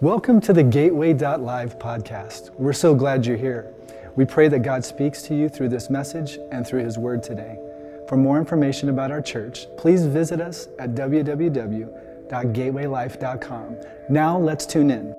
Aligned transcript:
Welcome 0.00 0.40
to 0.40 0.52
the 0.52 0.64
Gateway 0.64 1.14
Life 1.14 1.78
podcast. 1.78 2.50
We're 2.58 2.72
so 2.72 2.96
glad 2.96 3.24
you're 3.24 3.36
here. 3.36 3.72
We 4.16 4.24
pray 4.24 4.48
that 4.48 4.64
God 4.64 4.84
speaks 4.84 5.22
to 5.22 5.36
you 5.36 5.48
through 5.48 5.68
this 5.68 5.88
message 5.88 6.36
and 6.50 6.66
through 6.66 6.82
His 6.82 6.98
Word 6.98 7.22
today. 7.22 7.60
For 8.08 8.16
more 8.16 8.38
information 8.38 8.88
about 8.88 9.12
our 9.12 9.22
church, 9.22 9.68
please 9.76 10.04
visit 10.04 10.40
us 10.40 10.66
at 10.80 10.96
www.gatewaylife.com. 10.96 13.76
Now 14.10 14.36
let's 14.36 14.66
tune 14.66 14.90
in. 14.90 15.14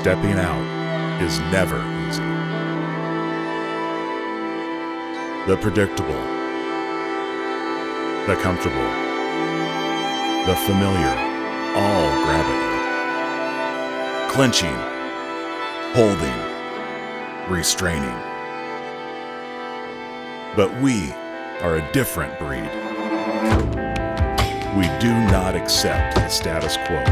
Stepping 0.00 0.38
out 0.38 1.20
is 1.20 1.38
never 1.52 1.76
easy. 2.08 2.22
The 5.46 5.58
predictable, 5.60 6.22
the 8.26 8.34
comfortable, 8.40 8.90
the 10.46 10.56
familiar 10.64 11.14
all 11.76 12.08
grab 12.24 12.46
at 12.48 12.60
you. 14.24 14.32
Clenching, 14.32 14.78
holding, 15.92 16.40
restraining. 17.52 18.18
But 20.56 20.74
we 20.80 21.12
are 21.60 21.76
a 21.76 21.92
different 21.92 22.38
breed. 22.38 22.70
We 24.78 24.86
do 24.98 25.12
not 25.30 25.54
accept 25.54 26.14
the 26.14 26.28
status 26.30 26.78
quo. 26.86 27.04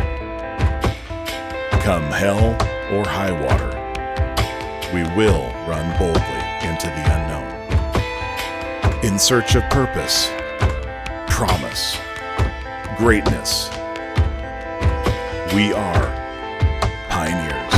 Come 1.83 2.05
hell 2.05 2.57
or 2.93 3.05
high 3.07 3.33
water, 3.33 3.69
we 4.95 5.03
will 5.15 5.53
run 5.69 5.99
boldly 5.99 6.45
into 6.67 6.87
the 6.87 7.05
unknown. 7.05 7.45
In 9.05 9.19
search 9.19 9.55
of 9.57 9.63
purpose, 9.65 10.31
promise, 11.29 11.99
greatness, 12.97 13.69
we 15.55 15.73
are 15.75 16.07
pioneers. 17.11 17.75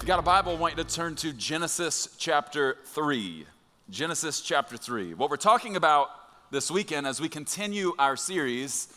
You 0.00 0.06
got 0.06 0.20
a 0.20 0.22
Bible, 0.22 0.52
I 0.52 0.54
want 0.54 0.76
you 0.76 0.84
to 0.84 0.88
turn 0.88 1.16
to 1.16 1.32
Genesis 1.32 2.08
chapter 2.16 2.76
3. 2.84 3.44
Genesis 3.90 4.40
chapter 4.40 4.76
3. 4.76 5.14
What 5.14 5.30
we're 5.30 5.36
talking 5.36 5.74
about 5.74 6.10
this 6.50 6.70
weekend 6.70 7.06
as 7.06 7.20
we 7.20 7.28
continue 7.28 7.92
our 7.98 8.16
series 8.16 8.88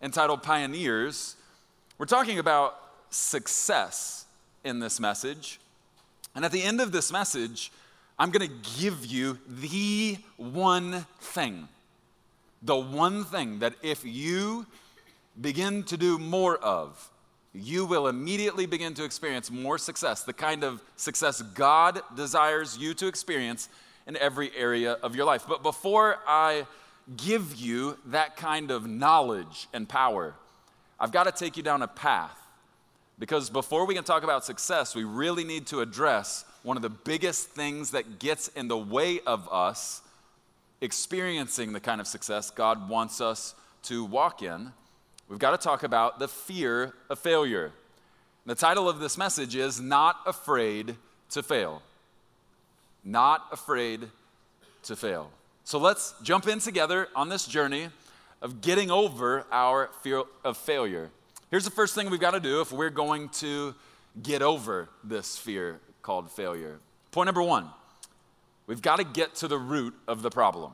entitled 0.00 0.42
Pioneers, 0.42 1.36
we're 1.98 2.06
talking 2.06 2.38
about 2.38 2.78
success 3.10 4.26
in 4.64 4.78
this 4.78 5.00
message. 5.00 5.58
And 6.34 6.44
at 6.44 6.52
the 6.52 6.62
end 6.62 6.80
of 6.80 6.92
this 6.92 7.10
message, 7.10 7.72
I'm 8.18 8.30
going 8.30 8.48
to 8.48 8.80
give 8.80 9.04
you 9.04 9.38
the 9.48 10.18
one 10.36 11.06
thing. 11.20 11.68
The 12.62 12.76
one 12.76 13.24
thing 13.24 13.58
that 13.58 13.74
if 13.82 14.04
you 14.04 14.66
begin 15.40 15.82
to 15.84 15.96
do 15.96 16.18
more 16.18 16.56
of, 16.58 17.10
you 17.52 17.84
will 17.84 18.06
immediately 18.06 18.66
begin 18.66 18.94
to 18.94 19.04
experience 19.04 19.50
more 19.50 19.76
success, 19.76 20.22
the 20.22 20.32
kind 20.32 20.62
of 20.62 20.80
success 20.96 21.42
God 21.42 22.00
desires 22.14 22.78
you 22.78 22.94
to 22.94 23.08
experience 23.08 23.68
in 24.06 24.16
every 24.16 24.50
area 24.56 24.92
of 25.02 25.16
your 25.16 25.24
life. 25.24 25.44
But 25.48 25.62
before 25.62 26.20
I 26.26 26.66
give 27.16 27.56
you 27.56 27.98
that 28.06 28.36
kind 28.36 28.70
of 28.70 28.86
knowledge 28.86 29.68
and 29.72 29.88
power, 29.88 30.34
I've 30.98 31.12
got 31.12 31.24
to 31.24 31.32
take 31.32 31.56
you 31.56 31.62
down 31.62 31.82
a 31.82 31.88
path. 31.88 32.38
Because 33.18 33.50
before 33.50 33.86
we 33.86 33.94
can 33.94 34.04
talk 34.04 34.24
about 34.24 34.44
success, 34.44 34.94
we 34.94 35.04
really 35.04 35.44
need 35.44 35.66
to 35.68 35.80
address 35.80 36.44
one 36.62 36.76
of 36.76 36.82
the 36.82 36.90
biggest 36.90 37.48
things 37.48 37.90
that 37.90 38.18
gets 38.18 38.48
in 38.48 38.68
the 38.68 38.78
way 38.78 39.20
of 39.26 39.48
us 39.52 40.02
experiencing 40.80 41.72
the 41.72 41.80
kind 41.80 42.00
of 42.00 42.06
success 42.06 42.50
God 42.50 42.88
wants 42.88 43.20
us 43.20 43.54
to 43.84 44.04
walk 44.04 44.42
in. 44.42 44.72
We've 45.28 45.38
got 45.38 45.52
to 45.52 45.58
talk 45.58 45.82
about 45.82 46.18
the 46.18 46.28
fear 46.28 46.94
of 47.08 47.18
failure. 47.18 47.72
The 48.44 48.54
title 48.54 48.88
of 48.88 48.98
this 48.98 49.16
message 49.16 49.54
is 49.54 49.80
Not 49.80 50.16
Afraid 50.26 50.96
to 51.30 51.42
Fail. 51.42 51.82
Not 53.04 53.46
Afraid 53.52 54.08
to 54.84 54.96
Fail. 54.96 55.30
So 55.64 55.78
let's 55.78 56.14
jump 56.22 56.48
in 56.48 56.58
together 56.58 57.08
on 57.14 57.28
this 57.28 57.46
journey 57.46 57.88
of 58.40 58.60
getting 58.60 58.90
over 58.90 59.46
our 59.52 59.90
fear 60.02 60.24
of 60.44 60.56
failure. 60.56 61.10
Here's 61.50 61.64
the 61.64 61.70
first 61.70 61.94
thing 61.94 62.10
we've 62.10 62.20
got 62.20 62.32
to 62.32 62.40
do 62.40 62.60
if 62.60 62.72
we're 62.72 62.90
going 62.90 63.28
to 63.28 63.74
get 64.22 64.42
over 64.42 64.88
this 65.04 65.38
fear 65.38 65.80
called 66.02 66.30
failure. 66.30 66.78
Point 67.12 67.26
number 67.26 67.42
one 67.42 67.68
we've 68.66 68.82
got 68.82 68.96
to 68.96 69.04
get 69.04 69.34
to 69.36 69.48
the 69.48 69.58
root 69.58 69.94
of 70.08 70.22
the 70.22 70.30
problem. 70.30 70.72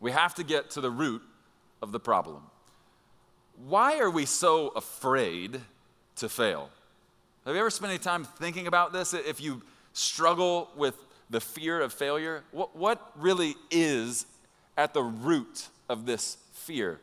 We 0.00 0.10
have 0.10 0.34
to 0.34 0.44
get 0.44 0.70
to 0.70 0.80
the 0.80 0.90
root 0.90 1.22
of 1.80 1.92
the 1.92 2.00
problem. 2.00 2.42
Why 3.66 3.98
are 4.00 4.10
we 4.10 4.26
so 4.26 4.68
afraid 4.68 5.60
to 6.16 6.28
fail? 6.28 6.70
Have 7.46 7.54
you 7.54 7.60
ever 7.60 7.70
spent 7.70 7.90
any 7.90 7.98
time 7.98 8.24
thinking 8.24 8.66
about 8.66 8.92
this? 8.92 9.14
If 9.14 9.40
you 9.40 9.62
struggle 9.92 10.70
with 10.76 10.96
the 11.32 11.40
fear 11.40 11.80
of 11.80 11.92
failure, 11.92 12.44
what, 12.52 12.76
what 12.76 13.10
really 13.16 13.56
is 13.70 14.26
at 14.76 14.94
the 14.94 15.02
root 15.02 15.68
of 15.88 16.06
this 16.06 16.36
fear? 16.52 17.00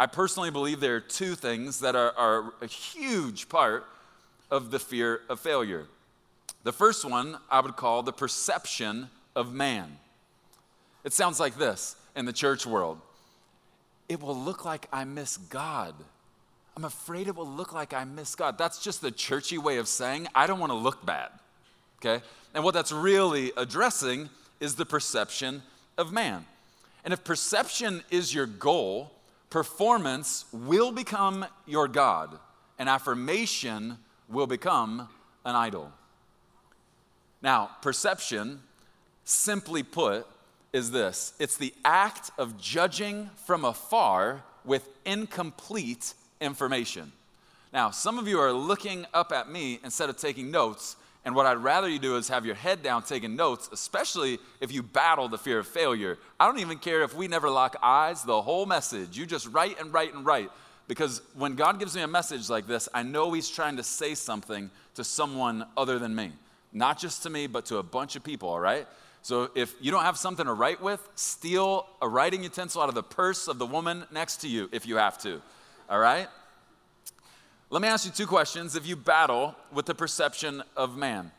I 0.00 0.06
personally 0.06 0.50
believe 0.50 0.80
there 0.80 0.96
are 0.96 1.00
two 1.00 1.34
things 1.34 1.80
that 1.80 1.94
are, 1.94 2.12
are 2.16 2.54
a 2.62 2.66
huge 2.66 3.48
part 3.48 3.84
of 4.50 4.70
the 4.70 4.78
fear 4.78 5.20
of 5.28 5.38
failure. 5.38 5.86
The 6.64 6.72
first 6.72 7.04
one 7.04 7.36
I 7.50 7.60
would 7.60 7.76
call 7.76 8.02
the 8.02 8.12
perception 8.12 9.10
of 9.36 9.52
man. 9.52 9.98
It 11.04 11.12
sounds 11.12 11.38
like 11.38 11.56
this 11.56 11.94
in 12.16 12.24
the 12.24 12.32
church 12.32 12.66
world 12.66 13.00
it 14.08 14.22
will 14.22 14.36
look 14.36 14.64
like 14.64 14.88
I 14.90 15.04
miss 15.04 15.36
God. 15.36 15.94
I'm 16.74 16.84
afraid 16.84 17.28
it 17.28 17.36
will 17.36 17.46
look 17.46 17.74
like 17.74 17.92
I 17.92 18.04
miss 18.04 18.34
God. 18.34 18.56
That's 18.56 18.82
just 18.82 19.02
the 19.02 19.10
churchy 19.10 19.58
way 19.58 19.76
of 19.76 19.86
saying 19.86 20.28
I 20.34 20.46
don't 20.46 20.58
want 20.58 20.72
to 20.72 20.78
look 20.78 21.04
bad. 21.04 21.28
Okay? 22.00 22.22
And 22.54 22.64
what 22.64 22.74
that's 22.74 22.92
really 22.92 23.52
addressing 23.56 24.30
is 24.60 24.74
the 24.74 24.86
perception 24.86 25.62
of 25.96 26.12
man. 26.12 26.46
And 27.04 27.12
if 27.12 27.24
perception 27.24 28.02
is 28.10 28.34
your 28.34 28.46
goal, 28.46 29.12
performance 29.50 30.44
will 30.52 30.92
become 30.92 31.46
your 31.66 31.88
God, 31.88 32.38
and 32.78 32.88
affirmation 32.88 33.98
will 34.28 34.46
become 34.46 35.08
an 35.44 35.54
idol. 35.54 35.92
Now, 37.40 37.70
perception, 37.82 38.60
simply 39.24 39.82
put, 39.82 40.26
is 40.72 40.90
this 40.90 41.32
it's 41.38 41.56
the 41.56 41.72
act 41.84 42.30
of 42.36 42.58
judging 42.58 43.30
from 43.46 43.64
afar 43.64 44.42
with 44.64 44.88
incomplete 45.04 46.14
information. 46.40 47.12
Now, 47.72 47.90
some 47.90 48.18
of 48.18 48.28
you 48.28 48.38
are 48.38 48.52
looking 48.52 49.06
up 49.12 49.32
at 49.32 49.50
me 49.50 49.78
instead 49.84 50.08
of 50.08 50.16
taking 50.16 50.50
notes, 50.50 50.96
and 51.28 51.36
what 51.36 51.44
I'd 51.44 51.58
rather 51.58 51.90
you 51.90 51.98
do 51.98 52.16
is 52.16 52.28
have 52.28 52.46
your 52.46 52.54
head 52.54 52.82
down 52.82 53.02
taking 53.02 53.36
notes, 53.36 53.68
especially 53.70 54.38
if 54.62 54.72
you 54.72 54.82
battle 54.82 55.28
the 55.28 55.36
fear 55.36 55.58
of 55.58 55.66
failure. 55.66 56.16
I 56.40 56.46
don't 56.46 56.60
even 56.60 56.78
care 56.78 57.02
if 57.02 57.14
we 57.14 57.28
never 57.28 57.50
lock 57.50 57.76
eyes, 57.82 58.22
the 58.22 58.40
whole 58.40 58.64
message. 58.64 59.18
You 59.18 59.26
just 59.26 59.46
write 59.48 59.78
and 59.78 59.92
write 59.92 60.14
and 60.14 60.24
write. 60.24 60.50
Because 60.86 61.20
when 61.34 61.54
God 61.54 61.78
gives 61.78 61.94
me 61.94 62.00
a 62.00 62.08
message 62.08 62.48
like 62.48 62.66
this, 62.66 62.88
I 62.94 63.02
know 63.02 63.30
He's 63.30 63.50
trying 63.50 63.76
to 63.76 63.82
say 63.82 64.14
something 64.14 64.70
to 64.94 65.04
someone 65.04 65.66
other 65.76 65.98
than 65.98 66.14
me. 66.14 66.32
Not 66.72 66.98
just 66.98 67.24
to 67.24 67.28
me, 67.28 67.46
but 67.46 67.66
to 67.66 67.76
a 67.76 67.82
bunch 67.82 68.16
of 68.16 68.24
people, 68.24 68.48
all 68.48 68.58
right? 68.58 68.86
So 69.20 69.50
if 69.54 69.74
you 69.82 69.90
don't 69.90 70.04
have 70.04 70.16
something 70.16 70.46
to 70.46 70.54
write 70.54 70.80
with, 70.80 71.06
steal 71.14 71.84
a 72.00 72.08
writing 72.08 72.42
utensil 72.42 72.80
out 72.80 72.88
of 72.88 72.94
the 72.94 73.02
purse 73.02 73.48
of 73.48 73.58
the 73.58 73.66
woman 73.66 74.04
next 74.10 74.38
to 74.38 74.48
you 74.48 74.70
if 74.72 74.86
you 74.86 74.96
have 74.96 75.18
to. 75.18 75.42
All 75.90 75.98
right? 75.98 76.28
Let 77.70 77.82
me 77.82 77.88
ask 77.88 78.06
you 78.06 78.12
two 78.12 78.26
questions 78.26 78.76
if 78.76 78.86
you 78.86 78.96
battle 78.96 79.54
with 79.70 79.84
the 79.84 79.94
perception 79.94 80.62
of 80.74 80.96
man. 80.96 81.30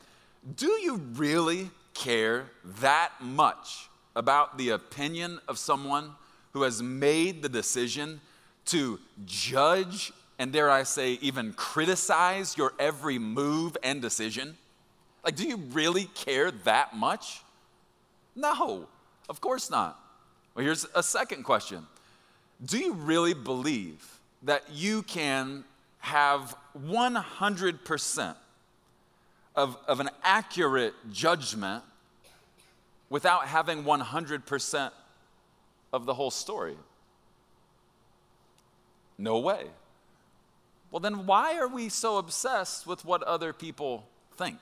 Do 0.58 0.68
you 0.68 0.98
really 1.16 1.72
care 1.96 2.46
that 2.82 3.14
much 3.20 3.90
about 4.16 4.60
the 4.60 4.70
opinion 4.70 5.40
of 5.48 5.58
someone 5.58 6.12
who 6.54 6.62
has 6.62 6.84
made 6.84 7.42
the 7.42 7.50
decision 7.50 8.22
to 8.66 9.00
judge 9.26 10.14
and, 10.38 10.54
dare 10.54 10.70
I 10.70 10.84
say, 10.84 11.14
even 11.14 11.52
criticize 11.54 12.56
your 12.56 12.74
every 12.78 13.18
move 13.18 13.76
and 13.82 14.00
decision? 14.00 14.56
Like, 15.26 15.36
do 15.36 15.48
you 15.48 15.58
really 15.58 16.06
care 16.14 16.52
that 16.52 16.96
much? 16.96 17.42
No, 18.36 18.88
of 19.28 19.42
course 19.42 19.72
not. 19.72 20.00
Well, 20.54 20.64
here's 20.64 20.86
a 20.94 21.02
second 21.02 21.42
question 21.42 21.88
Do 22.64 22.78
you 22.78 22.94
really 22.94 23.34
believe 23.34 24.20
that 24.44 24.66
you 24.72 25.02
can 25.02 25.64
have 26.00 26.56
100% 26.78 28.36
of, 29.56 29.78
of 29.88 30.00
an 30.00 30.10
accurate 30.24 30.94
judgment 31.12 31.84
without 33.10 33.48
having 33.48 33.84
100% 33.84 34.92
of 35.92 36.06
the 36.06 36.14
whole 36.14 36.32
story? 36.32 36.76
No 39.18 39.40
way. 39.40 39.66
Well, 40.92 41.00
then 41.00 41.26
why 41.26 41.58
are 41.58 41.68
we 41.68 41.90
so 41.90 42.18
obsessed 42.18 42.88
with 42.88 43.06
what 43.06 43.22
other 43.24 43.54
people 43.54 44.08
think? 44.36 44.58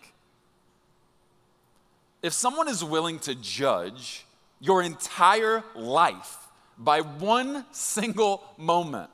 If 2.22 2.34
someone 2.34 2.68
is 2.68 2.84
willing 2.84 3.20
to 3.20 3.36
judge 3.36 4.26
your 4.60 4.82
entire 4.82 5.64
life 5.76 6.48
by 6.78 7.02
one 7.02 7.66
single 7.72 8.44
moment, 8.58 9.10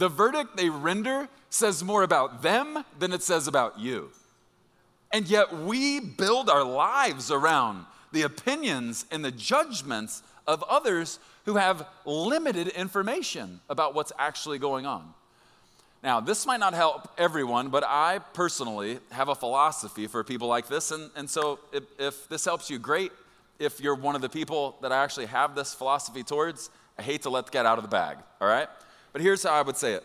the 0.00 0.08
verdict 0.08 0.56
they 0.56 0.70
render 0.70 1.28
says 1.50 1.84
more 1.84 2.02
about 2.02 2.40
them 2.40 2.84
than 2.98 3.12
it 3.12 3.22
says 3.22 3.46
about 3.46 3.78
you. 3.78 4.08
And 5.12 5.28
yet 5.28 5.54
we 5.54 6.00
build 6.00 6.48
our 6.48 6.64
lives 6.64 7.30
around 7.30 7.84
the 8.10 8.22
opinions 8.22 9.04
and 9.10 9.22
the 9.22 9.30
judgments 9.30 10.22
of 10.46 10.62
others 10.62 11.18
who 11.44 11.56
have 11.56 11.86
limited 12.06 12.68
information 12.68 13.60
about 13.68 13.94
what's 13.94 14.10
actually 14.18 14.58
going 14.58 14.86
on. 14.86 15.12
Now, 16.02 16.20
this 16.20 16.46
might 16.46 16.60
not 16.60 16.72
help 16.72 17.12
everyone, 17.18 17.68
but 17.68 17.84
I 17.84 18.20
personally 18.32 19.00
have 19.10 19.28
a 19.28 19.34
philosophy 19.34 20.06
for 20.06 20.24
people 20.24 20.48
like 20.48 20.66
this. 20.66 20.92
And, 20.92 21.10
and 21.14 21.28
so, 21.28 21.58
if, 21.74 21.84
if 21.98 22.26
this 22.30 22.46
helps 22.46 22.70
you, 22.70 22.78
great. 22.78 23.12
If 23.58 23.80
you're 23.80 23.94
one 23.94 24.14
of 24.14 24.22
the 24.22 24.30
people 24.30 24.78
that 24.80 24.92
I 24.92 25.04
actually 25.04 25.26
have 25.26 25.54
this 25.54 25.74
philosophy 25.74 26.22
towards, 26.22 26.70
I 26.98 27.02
hate 27.02 27.22
to 27.22 27.30
let 27.30 27.44
the 27.44 27.52
cat 27.52 27.66
out 27.66 27.76
of 27.76 27.84
the 27.84 27.90
bag, 27.90 28.16
all 28.40 28.48
right? 28.48 28.68
But 29.12 29.22
here's 29.22 29.42
how 29.42 29.52
I 29.52 29.62
would 29.62 29.76
say 29.76 29.94
it 29.94 30.04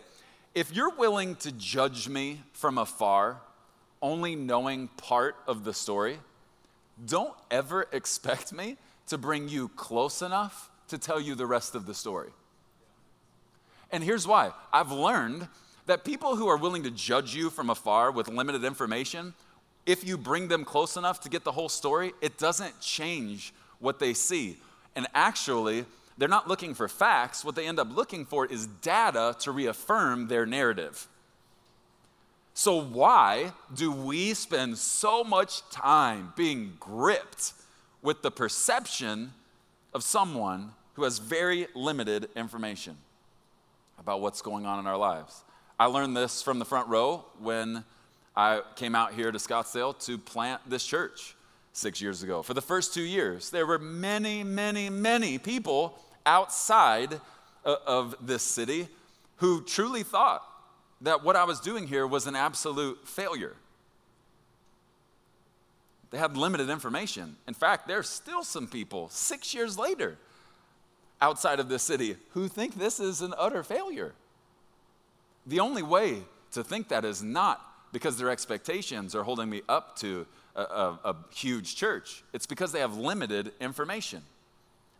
if 0.53 0.73
you're 0.73 0.95
willing 0.95 1.35
to 1.37 1.51
judge 1.51 2.07
me 2.07 2.41
from 2.53 2.77
afar, 2.77 3.37
only 4.01 4.35
knowing 4.35 4.87
part 4.97 5.35
of 5.47 5.63
the 5.63 5.73
story, 5.73 6.19
don't 7.05 7.33
ever 7.51 7.87
expect 7.91 8.53
me 8.53 8.77
to 9.07 9.17
bring 9.17 9.49
you 9.49 9.67
close 9.69 10.21
enough 10.21 10.69
to 10.87 10.97
tell 10.97 11.19
you 11.19 11.35
the 11.35 11.45
rest 11.45 11.75
of 11.75 11.85
the 11.85 11.93
story. 11.93 12.29
And 13.91 14.03
here's 14.03 14.27
why 14.27 14.51
I've 14.73 14.91
learned 14.91 15.47
that 15.85 16.03
people 16.03 16.35
who 16.35 16.47
are 16.47 16.57
willing 16.57 16.83
to 16.83 16.91
judge 16.91 17.35
you 17.35 17.49
from 17.49 17.69
afar 17.69 18.11
with 18.11 18.27
limited 18.27 18.63
information, 18.63 19.33
if 19.85 20.03
you 20.03 20.17
bring 20.17 20.47
them 20.47 20.65
close 20.65 20.97
enough 20.97 21.19
to 21.21 21.29
get 21.29 21.43
the 21.43 21.51
whole 21.51 21.69
story, 21.69 22.13
it 22.21 22.37
doesn't 22.37 22.79
change 22.79 23.53
what 23.79 23.99
they 23.99 24.13
see. 24.13 24.57
And 24.95 25.07
actually, 25.13 25.85
they're 26.17 26.29
not 26.29 26.47
looking 26.47 26.73
for 26.73 26.87
facts. 26.87 27.43
What 27.43 27.55
they 27.55 27.67
end 27.67 27.79
up 27.79 27.93
looking 27.93 28.25
for 28.25 28.45
is 28.45 28.67
data 28.67 29.35
to 29.39 29.51
reaffirm 29.51 30.27
their 30.27 30.45
narrative. 30.45 31.07
So, 32.53 32.81
why 32.81 33.51
do 33.73 33.91
we 33.91 34.33
spend 34.33 34.77
so 34.77 35.25
much 35.25 35.67
time 35.69 36.31
being 36.37 36.77
gripped 36.79 37.51
with 38.01 38.21
the 38.21 38.31
perception 38.31 39.33
of 39.93 40.03
someone 40.03 40.71
who 40.93 41.03
has 41.03 41.17
very 41.17 41.67
limited 41.75 42.29
information 42.33 42.95
about 43.99 44.21
what's 44.21 44.41
going 44.41 44.65
on 44.65 44.79
in 44.79 44.87
our 44.87 44.95
lives? 44.95 45.43
I 45.77 45.87
learned 45.87 46.15
this 46.15 46.41
from 46.41 46.59
the 46.59 46.65
front 46.65 46.87
row 46.87 47.25
when 47.39 47.83
I 48.37 48.61
came 48.77 48.95
out 48.95 49.13
here 49.13 49.33
to 49.33 49.37
Scottsdale 49.37 49.97
to 50.05 50.17
plant 50.17 50.61
this 50.65 50.85
church 50.85 51.35
six 51.75 52.01
years 52.01 52.23
ago. 52.23 52.41
For 52.41 52.53
the 52.53 52.61
first 52.61 52.93
two 52.93 53.03
years, 53.03 53.49
there 53.49 53.65
were 53.65 53.77
many, 53.77 54.43
many, 54.43 54.89
many 54.89 55.37
people 55.37 55.99
outside 56.25 57.19
uh, 57.65 57.75
of 57.85 58.15
this 58.21 58.43
city 58.43 58.87
who 59.37 59.61
truly 59.61 60.03
thought 60.03 60.41
that 61.01 61.23
what 61.23 61.35
I 61.35 61.43
was 61.43 61.59
doing 61.59 61.87
here 61.87 62.07
was 62.07 62.27
an 62.27 62.35
absolute 62.35 63.05
failure. 63.05 63.55
They 66.11 66.17
had 66.17 66.37
limited 66.37 66.69
information. 66.69 67.35
In 67.45 67.53
fact, 67.53 67.87
there's 67.87 68.07
still 68.07 68.43
some 68.43 68.67
people 68.67 69.09
six 69.09 69.53
years 69.53 69.77
later 69.77 70.17
outside 71.19 71.59
of 71.59 71.67
this 71.67 71.83
city 71.83 72.15
who 72.31 72.47
think 72.47 72.75
this 72.75 73.01
is 73.01 73.21
an 73.21 73.33
utter 73.37 73.63
failure. 73.63 74.13
The 75.45 75.59
only 75.59 75.83
way 75.83 76.23
to 76.51 76.63
think 76.63 76.87
that 76.87 77.03
is 77.03 77.21
not 77.21 77.61
because 77.91 78.17
their 78.17 78.29
expectations 78.29 79.13
are 79.13 79.23
holding 79.23 79.49
me 79.49 79.61
up 79.67 79.97
to 79.97 80.25
a, 80.55 80.97
a, 81.03 81.15
huge 81.33 81.75
church, 81.75 82.23
it's 82.33 82.45
because 82.45 82.71
they 82.71 82.79
have 82.79 82.97
limited 82.97 83.51
information. 83.59 84.21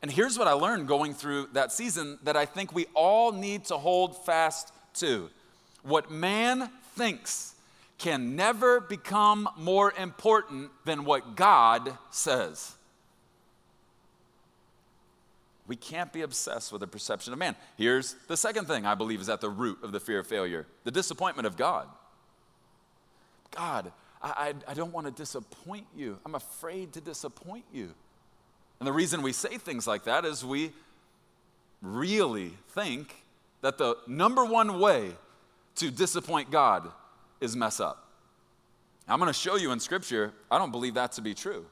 And 0.02 0.12
here's 0.12 0.38
what 0.38 0.48
I 0.48 0.52
learned 0.52 0.88
going 0.88 1.14
through 1.14 1.48
that 1.54 1.72
season 1.72 2.20
that 2.24 2.36
I 2.36 2.46
think 2.46 2.74
we 2.74 2.86
all 2.94 3.32
need 3.32 3.66
to 3.66 3.78
hold 3.78 4.26
fast 4.26 4.72
to. 4.96 5.30
What 5.84 6.12
man 6.12 6.70
thinks 6.96 7.56
can 7.98 8.36
never 8.36 8.82
become 8.82 9.48
more 9.58 9.94
important 9.98 10.72
than 10.84 11.06
what 11.06 11.36
God 11.36 11.98
says. 12.12 12.76
We 15.68 15.76
can't 15.76 16.14
be 16.14 16.22
obsessed 16.22 16.72
with 16.72 16.82
the 16.82 16.88
perception 16.88 17.34
of 17.34 17.40
man. 17.40 17.56
Here's 17.78 18.16
the 18.28 18.38
second 18.38 18.66
thing 18.66 18.86
I 18.86 18.94
believe 18.94 19.22
is 19.22 19.30
at 19.30 19.42
the 19.42 19.50
root 19.50 19.80
of 19.82 19.92
the 19.92 20.00
fear 20.00 20.20
of 20.20 20.28
failure 20.28 20.68
the 20.84 20.92
disappointment 20.92 21.48
of 21.48 21.58
God. 21.58 21.88
God, 23.52 23.92
I, 24.26 24.54
I, 24.68 24.74
don't 24.74 24.92
want 24.92 25.06
to 25.06 25.12
disappoint 25.12 25.86
you. 25.96 26.18
I'm 26.26 26.34
afraid 26.34 26.94
to 26.94 27.02
disappoint 27.02 27.64
you. 27.72 27.94
And 28.80 28.88
the 28.88 28.92
reason 28.92 29.22
we 29.22 29.32
say 29.32 29.60
things 29.60 29.86
like 29.86 30.06
that 30.06 30.26
is 30.26 30.44
we 30.44 30.72
really 31.82 32.54
think 32.70 33.14
that 33.62 33.78
the 33.78 33.98
number 34.08 34.44
one 34.44 34.80
way 34.80 35.12
to 35.76 35.92
disappoint 35.92 36.50
God 36.50 36.90
is 37.40 37.56
mess 37.56 37.80
up. 37.80 38.10
I'm 39.08 39.20
going 39.20 39.32
to 39.32 39.34
show 39.34 39.58
you 39.58 39.72
in 39.72 39.80
Scripture, 39.80 40.34
I 40.50 40.58
don't 40.58 40.72
believe 40.72 40.96
that 40.96 41.12
to 41.14 41.22
be 41.22 41.36
true. 41.36 41.66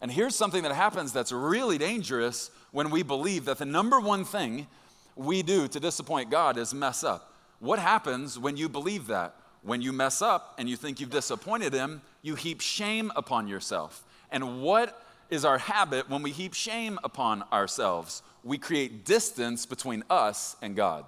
And 0.00 0.10
here's 0.10 0.34
something 0.34 0.62
that 0.62 0.72
happens 0.72 1.12
that's 1.12 1.32
really 1.32 1.76
dangerous 1.76 2.50
when 2.72 2.90
we 2.90 3.02
believe 3.02 3.44
that 3.44 3.58
the 3.58 3.66
number 3.66 4.00
one 4.00 4.24
thing 4.24 4.66
we 5.14 5.42
do 5.42 5.68
to 5.68 5.78
disappoint 5.78 6.30
God 6.30 6.56
is 6.56 6.72
mess 6.72 7.04
up. 7.04 7.34
What 7.60 7.78
happens 7.78 8.38
when 8.38 8.56
you 8.56 8.70
believe 8.70 9.08
that? 9.08 9.34
When 9.64 9.80
you 9.80 9.92
mess 9.92 10.22
up 10.22 10.54
and 10.58 10.68
you 10.68 10.76
think 10.76 11.00
you've 11.00 11.10
disappointed 11.10 11.72
Him, 11.72 12.02
you 12.22 12.34
heap 12.34 12.60
shame 12.60 13.10
upon 13.16 13.48
yourself. 13.48 14.04
And 14.30 14.62
what 14.62 15.02
is 15.30 15.44
our 15.44 15.58
habit 15.58 16.08
when 16.08 16.22
we 16.22 16.30
heap 16.30 16.54
shame 16.54 16.98
upon 17.02 17.42
ourselves? 17.52 18.22
We 18.42 18.58
create 18.58 19.04
distance 19.04 19.64
between 19.64 20.04
us 20.10 20.56
and 20.60 20.76
God. 20.76 21.06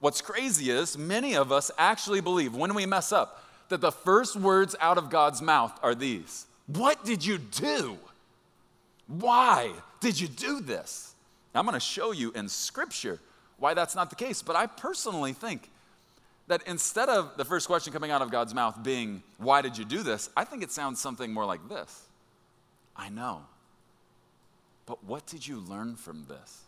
What's 0.00 0.20
crazy 0.20 0.70
is 0.70 0.96
many 0.96 1.34
of 1.34 1.50
us 1.52 1.70
actually 1.78 2.20
believe 2.20 2.54
when 2.54 2.74
we 2.74 2.86
mess 2.86 3.12
up 3.12 3.44
that 3.70 3.80
the 3.80 3.92
first 3.92 4.36
words 4.36 4.76
out 4.80 4.98
of 4.98 5.10
God's 5.10 5.40
mouth 5.40 5.78
are 5.82 5.94
these 5.94 6.46
What 6.66 7.04
did 7.04 7.24
you 7.24 7.38
do? 7.38 7.98
Why 9.06 9.72
did 10.00 10.20
you 10.20 10.28
do 10.28 10.60
this? 10.60 11.14
I'm 11.54 11.64
going 11.64 11.74
to 11.74 11.80
show 11.80 12.12
you 12.12 12.30
in 12.32 12.48
Scripture 12.48 13.18
why 13.58 13.74
that's 13.74 13.94
not 13.94 14.10
the 14.10 14.16
case. 14.16 14.40
But 14.42 14.56
I 14.56 14.66
personally 14.66 15.32
think 15.32 15.68
that 16.50 16.64
instead 16.66 17.08
of 17.08 17.36
the 17.36 17.44
first 17.44 17.68
question 17.68 17.92
coming 17.92 18.10
out 18.10 18.22
of 18.22 18.32
God's 18.32 18.52
mouth 18.52 18.82
being, 18.82 19.22
Why 19.38 19.62
did 19.62 19.78
you 19.78 19.84
do 19.84 20.02
this? 20.02 20.28
I 20.36 20.42
think 20.42 20.64
it 20.64 20.72
sounds 20.72 21.00
something 21.00 21.32
more 21.32 21.44
like 21.46 21.68
this 21.68 22.02
I 22.96 23.08
know. 23.08 23.42
But 24.84 25.04
what 25.04 25.26
did 25.26 25.46
you 25.46 25.60
learn 25.60 25.94
from 25.94 26.26
this? 26.28 26.62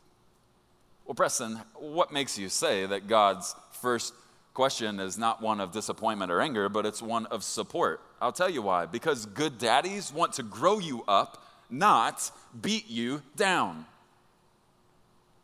Well, 1.05 1.17
Preston, 1.17 1.61
what 1.75 2.13
makes 2.13 2.39
you 2.39 2.49
say 2.49 2.87
that 2.87 3.09
God's 3.09 3.57
first 3.73 4.15
question 4.55 5.01
is 5.01 5.19
not 5.19 5.43
one 5.43 5.61
of 5.61 5.73
disappointment 5.73 6.31
or 6.31 6.41
anger, 6.41 6.69
but 6.69 6.87
it's 6.87 7.03
one 7.03 7.27
of 7.27 7.43
support? 7.43 8.01
I'll 8.21 8.31
tell 8.31 8.49
you 8.49 8.63
why. 8.63 8.87
Because 8.87 9.27
good 9.27 9.59
daddies 9.59 10.13
want 10.13 10.35
to 10.35 10.45
grow 10.45 10.79
you 10.79 11.03
up, 11.09 11.45
not 11.69 12.31
beat 12.61 12.89
you 12.89 13.21
down. 13.35 13.85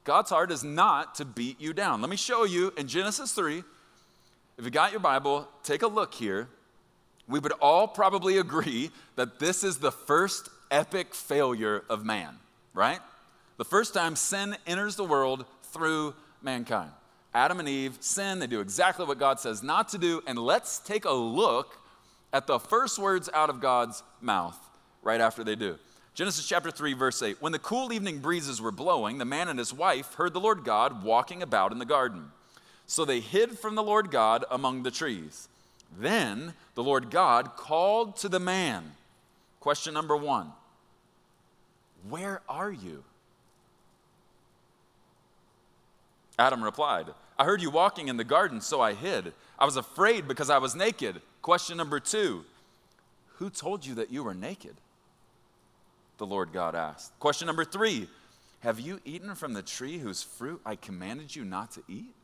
God's 0.04 0.30
heart 0.30 0.52
is 0.52 0.62
not 0.62 1.16
to 1.16 1.24
beat 1.24 1.60
you 1.60 1.72
down. 1.72 2.00
Let 2.00 2.08
me 2.08 2.16
show 2.16 2.44
you 2.44 2.72
in 2.76 2.86
Genesis 2.86 3.32
3. 3.32 3.64
If 4.58 4.64
you 4.64 4.72
got 4.72 4.90
your 4.90 5.00
Bible, 5.00 5.46
take 5.62 5.82
a 5.82 5.86
look 5.86 6.12
here. 6.12 6.48
We 7.28 7.38
would 7.38 7.52
all 7.60 7.86
probably 7.86 8.38
agree 8.38 8.90
that 9.14 9.38
this 9.38 9.62
is 9.62 9.78
the 9.78 9.92
first 9.92 10.48
epic 10.70 11.14
failure 11.14 11.84
of 11.88 12.04
man, 12.04 12.34
right? 12.74 12.98
The 13.56 13.64
first 13.64 13.94
time 13.94 14.16
sin 14.16 14.56
enters 14.66 14.96
the 14.96 15.04
world 15.04 15.44
through 15.62 16.14
mankind. 16.42 16.90
Adam 17.32 17.60
and 17.60 17.68
Eve 17.68 17.98
sin, 18.00 18.40
they 18.40 18.48
do 18.48 18.58
exactly 18.58 19.06
what 19.06 19.20
God 19.20 19.38
says 19.38 19.62
not 19.62 19.90
to 19.90 19.98
do. 19.98 20.22
And 20.26 20.36
let's 20.36 20.80
take 20.80 21.04
a 21.04 21.12
look 21.12 21.78
at 22.32 22.48
the 22.48 22.58
first 22.58 22.98
words 22.98 23.30
out 23.32 23.50
of 23.50 23.60
God's 23.60 24.02
mouth 24.20 24.58
right 25.02 25.20
after 25.20 25.44
they 25.44 25.54
do. 25.54 25.78
Genesis 26.14 26.48
chapter 26.48 26.72
3, 26.72 26.94
verse 26.94 27.22
8. 27.22 27.40
When 27.40 27.52
the 27.52 27.60
cool 27.60 27.92
evening 27.92 28.18
breezes 28.18 28.60
were 28.60 28.72
blowing, 28.72 29.18
the 29.18 29.24
man 29.24 29.46
and 29.46 29.58
his 29.58 29.72
wife 29.72 30.14
heard 30.14 30.34
the 30.34 30.40
Lord 30.40 30.64
God 30.64 31.04
walking 31.04 31.42
about 31.42 31.70
in 31.70 31.78
the 31.78 31.84
garden. 31.84 32.32
So 32.88 33.04
they 33.04 33.20
hid 33.20 33.58
from 33.58 33.74
the 33.74 33.82
Lord 33.82 34.10
God 34.10 34.46
among 34.50 34.82
the 34.82 34.90
trees. 34.90 35.46
Then 35.96 36.54
the 36.74 36.82
Lord 36.82 37.10
God 37.10 37.54
called 37.54 38.16
to 38.16 38.30
the 38.30 38.40
man. 38.40 38.92
Question 39.60 39.92
number 39.94 40.16
one 40.16 40.52
Where 42.08 42.40
are 42.48 42.72
you? 42.72 43.04
Adam 46.38 46.64
replied, 46.64 47.08
I 47.38 47.44
heard 47.44 47.60
you 47.60 47.70
walking 47.70 48.08
in 48.08 48.16
the 48.16 48.24
garden, 48.24 48.60
so 48.60 48.80
I 48.80 48.94
hid. 48.94 49.32
I 49.58 49.64
was 49.64 49.76
afraid 49.76 50.26
because 50.26 50.50
I 50.50 50.58
was 50.58 50.74
naked. 50.74 51.20
Question 51.42 51.76
number 51.76 52.00
two 52.00 52.44
Who 53.34 53.50
told 53.50 53.84
you 53.84 53.96
that 53.96 54.10
you 54.10 54.24
were 54.24 54.34
naked? 54.34 54.76
The 56.16 56.26
Lord 56.26 56.52
God 56.54 56.74
asked. 56.74 57.18
Question 57.20 57.46
number 57.46 57.66
three 57.66 58.08
Have 58.60 58.80
you 58.80 58.98
eaten 59.04 59.34
from 59.34 59.52
the 59.52 59.62
tree 59.62 59.98
whose 59.98 60.22
fruit 60.22 60.62
I 60.64 60.74
commanded 60.74 61.36
you 61.36 61.44
not 61.44 61.72
to 61.72 61.82
eat? 61.86 62.14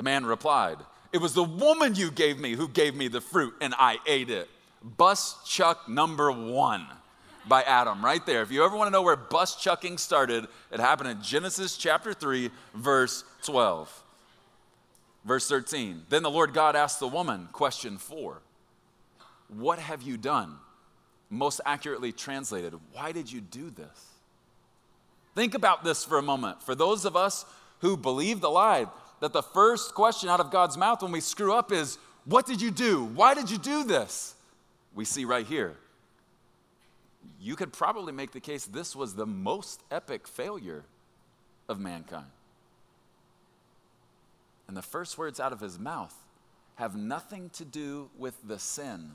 The 0.00 0.04
man 0.04 0.24
replied, 0.24 0.78
It 1.12 1.18
was 1.18 1.34
the 1.34 1.44
woman 1.44 1.94
you 1.94 2.10
gave 2.10 2.38
me 2.38 2.54
who 2.54 2.68
gave 2.68 2.94
me 2.94 3.08
the 3.08 3.20
fruit, 3.20 3.52
and 3.60 3.74
I 3.76 3.98
ate 4.06 4.30
it. 4.30 4.48
Bus 4.82 5.36
chuck 5.46 5.90
number 5.90 6.32
one 6.32 6.86
by 7.46 7.64
Adam, 7.64 8.02
right 8.02 8.24
there. 8.24 8.40
If 8.40 8.50
you 8.50 8.64
ever 8.64 8.74
want 8.78 8.86
to 8.86 8.92
know 8.92 9.02
where 9.02 9.14
bus 9.14 9.56
chucking 9.56 9.98
started, 9.98 10.46
it 10.72 10.80
happened 10.80 11.10
in 11.10 11.20
Genesis 11.20 11.76
chapter 11.76 12.14
3, 12.14 12.48
verse 12.72 13.24
12. 13.42 14.02
Verse 15.26 15.46
13. 15.46 16.04
Then 16.08 16.22
the 16.22 16.30
Lord 16.30 16.54
God 16.54 16.76
asked 16.76 16.98
the 16.98 17.06
woman, 17.06 17.50
question 17.52 17.98
four, 17.98 18.40
What 19.48 19.78
have 19.78 20.00
you 20.00 20.16
done? 20.16 20.56
Most 21.28 21.60
accurately 21.66 22.10
translated, 22.10 22.72
Why 22.94 23.12
did 23.12 23.30
you 23.30 23.42
do 23.42 23.68
this? 23.68 24.06
Think 25.34 25.52
about 25.52 25.84
this 25.84 26.06
for 26.06 26.16
a 26.16 26.22
moment. 26.22 26.62
For 26.62 26.74
those 26.74 27.04
of 27.04 27.16
us 27.16 27.44
who 27.80 27.98
believe 27.98 28.40
the 28.40 28.48
lie, 28.48 28.86
that 29.20 29.32
the 29.32 29.42
first 29.42 29.94
question 29.94 30.28
out 30.28 30.40
of 30.40 30.50
God's 30.50 30.76
mouth 30.76 31.02
when 31.02 31.12
we 31.12 31.20
screw 31.20 31.52
up 31.52 31.70
is, 31.72 31.98
What 32.24 32.46
did 32.46 32.60
you 32.60 32.70
do? 32.70 33.04
Why 33.04 33.34
did 33.34 33.50
you 33.50 33.58
do 33.58 33.84
this? 33.84 34.34
We 34.94 35.04
see 35.04 35.24
right 35.24 35.46
here. 35.46 35.76
You 37.40 37.56
could 37.56 37.72
probably 37.72 38.12
make 38.12 38.32
the 38.32 38.40
case 38.40 38.64
this 38.64 38.96
was 38.96 39.14
the 39.14 39.26
most 39.26 39.82
epic 39.90 40.26
failure 40.26 40.84
of 41.68 41.78
mankind. 41.78 42.26
And 44.68 44.76
the 44.76 44.82
first 44.82 45.18
words 45.18 45.40
out 45.40 45.52
of 45.52 45.60
his 45.60 45.78
mouth 45.78 46.14
have 46.76 46.96
nothing 46.96 47.50
to 47.50 47.64
do 47.64 48.10
with 48.16 48.36
the 48.46 48.58
sin 48.58 49.12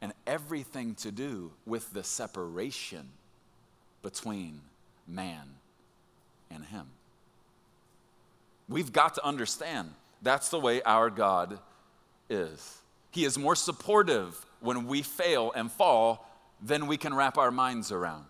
and 0.00 0.12
everything 0.26 0.94
to 0.96 1.12
do 1.12 1.52
with 1.66 1.92
the 1.92 2.02
separation 2.02 3.10
between 4.02 4.60
man 5.06 5.56
and 6.50 6.64
him. 6.64 6.86
We've 8.70 8.92
got 8.92 9.14
to 9.16 9.26
understand 9.26 9.90
that's 10.22 10.48
the 10.48 10.60
way 10.60 10.80
our 10.82 11.10
God 11.10 11.58
is. 12.30 12.78
He 13.10 13.24
is 13.24 13.36
more 13.36 13.56
supportive 13.56 14.46
when 14.60 14.86
we 14.86 15.02
fail 15.02 15.52
and 15.56 15.70
fall 15.70 16.30
than 16.62 16.86
we 16.86 16.96
can 16.96 17.12
wrap 17.12 17.36
our 17.36 17.50
minds 17.50 17.90
around. 17.90 18.24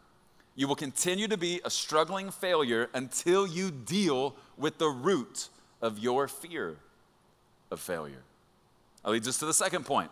You 0.56 0.66
will 0.66 0.76
continue 0.76 1.28
to 1.28 1.36
be 1.36 1.60
a 1.64 1.70
struggling 1.70 2.30
failure 2.30 2.88
until 2.94 3.46
you 3.46 3.70
deal 3.70 4.34
with 4.56 4.78
the 4.78 4.88
root 4.88 5.48
of 5.82 5.98
your 5.98 6.26
fear 6.26 6.76
of 7.70 7.78
failure. 7.78 8.22
That 9.04 9.10
leads 9.10 9.28
us 9.28 9.38
to 9.38 9.46
the 9.46 9.54
second 9.54 9.84
point. 9.84 10.10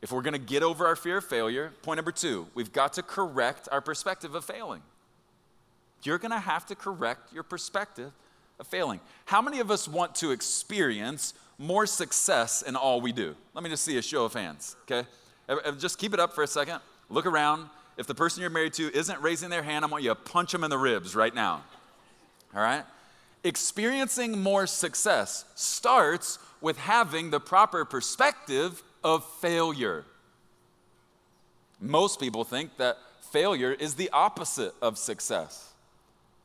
If 0.00 0.12
we're 0.12 0.22
to 0.34 0.38
get 0.38 0.62
over 0.62 0.86
our 0.86 0.94
fear 0.94 1.16
of 1.16 1.24
failure, 1.24 1.72
point 1.82 1.98
number 1.98 2.12
two, 2.12 2.46
we've 2.54 2.72
got 2.72 2.92
to 2.92 3.02
correct 3.02 3.68
our 3.72 3.80
perspective 3.80 4.36
of 4.36 4.44
failing. 4.44 4.82
You're 6.04 6.18
to 6.30 6.38
have 6.38 6.66
to 6.66 6.76
correct 6.76 7.32
your 7.32 7.42
perspective 7.42 8.12
failing. 8.64 9.00
How 9.26 9.40
many 9.40 9.60
of 9.60 9.70
us 9.70 9.86
want 9.88 10.14
to 10.16 10.30
experience 10.30 11.34
more 11.58 11.86
success 11.86 12.62
in 12.62 12.76
all 12.76 13.00
we 13.00 13.12
do? 13.12 13.34
Let 13.54 13.64
me 13.64 13.70
just 13.70 13.84
see 13.84 13.98
a 13.98 14.02
show 14.02 14.24
of 14.24 14.34
hands, 14.34 14.76
okay? 14.82 15.08
Just 15.78 15.98
keep 15.98 16.14
it 16.14 16.20
up 16.20 16.34
for 16.34 16.42
a 16.42 16.46
second. 16.46 16.80
Look 17.08 17.26
around. 17.26 17.68
If 17.96 18.06
the 18.06 18.14
person 18.14 18.42
you're 18.42 18.50
married 18.50 18.74
to 18.74 18.94
isn't 18.96 19.20
raising 19.22 19.50
their 19.50 19.62
hand, 19.62 19.84
I 19.84 19.88
want 19.88 20.04
you 20.04 20.10
to 20.10 20.14
punch 20.14 20.52
them 20.52 20.62
in 20.62 20.70
the 20.70 20.78
ribs 20.78 21.16
right 21.16 21.34
now. 21.34 21.64
All 22.54 22.62
right? 22.62 22.84
Experiencing 23.44 24.40
more 24.40 24.66
success 24.66 25.44
starts 25.54 26.38
with 26.60 26.78
having 26.78 27.30
the 27.30 27.40
proper 27.40 27.84
perspective 27.84 28.82
of 29.02 29.24
failure. 29.40 30.04
Most 31.80 32.18
people 32.20 32.44
think 32.44 32.76
that 32.78 32.98
failure 33.32 33.72
is 33.72 33.94
the 33.94 34.10
opposite 34.10 34.74
of 34.82 34.98
success, 34.98 35.72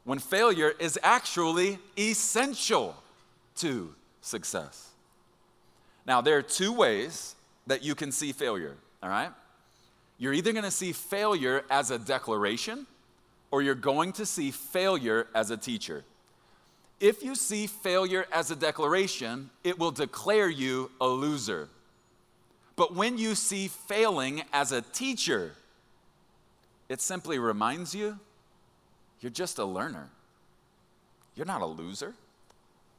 when 0.04 0.20
failure 0.20 0.74
is 0.80 1.00
actually 1.02 1.80
essential 1.98 2.96
to 3.56 3.94
success. 4.22 4.90
Now, 6.06 6.22
there 6.22 6.38
are 6.38 6.42
two 6.42 6.74
ways 6.74 7.36
that 7.68 7.84
you 7.84 7.96
can 7.96 8.12
see 8.12 8.32
failure, 8.32 8.76
all 9.02 9.10
right? 9.10 9.32
You're 10.18 10.34
either 10.34 10.54
to 10.54 10.72
see 10.72 10.92
failure 10.92 11.64
as 11.70 11.92
a 11.92 11.98
declaration 11.98 12.86
or 13.52 13.62
you're 13.62 13.76
going 13.76 14.12
to 14.14 14.26
see 14.26 14.52
failure 14.52 15.28
as 15.34 15.52
a 15.52 15.58
teacher. 15.58 16.04
If 17.00 17.24
you 17.24 17.36
see 17.36 17.68
failure 17.68 18.26
as 18.32 18.52
a 18.52 18.56
declaration, 18.56 19.50
it 19.64 19.78
will 19.78 19.92
declare 19.92 20.50
you 20.50 20.92
a 21.00 21.08
loser. 21.08 21.70
But 22.76 22.96
when 22.96 23.18
you 23.18 23.36
see 23.36 23.68
failing 23.68 24.44
as 24.52 24.72
a 24.72 24.82
teacher, 24.82 25.54
it 26.90 27.02
simply 27.02 27.40
reminds 27.40 27.94
you 27.94 28.20
you're 29.24 29.32
just 29.32 29.58
a 29.58 29.66
learner. 29.66 30.10
You're 31.36 31.46
not 31.46 31.62
a 31.62 31.66
loser. 31.66 32.14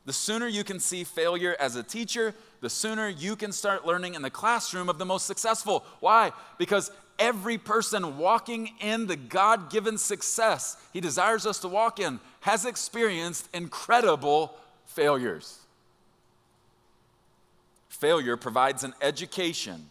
The 0.07 0.12
sooner 0.12 0.47
you 0.47 0.64
can 0.64 0.81
see 0.81 1.04
failure 1.04 1.57
as 1.61 1.76
a 1.76 1.83
teacher, 1.83 2.35
the 2.61 2.69
sooner 2.71 3.09
you 3.09 3.37
can 3.37 3.52
start 3.52 3.87
learning 3.87 4.14
in 4.14 4.23
the 4.23 4.31
classroom 4.31 4.88
of 4.88 4.99
the 4.99 5.04
most 5.04 5.26
successful. 5.26 5.85
Why? 6.00 6.33
Because 6.59 6.90
every 7.19 7.59
person 7.59 8.19
walking 8.19 8.71
in 8.81 9.07
the 9.07 9.16
God 9.16 9.71
given 9.71 9.97
success 9.97 10.76
He 10.93 11.00
desires 11.00 11.47
us 11.47 11.61
to 11.61 11.69
walk 11.69 12.00
in 12.00 12.21
has 12.40 12.64
experienced 12.64 13.49
incredible 13.54 14.54
failures. 14.87 15.59
Failure 17.88 18.37
provides 18.37 18.85
an 18.85 18.95
education 19.00 19.88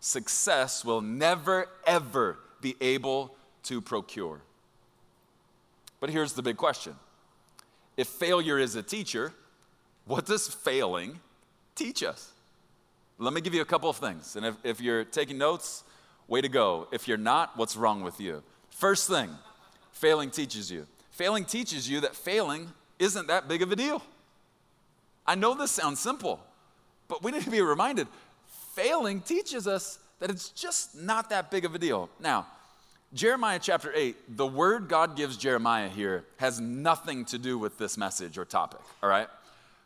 success 0.00 0.84
will 0.84 1.00
never, 1.00 1.66
ever 1.86 2.38
be 2.60 2.76
able 2.80 3.34
to 3.62 3.80
procure. 3.80 4.40
But 6.04 6.10
here's 6.10 6.34
the 6.34 6.42
big 6.42 6.58
question 6.58 6.94
if 7.96 8.08
failure 8.08 8.58
is 8.58 8.76
a 8.76 8.82
teacher, 8.82 9.32
what 10.04 10.26
does 10.26 10.48
failing 10.48 11.18
teach 11.74 12.02
us? 12.02 12.30
Let 13.16 13.32
me 13.32 13.40
give 13.40 13.54
you 13.54 13.62
a 13.62 13.64
couple 13.64 13.88
of 13.88 13.96
things. 13.96 14.36
And 14.36 14.44
if, 14.44 14.54
if 14.64 14.80
you're 14.82 15.04
taking 15.04 15.38
notes, 15.38 15.82
way 16.28 16.42
to 16.42 16.48
go. 16.50 16.88
If 16.92 17.08
you're 17.08 17.16
not, 17.16 17.56
what's 17.56 17.74
wrong 17.74 18.02
with 18.02 18.20
you? 18.20 18.42
First 18.68 19.08
thing, 19.08 19.30
failing 19.92 20.30
teaches 20.30 20.70
you. 20.70 20.86
Failing 21.10 21.46
teaches 21.46 21.88
you 21.88 22.02
that 22.02 22.14
failing 22.14 22.70
isn't 22.98 23.28
that 23.28 23.48
big 23.48 23.62
of 23.62 23.72
a 23.72 23.76
deal. 23.76 24.02
I 25.26 25.36
know 25.36 25.54
this 25.54 25.70
sounds 25.70 26.00
simple, 26.00 26.38
but 27.08 27.22
we 27.22 27.32
need 27.32 27.44
to 27.44 27.50
be 27.50 27.62
reminded 27.62 28.08
failing 28.74 29.22
teaches 29.22 29.66
us 29.66 30.00
that 30.20 30.28
it's 30.28 30.50
just 30.50 31.00
not 31.00 31.30
that 31.30 31.50
big 31.50 31.64
of 31.64 31.74
a 31.74 31.78
deal. 31.78 32.10
Now, 32.20 32.46
Jeremiah 33.14 33.60
chapter 33.62 33.92
8, 33.94 34.36
the 34.36 34.46
word 34.46 34.88
God 34.88 35.16
gives 35.16 35.36
Jeremiah 35.36 35.88
here 35.88 36.24
has 36.38 36.60
nothing 36.60 37.24
to 37.26 37.38
do 37.38 37.56
with 37.56 37.78
this 37.78 37.96
message 37.96 38.36
or 38.36 38.44
topic, 38.44 38.80
all 39.02 39.08
right? 39.08 39.28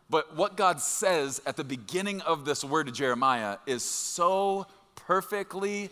But 0.09 0.35
what 0.35 0.57
God 0.57 0.81
says 0.81 1.43
at 1.45 1.57
the 1.57 1.65
beginning 1.65 2.23
of 2.23 2.47
this 2.47 2.65
word 2.65 2.87
to 2.87 2.93
Jeremiah 2.93 3.59
is 3.67 3.83
so 3.83 4.67
perfectly 4.97 5.91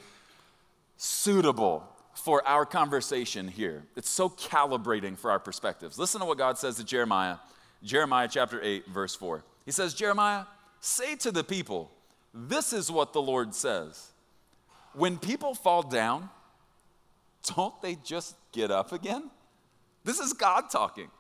suitable 0.96 1.84
for 2.14 2.46
our 2.48 2.64
conversation 2.64 3.48
here. 3.48 3.84
It's 3.96 4.08
so 4.08 4.30
calibrating 4.30 5.18
for 5.18 5.30
our 5.30 5.38
perspectives. 5.38 5.98
Listen 5.98 6.22
to 6.22 6.26
what 6.26 6.38
God 6.38 6.56
says 6.56 6.76
to 6.76 6.84
Jeremiah, 6.84 7.36
Jeremiah 7.82 8.28
chapter 8.30 8.58
8, 8.62 8.86
verse 8.86 9.14
4. 9.14 9.44
He 9.66 9.72
says, 9.72 9.92
Jeremiah, 9.92 10.44
say 10.80 11.16
to 11.16 11.30
the 11.30 11.44
people, 11.44 11.90
this 12.32 12.72
is 12.72 12.90
what 12.90 13.12
the 13.12 13.20
Lord 13.20 13.54
says. 13.54 14.08
When 14.94 15.18
people 15.18 15.54
fall 15.54 15.82
down, 15.82 16.30
don't 17.54 17.80
they 17.82 17.96
just 17.96 18.36
get 18.52 18.70
up 18.70 18.92
again? 18.92 19.30
This 20.04 20.18
is 20.18 20.32
God 20.32 20.70
talking. 20.70 21.10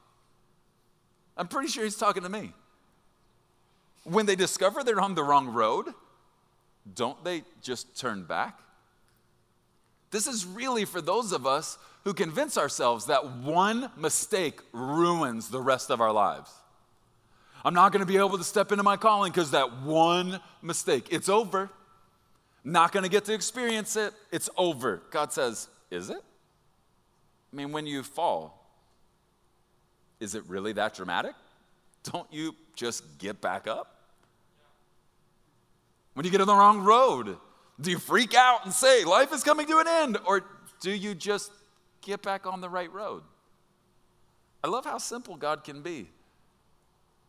I'm 1.36 1.48
pretty 1.48 1.68
sure 1.68 1.84
he's 1.84 1.96
talking 1.96 2.22
to 2.22 2.28
me. 2.28 2.52
When 4.04 4.26
they 4.26 4.36
discover 4.36 4.84
they're 4.84 5.00
on 5.00 5.14
the 5.14 5.24
wrong 5.24 5.48
road, 5.48 5.88
don't 6.94 7.22
they 7.24 7.42
just 7.60 7.98
turn 7.98 8.24
back? 8.24 8.60
This 10.10 10.26
is 10.26 10.46
really 10.46 10.84
for 10.84 11.00
those 11.00 11.32
of 11.32 11.46
us 11.46 11.78
who 12.04 12.14
convince 12.14 12.56
ourselves 12.56 13.06
that 13.06 13.28
one 13.38 13.90
mistake 13.96 14.60
ruins 14.72 15.48
the 15.48 15.60
rest 15.60 15.90
of 15.90 16.00
our 16.00 16.12
lives. 16.12 16.52
I'm 17.64 17.74
not 17.74 17.90
going 17.90 18.00
to 18.00 18.06
be 18.06 18.16
able 18.16 18.38
to 18.38 18.44
step 18.44 18.70
into 18.70 18.84
my 18.84 18.96
calling 18.96 19.32
because 19.32 19.50
that 19.50 19.82
one 19.82 20.38
mistake. 20.62 21.08
It's 21.10 21.28
over. 21.28 21.68
Not 22.62 22.92
going 22.92 23.02
to 23.02 23.10
get 23.10 23.24
to 23.24 23.34
experience 23.34 23.96
it. 23.96 24.14
It's 24.30 24.48
over. 24.56 25.02
God 25.10 25.32
says, 25.32 25.68
Is 25.90 26.10
it? 26.10 26.22
I 27.52 27.56
mean, 27.56 27.72
when 27.72 27.86
you 27.86 28.02
fall, 28.02 28.66
is 30.20 30.34
it 30.34 30.44
really 30.48 30.72
that 30.72 30.94
dramatic? 30.94 31.34
Don't 32.02 32.30
you 32.32 32.54
just 32.74 33.18
get 33.18 33.40
back 33.40 33.66
up? 33.66 33.92
When 36.14 36.24
you 36.24 36.30
get 36.30 36.40
on 36.40 36.46
the 36.46 36.54
wrong 36.54 36.80
road, 36.80 37.36
do 37.80 37.90
you 37.90 37.98
freak 37.98 38.34
out 38.34 38.64
and 38.64 38.72
say, 38.72 39.04
Life 39.04 39.32
is 39.32 39.42
coming 39.42 39.66
to 39.66 39.78
an 39.78 39.88
end? 39.88 40.18
Or 40.26 40.44
do 40.80 40.90
you 40.90 41.14
just 41.14 41.52
get 42.00 42.22
back 42.22 42.46
on 42.46 42.60
the 42.60 42.68
right 42.68 42.92
road? 42.92 43.22
I 44.64 44.68
love 44.68 44.84
how 44.84 44.98
simple 44.98 45.36
God 45.36 45.62
can 45.62 45.82
be 45.82 46.08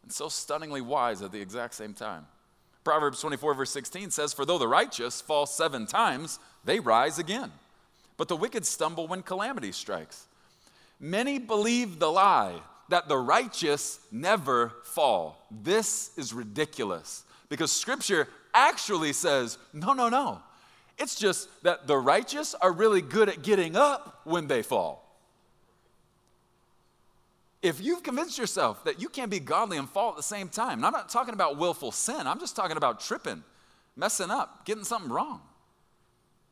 and 0.07 0.11
so 0.13 0.29
stunningly 0.29 0.79
wise 0.79 1.21
at 1.21 1.33
the 1.33 1.41
exact 1.41 1.73
same 1.73 1.93
time. 1.93 2.25
Proverbs 2.85 3.19
24, 3.19 3.55
verse 3.55 3.71
16 3.71 4.11
says, 4.11 4.31
For 4.31 4.45
though 4.45 4.57
the 4.57 4.67
righteous 4.67 5.19
fall 5.19 5.45
seven 5.45 5.85
times, 5.85 6.39
they 6.63 6.79
rise 6.79 7.19
again. 7.19 7.51
But 8.17 8.27
the 8.27 8.35
wicked 8.35 8.65
stumble 8.65 9.07
when 9.07 9.21
calamity 9.21 9.71
strikes. 9.71 10.25
Many 10.99 11.37
believe 11.37 11.99
the 11.99 12.11
lie 12.11 12.59
that 12.89 13.07
the 13.07 13.17
righteous 13.17 13.99
never 14.11 14.73
fall. 14.83 15.45
This 15.51 16.11
is 16.17 16.33
ridiculous 16.33 17.23
because 17.49 17.71
scripture 17.71 18.27
actually 18.53 19.13
says, 19.13 19.57
no, 19.73 19.93
no, 19.93 20.09
no. 20.09 20.41
It's 20.97 21.15
just 21.15 21.49
that 21.63 21.85
the 21.85 21.97
righteous 21.97 22.55
are 22.55 22.71
really 22.71 23.01
good 23.01 23.29
at 23.29 23.43
getting 23.43 23.75
up 23.75 24.21
when 24.23 24.47
they 24.47 24.63
fall. 24.63 25.03
If 27.61 27.81
you've 27.81 28.01
convinced 28.01 28.37
yourself 28.37 28.83
that 28.85 29.01
you 29.01 29.09
can't 29.09 29.29
be 29.29 29.39
godly 29.39 29.77
and 29.77 29.89
fall 29.89 30.11
at 30.11 30.15
the 30.15 30.23
same 30.23 30.47
time, 30.47 30.79
and 30.79 30.85
I'm 30.85 30.93
not 30.93 31.09
talking 31.09 31.33
about 31.33 31.57
willful 31.57 31.91
sin, 31.91 32.25
I'm 32.25 32.39
just 32.39 32.55
talking 32.55 32.77
about 32.77 32.99
tripping, 32.99 33.43
messing 33.95 34.31
up, 34.31 34.65
getting 34.65 34.83
something 34.83 35.11
wrong. 35.11 35.41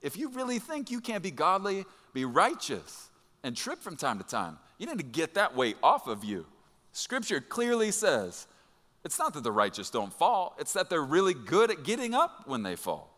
If 0.06 0.18
you 0.18 0.30
really 0.30 0.60
think 0.60 0.92
you 0.92 1.02
can't 1.02 1.24
be 1.24 1.32
godly, 1.32 1.84
be 2.14 2.26
righteous, 2.26 3.10
and 3.42 3.58
trip 3.58 3.82
from 3.82 3.98
time 3.98 4.20
to 4.20 4.24
time, 4.24 4.60
you 4.78 4.86
need 4.86 5.00
to 5.00 5.04
get 5.04 5.34
that 5.34 5.56
weight 5.56 5.78
off 5.82 6.06
of 6.06 6.24
you. 6.24 6.46
Scripture 6.92 7.42
clearly 7.42 7.90
says 7.90 8.46
it's 9.04 9.18
not 9.18 9.34
that 9.34 9.44
the 9.44 9.52
righteous 9.52 9.90
don't 9.90 10.14
fall, 10.14 10.56
it's 10.60 10.74
that 10.74 10.92
they're 10.92 11.02
really 11.02 11.34
good 11.34 11.72
at 11.72 11.84
getting 11.84 12.14
up 12.14 12.44
when 12.46 12.62
they 12.62 12.76
fall. 12.76 13.18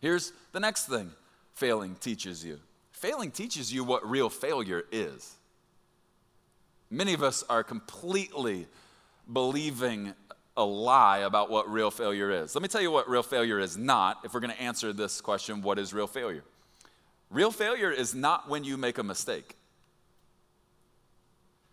Here's 0.00 0.32
the 0.50 0.58
next 0.58 0.86
thing 0.86 1.12
failing 1.54 1.94
teaches 1.94 2.44
you 2.44 2.58
failing 2.90 3.30
teaches 3.30 3.72
you 3.72 3.84
what 3.84 4.10
real 4.10 4.28
failure 4.28 4.86
is. 4.90 5.36
Many 6.90 7.14
of 7.14 7.22
us 7.22 7.44
are 7.48 7.62
completely 7.62 8.66
believing 9.32 10.14
a 10.58 10.64
lie 10.64 11.18
about 11.18 11.48
what 11.48 11.70
real 11.70 11.90
failure 11.90 12.30
is. 12.30 12.54
Let 12.54 12.62
me 12.62 12.68
tell 12.68 12.82
you 12.82 12.90
what 12.90 13.08
real 13.08 13.22
failure 13.22 13.58
is 13.60 13.78
not 13.78 14.20
if 14.24 14.34
we're 14.34 14.40
going 14.40 14.52
to 14.52 14.60
answer 14.60 14.92
this 14.92 15.20
question 15.22 15.62
what 15.62 15.78
is 15.78 15.94
real 15.94 16.08
failure? 16.08 16.44
Real 17.30 17.50
failure 17.52 17.90
is 17.90 18.14
not 18.14 18.48
when 18.48 18.64
you 18.64 18.76
make 18.76 18.98
a 18.98 19.02
mistake. 19.02 19.54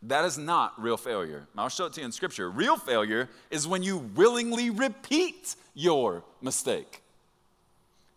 That 0.03 0.23
is 0.23 0.37
not 0.37 0.79
real 0.81 0.97
failure. 0.97 1.47
I'll 1.57 1.67
show 1.67 1.87
it 1.87 1.93
to 1.93 2.01
you 2.01 2.05
in 2.05 2.11
Scripture. 2.11 2.49
Real 2.49 2.77
failure 2.77 3.27
is 3.49 3.67
when 3.67 3.81
you 3.81 3.97
willingly 3.97 4.69
repeat 4.69 5.55
your 5.73 6.23
mistake. 6.41 7.01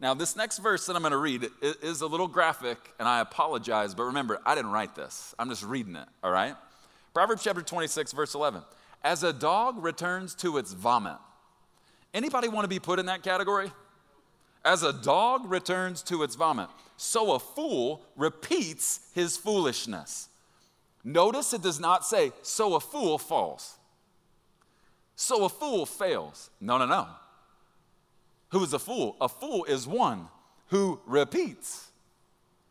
Now, 0.00 0.14
this 0.14 0.36
next 0.36 0.58
verse 0.58 0.86
that 0.86 0.94
I'm 0.94 1.02
going 1.02 1.12
to 1.12 1.16
read 1.16 1.48
is 1.62 2.02
a 2.02 2.06
little 2.06 2.28
graphic, 2.28 2.78
and 2.98 3.08
I 3.08 3.20
apologize, 3.20 3.94
but 3.94 4.04
remember, 4.04 4.38
I 4.44 4.54
didn't 4.54 4.70
write 4.70 4.94
this. 4.94 5.34
I'm 5.38 5.48
just 5.48 5.64
reading 5.64 5.96
it, 5.96 6.06
all 6.22 6.30
right? 6.30 6.54
Proverbs 7.14 7.42
chapter 7.42 7.62
26, 7.62 8.12
verse 8.12 8.34
11. 8.34 8.62
As 9.02 9.22
a 9.22 9.32
dog 9.32 9.82
returns 9.82 10.34
to 10.36 10.58
its 10.58 10.72
vomit. 10.72 11.18
Anybody 12.12 12.48
want 12.48 12.64
to 12.64 12.68
be 12.68 12.78
put 12.78 12.98
in 12.98 13.06
that 13.06 13.22
category? 13.22 13.70
As 14.64 14.82
a 14.82 14.92
dog 14.92 15.50
returns 15.50 16.02
to 16.04 16.22
its 16.22 16.34
vomit, 16.34 16.68
so 16.96 17.32
a 17.32 17.38
fool 17.38 18.02
repeats 18.16 19.00
his 19.14 19.36
foolishness. 19.36 20.28
Notice 21.04 21.52
it 21.52 21.62
does 21.62 21.78
not 21.78 22.04
say, 22.04 22.32
so 22.42 22.74
a 22.74 22.80
fool 22.80 23.18
falls. 23.18 23.76
So 25.14 25.44
a 25.44 25.48
fool 25.48 25.86
fails. 25.86 26.50
No, 26.60 26.78
no, 26.78 26.86
no. 26.86 27.06
Who 28.50 28.62
is 28.62 28.72
a 28.72 28.78
fool? 28.78 29.16
A 29.20 29.28
fool 29.28 29.64
is 29.64 29.86
one 29.86 30.28
who 30.68 31.00
repeats 31.06 31.88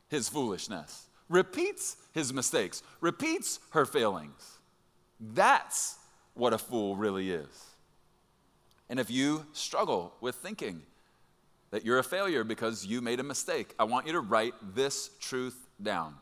his 0.10 0.29
foolishness, 0.29 1.07
repeats 1.29 1.98
his 2.13 2.34
mistakes, 2.34 2.84
repeats 3.01 3.60
her 3.72 3.86
failings. 3.86 4.60
That's 5.19 5.97
what 6.38 6.53
a 6.53 6.58
fool 6.58 6.96
really 6.96 7.32
is. 7.32 7.65
And 8.89 9.00
if 9.00 9.10
you 9.10 9.46
struggle 9.53 10.13
with 10.22 10.36
thinking 10.36 10.82
that 11.72 11.84
you're 11.84 12.00
a 12.00 12.03
failure 12.03 12.44
because 12.44 12.86
you 12.86 13.01
made 13.01 13.20
a 13.20 13.24
mistake, 13.24 13.74
I 13.77 13.84
want 13.84 14.08
you 14.08 14.13
to 14.13 14.22
write 14.22 14.53
this 14.75 15.10
truth 15.20 15.58
down. 15.82 16.15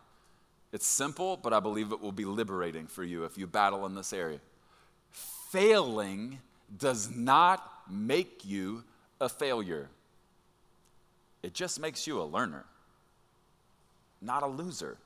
It's 0.73 0.87
simple, 0.87 1.37
but 1.37 1.53
I 1.53 1.59
believe 1.59 1.91
it 1.91 2.01
will 2.01 2.11
be 2.11 2.25
liberating 2.25 2.87
for 2.87 3.03
you 3.03 3.23
if 3.23 3.37
you 3.37 3.47
battle 3.47 3.85
in 3.85 3.95
this 3.95 4.11
area. 4.11 4.39
Failing 5.11 6.39
does 6.77 7.15
not 7.15 7.71
make 7.89 8.43
you 8.43 8.83
a 9.21 9.29
failure, 9.29 9.87
it 11.41 11.53
just 11.53 11.79
makes 11.79 12.05
you 12.05 12.19
a 12.19 12.23
learner, 12.23 12.65
not 14.21 14.43
a 14.43 14.47
loser. 14.47 14.97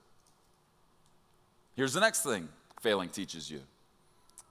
Here's 1.76 1.94
the 1.94 2.00
next 2.00 2.24
thing 2.24 2.50
failing 2.82 3.10
teaches 3.10 3.52
you. 3.52 3.62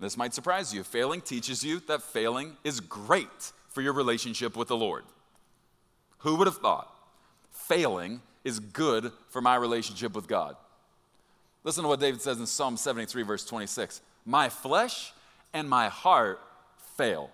This 0.01 0.17
might 0.17 0.35
surprise 0.35 0.73
you. 0.73 0.85
Failing 0.85 1.21
teaches 1.21 1.65
you 1.65 1.81
that 1.81 2.03
failing 2.03 2.57
is 2.65 2.81
great 2.81 3.53
for 3.69 3.83
your 3.83 3.93
relationship 3.93 4.57
with 4.57 4.69
the 4.69 4.77
Lord. 4.77 5.05
Who 6.19 6.37
would 6.37 6.47
have 6.47 6.59
thought 6.59 6.95
failing 7.51 8.23
is 8.45 8.61
good 8.61 9.13
for 9.29 9.41
my 9.41 9.57
relationship 9.57 10.15
with 10.15 10.29
God? 10.29 10.57
Listen 11.65 11.83
to 11.83 11.89
what 11.89 12.01
David 12.01 12.23
says 12.23 12.39
in 12.39 12.47
Psalm 12.47 12.77
73, 12.77 13.23
verse 13.23 13.45
26 13.45 14.01
My 14.25 14.49
flesh 14.49 15.13
and 15.53 15.69
my 15.69 15.89
heart 15.89 16.41
fail. 16.97 17.31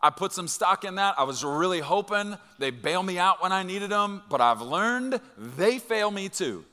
I 0.00 0.10
put 0.10 0.32
some 0.32 0.48
stock 0.48 0.84
in 0.84 0.96
that. 0.96 1.14
I 1.18 1.24
was 1.24 1.42
really 1.42 1.80
hoping 1.80 2.36
they 2.58 2.70
bail 2.70 3.02
me 3.02 3.18
out 3.18 3.42
when 3.42 3.52
I 3.52 3.62
needed 3.62 3.90
them, 3.90 4.22
but 4.28 4.40
I've 4.40 4.60
learned 4.60 5.18
they 5.36 5.78
fail 5.78 6.10
me 6.10 6.28
too. 6.28 6.64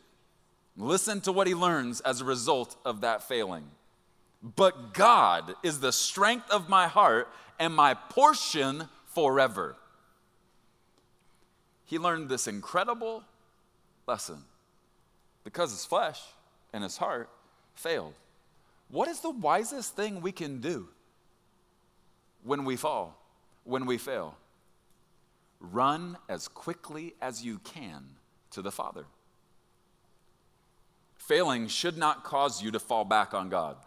Listen 0.76 1.22
to 1.22 1.32
what 1.32 1.48
he 1.48 1.56
learns 1.56 2.02
as 2.02 2.22
a 2.22 2.26
result 2.26 2.76
of 2.84 3.02
that 3.02 3.28
failing. 3.28 3.64
But 4.42 4.94
God 4.94 5.54
is 5.62 5.80
the 5.80 5.92
strength 5.92 6.50
of 6.50 6.68
my 6.68 6.88
heart 6.88 7.28
and 7.60 7.76
my 7.76 7.94
portion 7.94 8.90
forever. 9.06 9.76
He 11.86 12.00
learned 12.00 12.30
this 12.30 12.48
incredible 12.48 13.24
lesson 14.08 14.44
because 15.44 15.72
his 15.72 15.86
flesh 15.86 16.22
and 16.74 16.84
his 16.84 16.98
heart 16.98 17.30
failed. 17.76 18.14
What 18.90 19.08
is 19.08 19.20
the 19.20 19.30
wisest 19.30 19.96
thing 19.96 20.22
we 20.22 20.32
can 20.32 20.60
do 20.60 20.88
when 22.44 22.66
we 22.66 22.76
fall, 22.76 23.18
when 23.64 23.86
we 23.86 23.98
fail? 23.98 24.38
Run 25.60 26.18
as 26.28 26.48
quickly 26.48 27.14
as 27.22 27.46
you 27.46 27.60
can 27.60 28.04
to 28.52 28.62
the 28.62 28.72
Father. 28.72 29.06
Failing 31.18 31.68
should 31.68 31.98
not 31.98 32.24
cause 32.24 32.64
you 32.64 32.72
to 32.72 32.80
fall 32.80 33.06
back 33.06 33.34
on 33.34 33.50
God. 33.50 33.78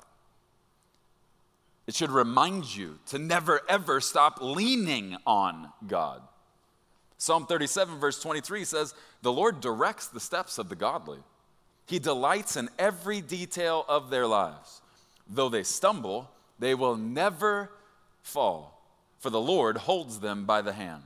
It 1.87 1.95
should 1.95 2.11
remind 2.11 2.75
you 2.75 2.99
to 3.07 3.19
never 3.19 3.61
ever 3.69 4.01
stop 4.01 4.39
leaning 4.41 5.17
on 5.27 5.71
God. 5.87 6.23
Psalm 7.19 7.47
37, 7.47 7.99
verse 7.99 8.21
23 8.21 8.65
says, 8.65 8.95
The 9.23 9.33
Lord 9.33 9.61
directs 9.61 10.09
the 10.09 10.21
steps 10.21 10.59
of 10.59 10.69
the 10.69 10.77
godly. 10.77 11.19
He 11.87 11.99
delights 11.99 12.57
in 12.57 12.71
every 12.79 13.21
detail 13.21 13.85
of 13.89 14.11
their 14.11 14.27
lives. 14.27 14.81
Though 15.29 15.49
they 15.49 15.63
stumble, 15.63 16.31
they 16.59 16.75
will 16.75 16.97
never 16.97 17.71
fall, 18.23 18.83
for 19.21 19.31
the 19.31 19.41
Lord 19.41 19.77
holds 19.77 20.21
them 20.21 20.45
by 20.45 20.63
the 20.63 20.73
hand. 20.73 21.03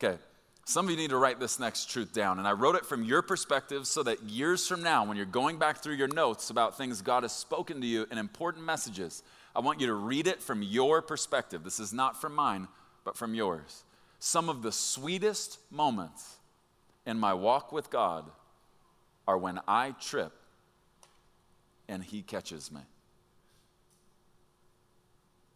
Okay, 0.00 0.18
some 0.64 0.86
of 0.86 0.90
you 0.90 0.96
need 0.96 1.10
to 1.10 1.16
write 1.16 1.40
this 1.40 1.58
next 1.58 1.90
truth 1.90 2.12
down. 2.12 2.38
And 2.38 2.46
I 2.46 2.52
wrote 2.52 2.76
it 2.76 2.86
from 2.86 3.02
your 3.02 3.22
perspective 3.22 3.86
so 3.86 4.02
that 4.04 4.22
years 4.24 4.66
from 4.66 4.82
now, 4.82 5.04
when 5.04 5.16
you're 5.16 5.26
going 5.26 5.58
back 5.58 5.78
through 5.78 5.94
your 5.94 6.08
notes 6.08 6.50
about 6.50 6.76
things 6.76 7.02
God 7.02 7.22
has 7.22 7.32
spoken 7.32 7.80
to 7.80 7.86
you 7.86 8.06
in 8.10 8.18
important 8.18 8.64
messages, 8.64 9.22
I 9.54 9.60
want 9.60 9.80
you 9.80 9.86
to 9.88 9.94
read 9.94 10.26
it 10.26 10.42
from 10.42 10.62
your 10.62 11.02
perspective. 11.02 11.64
This 11.64 11.80
is 11.80 11.92
not 11.92 12.20
from 12.20 12.34
mine, 12.34 12.68
but 13.04 13.16
from 13.16 13.34
yours. 13.34 13.84
Some 14.18 14.48
of 14.48 14.62
the 14.62 14.72
sweetest 14.72 15.58
moments 15.70 16.36
in 17.06 17.18
my 17.18 17.34
walk 17.34 17.72
with 17.72 17.90
God 17.90 18.24
are 19.26 19.38
when 19.38 19.60
I 19.66 19.92
trip 20.00 20.32
and 21.88 22.02
He 22.02 22.22
catches 22.22 22.70
me. 22.70 22.80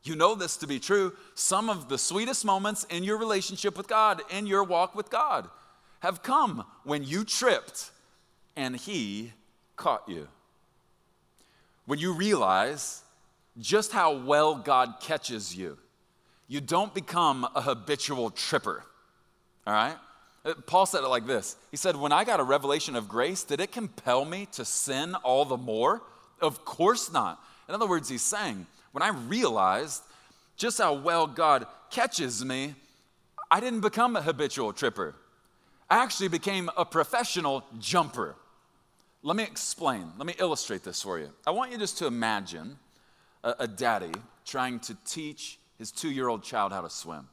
You 0.05 0.17
know 0.17 0.35
this 0.35 0.57
to 0.59 0.67
be 0.67 0.81
true. 0.81 1.13
Some 1.35 1.71
of 1.71 1.89
the 1.89 1.99
sweetest 1.99 2.45
moments 2.45 2.85
in 2.85 3.05
your 3.05 3.19
relationship 3.19 3.77
with 3.77 3.87
God, 3.87 4.21
in 4.31 4.47
your 4.47 4.65
walk 4.65 4.95
with 4.95 5.11
God, 5.11 5.49
have 6.01 6.23
come 6.23 6.65
when 6.83 7.05
you 7.05 7.25
tripped 7.25 7.93
and 8.57 8.77
He 8.77 9.33
caught 9.77 10.09
you. 10.09 10.29
When 11.87 11.99
you 11.99 12.13
realize 12.13 13.03
just 13.59 13.93
how 13.93 14.15
well 14.15 14.55
God 14.55 14.95
catches 15.01 15.57
you, 15.57 15.79
you 16.49 16.61
don't 16.61 16.95
become 16.95 17.47
a 17.55 17.63
habitual 17.63 18.31
tripper. 18.31 18.85
All 19.67 19.73
right? 19.73 19.97
Uh, 20.45 20.55
Paul 20.67 20.87
said 20.87 21.05
it 21.05 21.09
like 21.09 21.27
this 21.27 21.57
He 21.71 21.77
said, 21.77 21.97
When 21.97 22.13
I 22.13 22.25
got 22.25 22.41
a 22.41 22.45
revelation 22.45 22.97
of 22.97 23.09
grace, 23.09 23.45
did 23.45 23.61
it 23.61 23.73
compel 23.73 24.25
me 24.25 24.47
to 24.53 24.65
sin 24.65 25.15
all 25.17 25.45
the 25.45 25.57
more? 25.57 26.03
Of 26.41 26.65
course 26.65 27.13
not. 27.13 27.43
In 27.69 27.75
other 27.75 27.87
words, 27.87 28.09
he's 28.09 28.23
saying, 28.23 28.67
when 28.91 29.03
I 29.03 29.09
realized 29.09 30.03
just 30.57 30.79
how 30.79 30.95
well 30.95 31.27
God 31.27 31.67
catches 31.91 32.45
me, 32.45 32.75
I 33.51 33.61
didn't 33.61 33.81
become 33.81 34.17
a 34.17 34.23
habitual 34.23 34.73
tripper. 34.73 35.15
I 35.89 36.03
actually 36.03 36.29
became 36.29 36.71
a 36.77 36.85
professional 36.85 37.65
jumper. 37.79 38.35
Let 39.23 39.37
me 39.37 39.43
explain. 39.43 40.13
Let 40.19 40.27
me 40.27 40.35
illustrate 40.39 40.83
this 40.83 41.03
for 41.03 41.19
you. 41.19 41.31
I 41.47 41.51
want 41.51 41.71
you 41.71 41.79
just 41.79 41.99
to 41.99 42.07
imagine 42.07 42.79
a, 43.43 43.55
a 43.61 43.69
daddy 43.69 44.13
trying 44.45 44.81
to 44.81 44.97
teach 45.05 45.59
his 45.79 45.91
two 45.91 46.11
year 46.11 46.29
old 46.29 46.43
child 46.43 46.73
how 46.73 46.81
to 46.81 46.91
swim. 46.91 47.29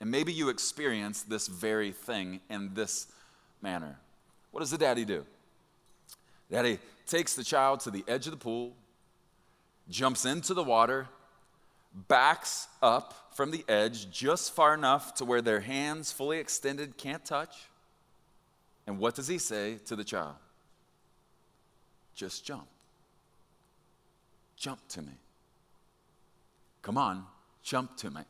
And 0.00 0.10
maybe 0.10 0.32
you 0.32 0.48
experience 0.48 1.22
this 1.22 1.46
very 1.46 1.92
thing 1.92 2.40
in 2.50 2.74
this 2.74 3.06
manner. 3.60 3.96
What 4.50 4.60
does 4.60 4.70
the 4.70 4.78
daddy 4.78 5.04
do? 5.04 5.24
Daddy 6.50 6.78
takes 7.06 7.34
the 7.34 7.44
child 7.44 7.80
to 7.80 7.90
the 7.90 8.04
edge 8.08 8.26
of 8.26 8.32
the 8.32 8.36
pool, 8.38 8.74
jumps 9.88 10.24
into 10.24 10.54
the 10.54 10.62
water, 10.62 11.08
backs 12.08 12.68
up 12.82 13.30
from 13.34 13.50
the 13.50 13.64
edge 13.68 14.10
just 14.10 14.52
far 14.54 14.74
enough 14.74 15.14
to 15.14 15.24
where 15.24 15.40
their 15.40 15.60
hands 15.60 16.12
fully 16.12 16.38
extended 16.38 16.96
can't 16.96 17.24
touch. 17.24 17.68
And 18.86 18.98
what 18.98 19.14
does 19.14 19.28
he 19.28 19.38
say 19.38 19.78
to 19.86 19.96
the 19.96 20.04
child? 20.04 20.34
Just 22.14 22.44
jump. 22.44 22.66
Jump 24.56 24.80
to 24.88 25.02
me. 25.02 25.12
Come 26.82 26.98
on, 26.98 27.24
jump 27.62 27.96
to 27.98 28.10
me. 28.10 28.22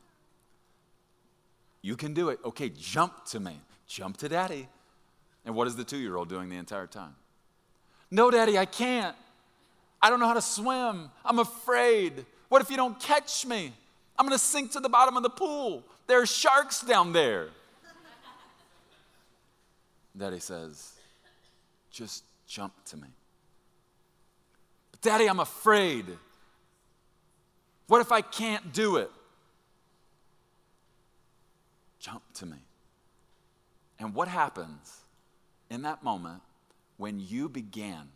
You 1.80 1.96
can 1.96 2.14
do 2.14 2.28
it. 2.28 2.38
Okay, 2.44 2.68
jump 2.68 3.24
to 3.26 3.40
me. 3.40 3.58
Jump 3.88 4.16
to 4.18 4.28
daddy. 4.28 4.68
And 5.44 5.54
what 5.54 5.66
is 5.66 5.74
the 5.74 5.84
two 5.84 5.98
year 5.98 6.16
old 6.16 6.28
doing 6.28 6.48
the 6.48 6.56
entire 6.56 6.86
time? 6.86 7.16
No, 8.10 8.30
daddy, 8.30 8.56
I 8.56 8.66
can't. 8.66 9.16
I 10.00 10.10
don't 10.10 10.20
know 10.20 10.26
how 10.26 10.34
to 10.34 10.42
swim. 10.42 11.10
I'm 11.24 11.38
afraid. 11.38 12.24
What 12.48 12.62
if 12.62 12.70
you 12.70 12.76
don't 12.76 12.98
catch 13.00 13.46
me? 13.46 13.72
I'm 14.18 14.26
going 14.26 14.38
to 14.38 14.44
sink 14.44 14.72
to 14.72 14.80
the 14.80 14.88
bottom 14.88 15.16
of 15.16 15.22
the 15.22 15.30
pool. 15.30 15.84
There 16.06 16.20
are 16.20 16.26
sharks 16.26 16.82
down 16.82 17.12
there. 17.12 17.48
Daddy 20.16 20.40
says, 20.40 20.92
Just 21.90 22.24
jump 22.46 22.72
to 22.86 22.96
me. 22.96 23.08
But 24.90 25.00
Daddy, 25.00 25.28
I'm 25.28 25.40
afraid. 25.40 26.04
What 27.86 28.00
if 28.00 28.12
I 28.12 28.20
can't 28.20 28.72
do 28.72 28.96
it? 28.96 29.10
Jump 31.98 32.22
to 32.34 32.46
me. 32.46 32.58
And 33.98 34.14
what 34.14 34.28
happens 34.28 35.02
in 35.70 35.82
that 35.82 36.02
moment 36.02 36.42
when 36.96 37.20
you 37.20 37.48
began 37.48 38.08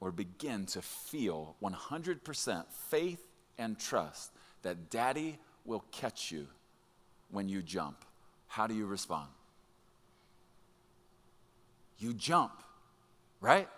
or 0.00 0.10
begin 0.10 0.66
to 0.66 0.82
feel 0.82 1.54
100% 1.62 2.64
faith 2.88 3.24
and 3.58 3.78
trust 3.78 4.32
that 4.62 4.90
daddy 4.90 5.38
will 5.64 5.84
catch 5.92 6.32
you 6.32 6.48
when 7.30 7.48
you 7.48 7.62
jump? 7.62 8.04
How 8.48 8.66
do 8.66 8.74
you 8.74 8.86
respond? 8.86 9.28
You 11.98 12.12
jump, 12.12 12.52
right? 13.40 13.68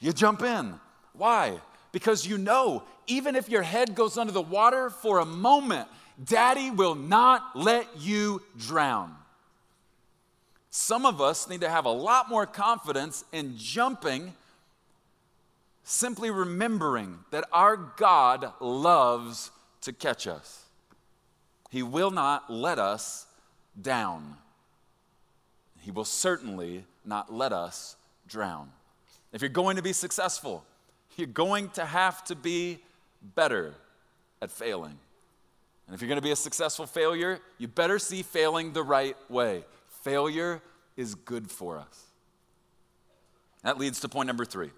You 0.00 0.12
jump 0.12 0.42
in. 0.42 0.80
Why? 1.12 1.60
Because 1.96 2.26
you 2.26 2.36
know, 2.36 2.82
even 3.06 3.36
if 3.36 3.48
your 3.48 3.62
head 3.62 3.94
goes 3.94 4.18
under 4.18 4.30
the 4.30 4.42
water 4.42 4.90
for 4.90 5.20
a 5.20 5.24
moment, 5.24 5.88
Daddy 6.22 6.70
will 6.70 6.94
not 6.94 7.56
let 7.56 7.86
you 7.98 8.42
drown. 8.58 9.14
Some 10.68 11.06
of 11.06 11.22
us 11.22 11.48
need 11.48 11.62
to 11.62 11.70
have 11.70 11.86
a 11.86 11.90
lot 11.90 12.28
more 12.28 12.44
confidence 12.44 13.24
in 13.32 13.56
jumping, 13.56 14.34
simply 15.84 16.30
remembering 16.30 17.20
that 17.30 17.48
our 17.50 17.78
God 17.78 18.52
loves 18.60 19.50
to 19.80 19.90
catch 19.94 20.26
us. 20.26 20.66
He 21.70 21.82
will 21.82 22.10
not 22.10 22.52
let 22.52 22.78
us 22.78 23.24
down. 23.80 24.36
He 25.80 25.90
will 25.90 26.04
certainly 26.04 26.84
not 27.06 27.32
let 27.32 27.54
us 27.54 27.96
drown. 28.28 28.68
If 29.32 29.40
you're 29.40 29.48
going 29.48 29.76
to 29.76 29.82
be 29.82 29.94
successful, 29.94 30.62
you're 31.18 31.26
going 31.26 31.70
to 31.70 31.84
have 31.84 32.24
to 32.24 32.34
be 32.34 32.78
better 33.34 33.74
at 34.40 34.50
failing. 34.50 34.98
And 35.86 35.94
if 35.94 36.00
you're 36.00 36.08
going 36.08 36.20
to 36.20 36.22
be 36.22 36.32
a 36.32 36.36
successful 36.36 36.86
failure, 36.86 37.40
you 37.58 37.68
better 37.68 37.98
see 37.98 38.22
failing 38.22 38.72
the 38.72 38.82
right 38.82 39.16
way. 39.30 39.64
Failure 40.02 40.60
is 40.96 41.14
good 41.14 41.50
for 41.50 41.78
us. 41.78 42.04
That 43.62 43.78
leads 43.78 44.00
to 44.00 44.08
point 44.08 44.26
number 44.26 44.44
three. 44.44 44.70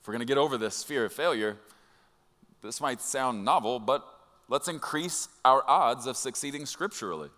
If 0.00 0.06
we're 0.06 0.12
going 0.12 0.20
to 0.20 0.26
get 0.26 0.38
over 0.38 0.58
this 0.58 0.82
fear 0.82 1.04
of 1.04 1.12
failure, 1.12 1.56
this 2.62 2.80
might 2.80 3.00
sound 3.00 3.44
novel, 3.44 3.78
but 3.78 4.06
let's 4.48 4.68
increase 4.68 5.28
our 5.44 5.62
odds 5.68 6.06
of 6.06 6.16
succeeding 6.16 6.66
scripturally. 6.66 7.30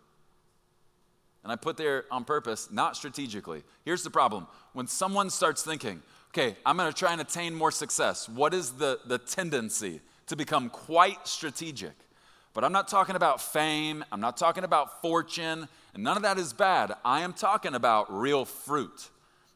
And 1.42 1.52
I 1.52 1.56
put 1.56 1.76
there 1.76 2.04
on 2.10 2.24
purpose, 2.24 2.68
not 2.70 2.96
strategically. 2.96 3.62
Here's 3.84 4.02
the 4.02 4.10
problem 4.10 4.46
when 4.72 4.86
someone 4.86 5.30
starts 5.30 5.62
thinking, 5.62 6.02
okay, 6.30 6.56
I'm 6.64 6.76
going 6.76 6.90
to 6.90 6.96
try 6.96 7.12
and 7.12 7.20
attain 7.20 7.54
more 7.54 7.70
success, 7.70 8.28
what 8.28 8.54
is 8.54 8.72
the, 8.72 9.00
the 9.04 9.18
tendency 9.18 10.00
to 10.26 10.36
become 10.36 10.70
quite 10.70 11.26
strategic? 11.26 11.92
But 12.54 12.64
I'm 12.64 12.72
not 12.72 12.88
talking 12.88 13.16
about 13.16 13.40
fame, 13.40 14.04
I'm 14.10 14.20
not 14.20 14.36
talking 14.36 14.64
about 14.64 15.02
fortune, 15.02 15.68
and 15.94 16.04
none 16.04 16.16
of 16.16 16.22
that 16.22 16.38
is 16.38 16.52
bad. 16.52 16.92
I 17.04 17.20
am 17.20 17.32
talking 17.32 17.74
about 17.74 18.12
real 18.12 18.44
fruit, 18.44 19.10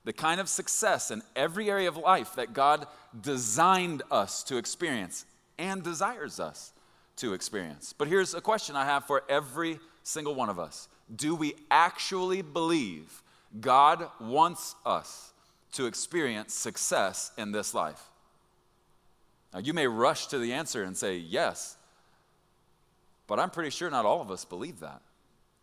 the 0.04 0.12
kind 0.12 0.40
of 0.40 0.48
success 0.48 1.10
in 1.10 1.22
every 1.34 1.70
area 1.70 1.88
of 1.88 1.96
life 1.96 2.34
that 2.34 2.52
God 2.52 2.86
designed 3.20 4.02
us 4.10 4.42
to 4.44 4.56
experience 4.56 5.26
and 5.58 5.82
desires 5.82 6.40
us 6.40 6.72
to 7.16 7.34
experience. 7.34 7.92
But 7.96 8.08
here's 8.08 8.34
a 8.34 8.40
question 8.40 8.74
I 8.74 8.84
have 8.84 9.06
for 9.06 9.22
every 9.28 9.78
single 10.02 10.34
one 10.34 10.48
of 10.48 10.58
us 10.58 10.88
Do 11.14 11.34
we 11.34 11.54
actually 11.70 12.42
believe 12.42 13.22
God 13.60 14.08
wants 14.20 14.74
us 14.84 15.32
to 15.74 15.86
experience 15.86 16.54
success 16.54 17.32
in 17.36 17.52
this 17.52 17.74
life? 17.74 18.02
Now, 19.52 19.60
you 19.60 19.72
may 19.72 19.86
rush 19.86 20.26
to 20.28 20.38
the 20.38 20.52
answer 20.52 20.82
and 20.82 20.96
say, 20.96 21.16
Yes. 21.16 21.76
But 23.26 23.40
I'm 23.40 23.50
pretty 23.50 23.70
sure 23.70 23.90
not 23.90 24.04
all 24.04 24.20
of 24.20 24.30
us 24.30 24.44
believe 24.44 24.80
that. 24.80 25.00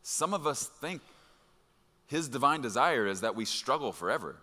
Some 0.01 0.33
of 0.33 0.47
us 0.47 0.65
think 0.65 1.01
his 2.07 2.27
divine 2.27 2.61
desire 2.61 3.05
is 3.05 3.21
that 3.21 3.35
we 3.35 3.45
struggle 3.45 3.91
forever. 3.91 4.35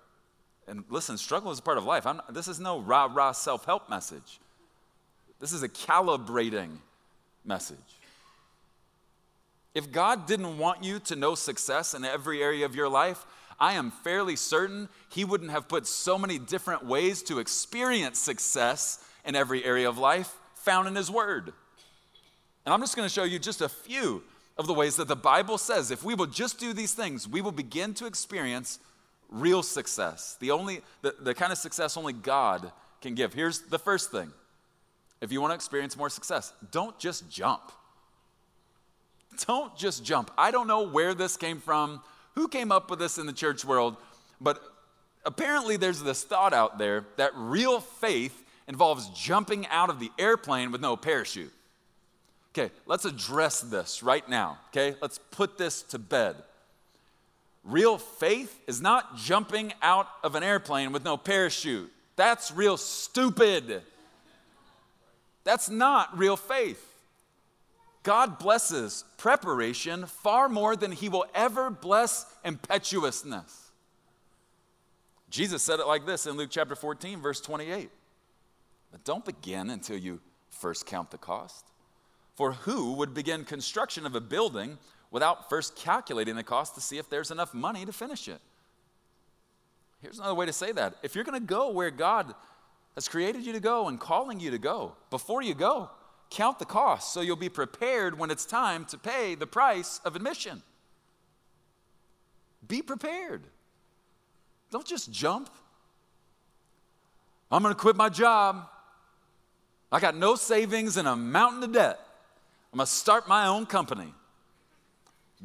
And 0.68 0.84
listen, 0.88 1.18
struggle 1.18 1.50
is 1.50 1.58
a 1.58 1.62
part 1.62 1.78
of 1.78 1.84
life. 1.84 2.06
I'm, 2.06 2.20
this 2.30 2.46
is 2.46 2.60
no 2.60 2.78
rah 2.78 3.08
rah 3.12 3.32
self 3.32 3.64
help 3.64 3.90
message. 3.90 4.38
This 5.40 5.52
is 5.52 5.62
a 5.62 5.68
calibrating 5.68 6.78
message. 7.44 7.78
If 9.74 9.92
God 9.92 10.26
didn't 10.26 10.58
want 10.58 10.82
you 10.82 10.98
to 11.00 11.16
know 11.16 11.34
success 11.34 11.94
in 11.94 12.04
every 12.04 12.42
area 12.42 12.64
of 12.64 12.74
your 12.74 12.88
life, 12.88 13.24
I 13.60 13.74
am 13.74 13.90
fairly 13.90 14.36
certain 14.36 14.88
He 15.10 15.24
wouldn't 15.24 15.50
have 15.50 15.68
put 15.68 15.86
so 15.86 16.18
many 16.18 16.38
different 16.38 16.84
ways 16.84 17.22
to 17.24 17.38
experience 17.38 18.18
success 18.18 19.04
in 19.24 19.34
every 19.34 19.64
area 19.64 19.88
of 19.88 19.98
life 19.98 20.34
found 20.54 20.86
in 20.88 20.94
His 20.94 21.10
Word. 21.10 21.52
And 22.64 22.72
I'm 22.72 22.80
just 22.80 22.96
going 22.96 23.08
to 23.08 23.12
show 23.12 23.24
you 23.24 23.38
just 23.38 23.60
a 23.60 23.68
few 23.68 24.22
of 24.58 24.66
the 24.66 24.74
ways 24.74 24.96
that 24.96 25.08
the 25.08 25.16
Bible 25.16 25.56
says 25.56 25.90
if 25.90 26.04
we 26.04 26.14
will 26.14 26.26
just 26.26 26.58
do 26.58 26.72
these 26.72 26.92
things, 26.92 27.28
we 27.28 27.40
will 27.40 27.52
begin 27.52 27.94
to 27.94 28.06
experience 28.06 28.78
real 29.30 29.62
success. 29.62 30.36
The 30.40 30.50
only 30.50 30.80
the, 31.02 31.14
the 31.20 31.34
kind 31.34 31.52
of 31.52 31.58
success 31.58 31.96
only 31.96 32.12
God 32.12 32.72
can 33.00 33.14
give. 33.14 33.32
Here's 33.32 33.60
the 33.60 33.78
first 33.78 34.10
thing. 34.10 34.32
If 35.20 35.32
you 35.32 35.40
want 35.40 35.52
to 35.52 35.54
experience 35.54 35.96
more 35.96 36.10
success, 36.10 36.52
don't 36.70 36.98
just 36.98 37.30
jump. 37.30 37.72
Don't 39.46 39.76
just 39.76 40.04
jump. 40.04 40.30
I 40.36 40.50
don't 40.50 40.66
know 40.66 40.82
where 40.82 41.14
this 41.14 41.36
came 41.36 41.60
from, 41.60 42.00
who 42.38 42.46
came 42.46 42.70
up 42.70 42.88
with 42.88 43.00
this 43.00 43.18
in 43.18 43.26
the 43.26 43.32
church 43.32 43.64
world, 43.64 43.96
but 44.40 44.62
apparently 45.24 45.76
there's 45.76 46.00
this 46.00 46.22
thought 46.22 46.54
out 46.54 46.78
there 46.78 47.04
that 47.16 47.32
real 47.34 47.80
faith 47.80 48.44
involves 48.68 49.08
jumping 49.08 49.66
out 49.66 49.90
of 49.90 49.98
the 49.98 50.08
airplane 50.20 50.70
with 50.70 50.80
no 50.80 50.96
parachute. 50.96 51.52
Okay, 52.52 52.72
let's 52.86 53.04
address 53.04 53.60
this 53.60 54.04
right 54.04 54.28
now, 54.28 54.56
okay? 54.68 54.96
Let's 55.02 55.18
put 55.32 55.58
this 55.58 55.82
to 55.82 55.98
bed. 55.98 56.36
Real 57.64 57.98
faith 57.98 58.56
is 58.68 58.80
not 58.80 59.16
jumping 59.16 59.72
out 59.82 60.06
of 60.22 60.36
an 60.36 60.44
airplane 60.44 60.92
with 60.92 61.04
no 61.04 61.16
parachute. 61.16 61.92
That's 62.14 62.52
real 62.52 62.76
stupid. 62.76 63.82
That's 65.42 65.68
not 65.68 66.16
real 66.16 66.36
faith. 66.36 66.87
God 68.08 68.38
blesses 68.38 69.04
preparation 69.18 70.06
far 70.06 70.48
more 70.48 70.76
than 70.76 70.92
he 70.92 71.10
will 71.10 71.26
ever 71.34 71.68
bless 71.68 72.24
impetuousness. 72.42 73.70
Jesus 75.28 75.62
said 75.62 75.78
it 75.78 75.86
like 75.86 76.06
this 76.06 76.24
in 76.24 76.34
Luke 76.34 76.48
chapter 76.50 76.74
14, 76.74 77.20
verse 77.20 77.38
28. 77.42 77.90
But 78.90 79.04
don't 79.04 79.26
begin 79.26 79.68
until 79.68 79.98
you 79.98 80.22
first 80.48 80.86
count 80.86 81.10
the 81.10 81.18
cost 81.18 81.66
for 82.34 82.52
who 82.52 82.94
would 82.94 83.12
begin 83.12 83.44
construction 83.44 84.06
of 84.06 84.14
a 84.14 84.22
building 84.22 84.78
without 85.10 85.50
first 85.50 85.76
calculating 85.76 86.34
the 86.34 86.42
cost 86.42 86.76
to 86.76 86.80
see 86.80 86.96
if 86.96 87.10
there's 87.10 87.30
enough 87.30 87.52
money 87.52 87.84
to 87.84 87.92
finish 87.92 88.26
it? 88.26 88.40
Here's 90.00 90.18
another 90.18 90.34
way 90.34 90.46
to 90.46 90.52
say 90.54 90.72
that. 90.72 90.94
If 91.02 91.14
you're 91.14 91.24
going 91.24 91.38
to 91.38 91.46
go 91.46 91.72
where 91.72 91.90
God 91.90 92.34
has 92.94 93.06
created 93.06 93.44
you 93.44 93.52
to 93.52 93.60
go 93.60 93.86
and 93.86 94.00
calling 94.00 94.40
you 94.40 94.50
to 94.52 94.58
go, 94.58 94.94
before 95.10 95.42
you 95.42 95.52
go, 95.52 95.90
count 96.30 96.58
the 96.58 96.64
cost 96.64 97.12
so 97.12 97.20
you'll 97.20 97.36
be 97.36 97.48
prepared 97.48 98.18
when 98.18 98.30
it's 98.30 98.44
time 98.44 98.84
to 98.86 98.98
pay 98.98 99.34
the 99.34 99.46
price 99.46 100.00
of 100.04 100.16
admission. 100.16 100.62
Be 102.66 102.82
prepared. 102.82 103.42
Don't 104.70 104.86
just 104.86 105.10
jump. 105.10 105.50
I'm 107.50 107.62
going 107.62 107.74
to 107.74 107.80
quit 107.80 107.96
my 107.96 108.08
job. 108.08 108.68
I 109.90 110.00
got 110.00 110.16
no 110.16 110.34
savings 110.34 110.98
and 110.98 111.08
a 111.08 111.16
mountain 111.16 111.62
of 111.62 111.72
debt. 111.72 111.98
I'm 112.72 112.76
going 112.76 112.86
to 112.86 112.92
start 112.92 113.26
my 113.26 113.46
own 113.46 113.64
company. 113.64 114.12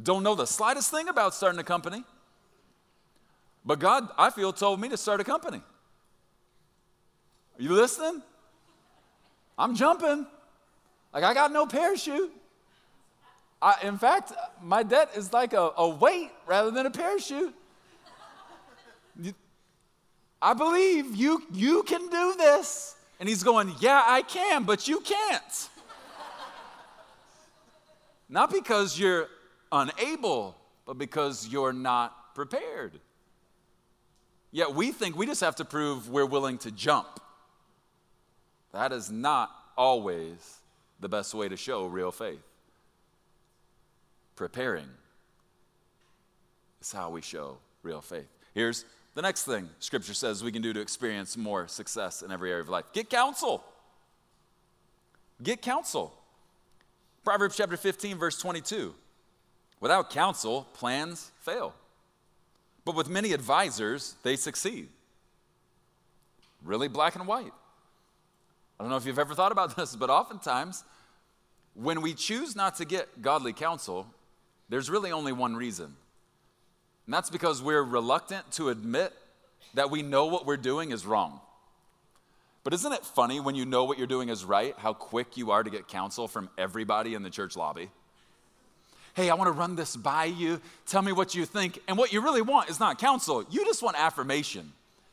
Don't 0.02 0.24
know 0.24 0.36
the 0.36 0.46
slightest 0.46 0.92
thing 0.92 1.08
about 1.08 1.34
starting 1.34 1.60
a 1.60 1.64
company. 1.64 2.04
But 3.66 3.80
God, 3.80 4.10
I 4.18 4.30
feel, 4.30 4.52
told 4.52 4.82
me 4.82 4.90
to 4.90 4.98
start 4.98 5.22
a 5.22 5.24
company. 5.24 5.62
Are 7.58 7.62
you 7.62 7.74
listening? 7.74 8.22
I'm 9.58 9.76
jumping. 9.76 10.26
Like, 11.14 11.24
I 11.24 11.34
got 11.34 11.52
no 11.52 11.66
parachute. 11.66 12.32
I, 13.62 13.76
in 13.84 13.98
fact, 13.98 14.34
my 14.62 14.84
debt 14.84 15.12
is 15.16 15.32
like 15.32 15.54
a, 15.54 15.72
a 15.78 15.88
weight 15.88 16.32
rather 16.46 16.72
than 16.72 16.86
a 16.86 16.92
parachute. 16.92 17.54
I 20.42 20.54
believe 20.54 21.16
you, 21.16 21.42
you 21.54 21.84
can 21.84 22.10
do 22.10 22.36
this. 22.38 22.96
And 23.20 23.30
he's 23.30 23.44
going, 23.44 23.74
Yeah, 23.80 24.04
I 24.06 24.24
can, 24.24 24.64
but 24.64 24.88
you 24.88 25.00
can't. 25.00 25.70
Not 28.28 28.52
because 28.52 29.00
you're 29.00 29.28
unable, 29.72 30.58
but 30.86 30.98
because 30.98 31.48
you're 31.48 31.72
not 31.72 32.36
prepared. 32.36 33.00
Yet 34.52 34.74
we 34.74 34.92
think 34.92 35.16
we 35.16 35.26
just 35.26 35.42
have 35.42 35.56
to 35.56 35.66
prove 35.66 36.10
we're 36.10 36.26
willing 36.26 36.58
to 36.60 36.72
jump. 36.72 37.22
That 38.74 38.92
is 38.92 39.10
not 39.10 39.52
always 39.78 40.63
the 41.04 41.10
best 41.10 41.34
way 41.34 41.48
to 41.48 41.58
show 41.58 41.86
real 41.86 42.12
faith. 42.12 42.42
Preparing 44.36 44.88
is 46.82 46.92
how 46.92 47.12
we 47.12 47.22
show 47.22 47.58
real 47.84 48.02
faith. 48.02 48.28
Here's 48.56 48.86
the 49.14 49.22
next 49.22 49.44
thing 49.44 49.70
Scripture 49.80 50.14
says 50.14 50.44
we 50.44 50.52
can 50.52 50.62
do 50.62 50.74
to 50.74 50.80
experience 50.80 51.38
more 51.38 51.68
success 51.68 52.24
in 52.24 52.32
every 52.32 52.50
area 52.50 52.64
of 52.64 52.70
life 52.70 52.86
get 52.94 53.10
counsel. 53.10 53.64
Get 55.42 55.62
counsel. 55.62 56.14
Proverbs 57.24 57.58
chapter 57.58 57.78
15, 57.78 58.18
verse 58.18 58.38
22. 58.40 58.94
Without 59.80 60.10
counsel, 60.10 60.68
plans 60.74 61.32
fail. 61.40 61.74
But 62.86 62.96
with 62.96 63.10
many 63.10 63.34
advisors, 63.34 64.16
they 64.24 64.36
succeed. 64.36 64.90
Really 66.64 66.88
black 66.88 67.16
and 67.16 67.28
white. 67.28 67.52
I 68.80 68.84
don't 68.84 68.90
know 68.90 68.98
if 68.98 69.06
you've 69.06 69.20
ever 69.20 69.36
thought 69.36 69.52
about 69.52 69.76
this, 69.78 69.96
but 69.96 70.10
oftentimes, 70.10 70.84
when 71.76 72.02
we 72.02 72.14
choose 72.14 72.56
not 72.56 72.76
to 72.78 72.86
get 72.86 73.22
godly 73.22 73.54
counsel, 73.54 74.08
there's 74.70 74.90
really 74.90 75.12
only 75.12 75.32
one 75.32 75.56
reason. 75.56 75.96
And 77.06 77.14
that's 77.14 77.30
because 77.30 77.62
we're 77.62 77.84
reluctant 77.84 78.52
to 78.54 78.70
admit 78.70 79.14
that 79.74 79.90
we 79.92 80.02
know 80.02 80.26
what 80.26 80.46
we're 80.46 80.58
doing 80.58 80.92
is 80.92 81.06
wrong. 81.06 81.40
But 82.64 82.74
isn't 82.74 82.94
it 82.94 83.06
funny 83.06 83.40
when 83.40 83.56
you 83.56 83.66
know 83.66 83.84
what 83.84 83.98
you're 83.98 84.08
doing 84.08 84.30
is 84.30 84.46
right, 84.46 84.74
how 84.78 84.94
quick 84.94 85.36
you 85.36 85.52
are 85.52 85.64
to 85.64 85.70
get 85.70 85.88
counsel 85.88 86.28
from 86.28 86.50
everybody 86.58 87.14
in 87.14 87.24
the 87.24 87.30
church 87.30 87.58
lobby? 87.58 87.90
Hey, 89.16 89.30
I 89.30 89.36
want 89.36 89.48
to 89.48 89.52
run 89.52 89.76
this 89.76 89.96
by 89.96 90.26
you. 90.26 90.62
Tell 90.88 91.02
me 91.02 91.12
what 91.12 91.36
you 91.36 91.46
think. 91.46 91.80
And 91.88 91.98
what 91.98 92.14
you 92.14 92.22
really 92.22 92.42
want 92.42 92.70
is 92.70 92.80
not 92.80 93.00
counsel, 93.00 93.46
you 93.50 93.66
just 93.66 93.84
want 93.84 94.00
affirmation. 94.00 94.72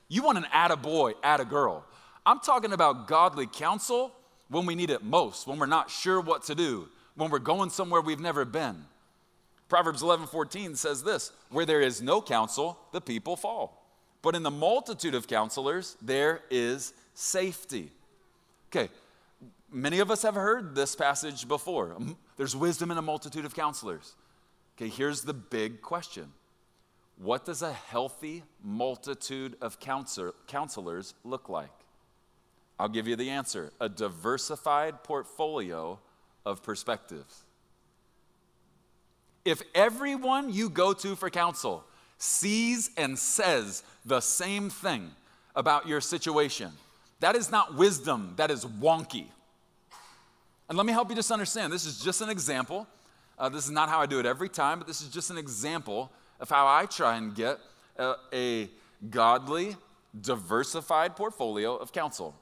You 0.09 0.23
want 0.23 0.38
an 0.38 0.46
atta 0.53 0.77
boy, 0.77 1.14
atta 1.23 1.44
girl. 1.44 1.85
I'm 2.30 2.38
talking 2.38 2.72
about 2.72 3.08
godly 3.08 3.48
counsel 3.48 4.12
when 4.50 4.64
we 4.64 4.76
need 4.76 4.90
it 4.90 5.02
most, 5.02 5.48
when 5.48 5.58
we're 5.58 5.66
not 5.66 5.90
sure 5.90 6.20
what 6.20 6.44
to 6.44 6.54
do, 6.54 6.88
when 7.16 7.28
we're 7.28 7.40
going 7.40 7.70
somewhere 7.70 8.00
we've 8.00 8.20
never 8.20 8.44
been. 8.44 8.84
Proverbs 9.68 10.00
11:14 10.00 10.76
says 10.76 11.02
this, 11.02 11.32
where 11.48 11.66
there 11.66 11.80
is 11.80 12.00
no 12.00 12.22
counsel, 12.22 12.78
the 12.92 13.00
people 13.00 13.34
fall. 13.34 13.84
But 14.22 14.36
in 14.36 14.44
the 14.44 14.50
multitude 14.50 15.16
of 15.16 15.26
counselors, 15.26 15.96
there 16.00 16.42
is 16.50 16.92
safety. 17.14 17.90
Okay, 18.68 18.90
many 19.72 19.98
of 19.98 20.12
us 20.12 20.22
have 20.22 20.36
heard 20.36 20.76
this 20.76 20.94
passage 20.94 21.48
before. 21.48 21.96
There's 22.36 22.54
wisdom 22.54 22.92
in 22.92 22.98
a 22.98 23.02
multitude 23.02 23.44
of 23.44 23.56
counselors. 23.56 24.14
Okay, 24.76 24.88
here's 24.88 25.22
the 25.22 25.34
big 25.34 25.82
question 25.82 26.32
What 27.16 27.44
does 27.44 27.62
a 27.62 27.72
healthy 27.72 28.44
multitude 28.62 29.56
of 29.60 29.80
counselors 29.80 31.14
look 31.24 31.48
like? 31.48 31.79
I'll 32.80 32.88
give 32.88 33.06
you 33.06 33.14
the 33.14 33.28
answer 33.28 33.72
a 33.78 33.90
diversified 33.90 35.04
portfolio 35.04 35.98
of 36.46 36.62
perspectives. 36.62 37.42
If 39.44 39.60
everyone 39.74 40.50
you 40.50 40.70
go 40.70 40.94
to 40.94 41.14
for 41.14 41.28
counsel 41.28 41.84
sees 42.16 42.90
and 42.96 43.18
says 43.18 43.82
the 44.06 44.22
same 44.22 44.70
thing 44.70 45.10
about 45.54 45.88
your 45.88 46.00
situation, 46.00 46.72
that 47.20 47.36
is 47.36 47.50
not 47.50 47.74
wisdom, 47.74 48.32
that 48.36 48.50
is 48.50 48.64
wonky. 48.64 49.26
And 50.70 50.78
let 50.78 50.86
me 50.86 50.94
help 50.94 51.10
you 51.10 51.16
just 51.16 51.30
understand 51.30 51.70
this 51.70 51.84
is 51.84 52.00
just 52.02 52.22
an 52.22 52.30
example. 52.30 52.86
Uh, 53.38 53.50
this 53.50 53.66
is 53.66 53.70
not 53.70 53.90
how 53.90 54.00
I 54.00 54.06
do 54.06 54.20
it 54.20 54.24
every 54.24 54.48
time, 54.48 54.78
but 54.78 54.88
this 54.88 55.02
is 55.02 55.08
just 55.08 55.30
an 55.30 55.36
example 55.36 56.10
of 56.40 56.48
how 56.48 56.66
I 56.66 56.86
try 56.86 57.18
and 57.18 57.34
get 57.34 57.58
a, 57.98 58.14
a 58.32 58.70
godly, 59.10 59.76
diversified 60.18 61.14
portfolio 61.14 61.76
of 61.76 61.92
counsel. 61.92 62.34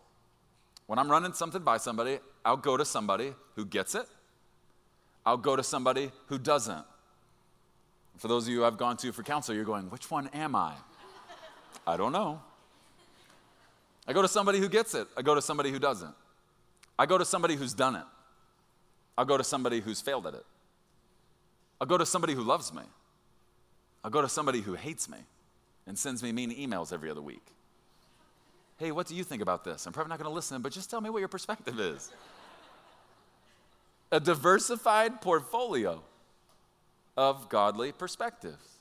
When 0.88 0.98
I'm 0.98 1.08
running 1.08 1.32
something 1.32 1.62
by 1.62 1.76
somebody, 1.76 2.18
I'll 2.44 2.56
go 2.56 2.76
to 2.76 2.84
somebody 2.84 3.34
who 3.54 3.64
gets 3.64 3.94
it 3.94 4.08
I'll 5.28 5.36
go 5.36 5.56
to 5.56 5.62
somebody 5.62 6.10
who 6.28 6.38
doesn't. 6.38 6.86
For 8.16 8.28
those 8.28 8.46
of 8.46 8.52
you 8.54 8.64
I've 8.64 8.78
gone 8.78 8.96
to 8.96 9.12
for 9.12 9.22
counsel, 9.22 9.54
you're 9.54 9.62
going, 9.62 9.90
which 9.90 10.10
one 10.10 10.28
am 10.28 10.56
I? 10.56 10.72
I 11.86 11.98
don't 11.98 12.12
know. 12.12 12.40
I 14.06 14.14
go 14.14 14.22
to 14.22 14.28
somebody 14.28 14.58
who 14.58 14.70
gets 14.70 14.94
it. 14.94 15.06
I 15.18 15.20
go 15.20 15.34
to 15.34 15.42
somebody 15.42 15.70
who 15.70 15.78
doesn't. 15.78 16.14
I 16.98 17.04
go 17.04 17.18
to 17.18 17.26
somebody 17.26 17.56
who's 17.56 17.74
done 17.74 17.94
it. 17.94 18.04
I'll 19.18 19.26
go 19.26 19.36
to 19.36 19.44
somebody 19.44 19.80
who's 19.80 20.00
failed 20.00 20.26
at 20.26 20.32
it. 20.32 20.46
I'll 21.78 21.86
go 21.86 21.98
to 21.98 22.06
somebody 22.06 22.32
who 22.32 22.42
loves 22.42 22.72
me. 22.72 22.84
I'll 24.02 24.10
go 24.10 24.22
to 24.22 24.30
somebody 24.30 24.62
who 24.62 24.76
hates 24.76 25.10
me 25.10 25.18
and 25.86 25.98
sends 25.98 26.22
me 26.22 26.32
mean 26.32 26.56
emails 26.56 26.90
every 26.90 27.10
other 27.10 27.20
week. 27.20 27.44
Hey, 28.78 28.92
what 28.92 29.06
do 29.06 29.16
you 29.16 29.24
think 29.24 29.42
about 29.42 29.64
this? 29.64 29.86
I'm 29.86 29.92
probably 29.92 30.10
not 30.10 30.18
going 30.18 30.30
to 30.30 30.34
listen, 30.34 30.62
but 30.62 30.72
just 30.72 30.88
tell 30.88 31.00
me 31.00 31.10
what 31.10 31.18
your 31.18 31.28
perspective 31.28 31.78
is 31.80 32.10
a 34.10 34.20
diversified 34.20 35.20
portfolio 35.20 36.02
of 37.16 37.48
godly 37.48 37.92
perspectives. 37.92 38.78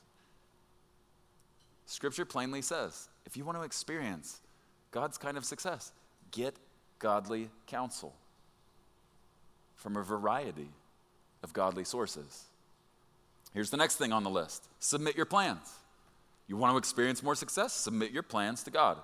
Scripture 1.85 2.25
plainly 2.25 2.61
says 2.61 3.09
if 3.25 3.35
you 3.35 3.43
want 3.43 3.57
to 3.57 3.63
experience 3.63 4.39
God's 4.91 5.17
kind 5.17 5.37
of 5.37 5.43
success, 5.43 5.91
get 6.31 6.55
godly 6.99 7.49
counsel 7.65 8.13
from 9.75 9.97
a 9.97 10.03
variety 10.03 10.69
of 11.43 11.53
godly 11.53 11.83
sources. 11.83 12.45
Here's 13.53 13.69
the 13.69 13.77
next 13.77 13.95
thing 13.95 14.13
on 14.13 14.23
the 14.23 14.29
list 14.29 14.67
submit 14.79 15.15
your 15.15 15.25
plans. 15.25 15.73
You 16.47 16.55
want 16.55 16.73
to 16.73 16.77
experience 16.77 17.21
more 17.21 17.35
success? 17.35 17.73
Submit 17.73 18.11
your 18.11 18.23
plans 18.23 18.63
to 18.63 18.71
God. 18.71 18.97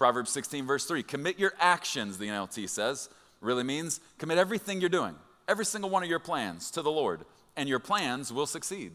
Proverbs 0.00 0.30
16, 0.30 0.66
verse 0.66 0.86
3 0.86 1.02
commit 1.02 1.38
your 1.38 1.52
actions, 1.60 2.16
the 2.16 2.28
NLT 2.28 2.70
says, 2.70 3.10
really 3.42 3.62
means 3.62 4.00
commit 4.16 4.38
everything 4.38 4.80
you're 4.80 4.88
doing 4.88 5.14
every 5.46 5.66
single 5.66 5.90
one 5.90 6.02
of 6.02 6.08
your 6.08 6.18
plans 6.18 6.70
to 6.70 6.80
the 6.80 6.90
Lord, 6.90 7.20
and 7.54 7.68
your 7.68 7.80
plans 7.80 8.32
will 8.32 8.46
succeed. 8.46 8.92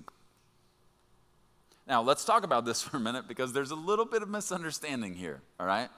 Now, 1.87 2.01
let's 2.01 2.25
talk 2.25 2.43
about 2.43 2.65
this 2.65 2.81
for 2.83 2.97
a 2.97 2.99
minute 2.99 3.27
because 3.27 3.53
there's 3.53 3.69
a 3.69 3.75
little 3.75 4.05
bit 4.05 4.23
of 4.23 4.29
misunderstanding 4.29 5.13
here, 5.13 5.43
all 5.59 5.67
right? 5.67 5.89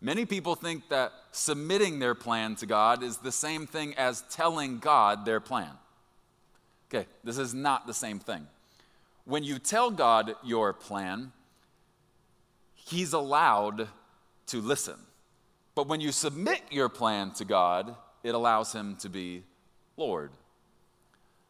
Many 0.00 0.24
people 0.24 0.54
think 0.54 0.88
that 0.88 1.12
submitting 1.30 1.98
their 1.98 2.14
plan 2.14 2.56
to 2.56 2.64
God 2.64 3.02
is 3.02 3.18
the 3.18 3.32
same 3.32 3.66
thing 3.66 3.92
as 3.96 4.24
telling 4.30 4.78
God 4.78 5.26
their 5.26 5.40
plan. 5.40 5.72
Okay, 6.88 7.06
this 7.22 7.36
is 7.36 7.52
not 7.52 7.86
the 7.86 7.92
same 7.92 8.18
thing. 8.18 8.46
When 9.26 9.44
you 9.44 9.58
tell 9.58 9.90
God 9.90 10.34
your 10.42 10.72
plan, 10.72 11.32
He's 12.72 13.12
allowed 13.12 13.90
to 14.46 14.60
listen. 14.60 14.96
But 15.74 15.88
when 15.88 16.00
you 16.00 16.12
submit 16.12 16.62
your 16.70 16.88
plan 16.88 17.32
to 17.32 17.44
God, 17.44 17.94
it 18.22 18.34
allows 18.34 18.72
Him 18.72 18.96
to 18.96 19.08
be 19.08 19.42
Lord. 19.96 20.30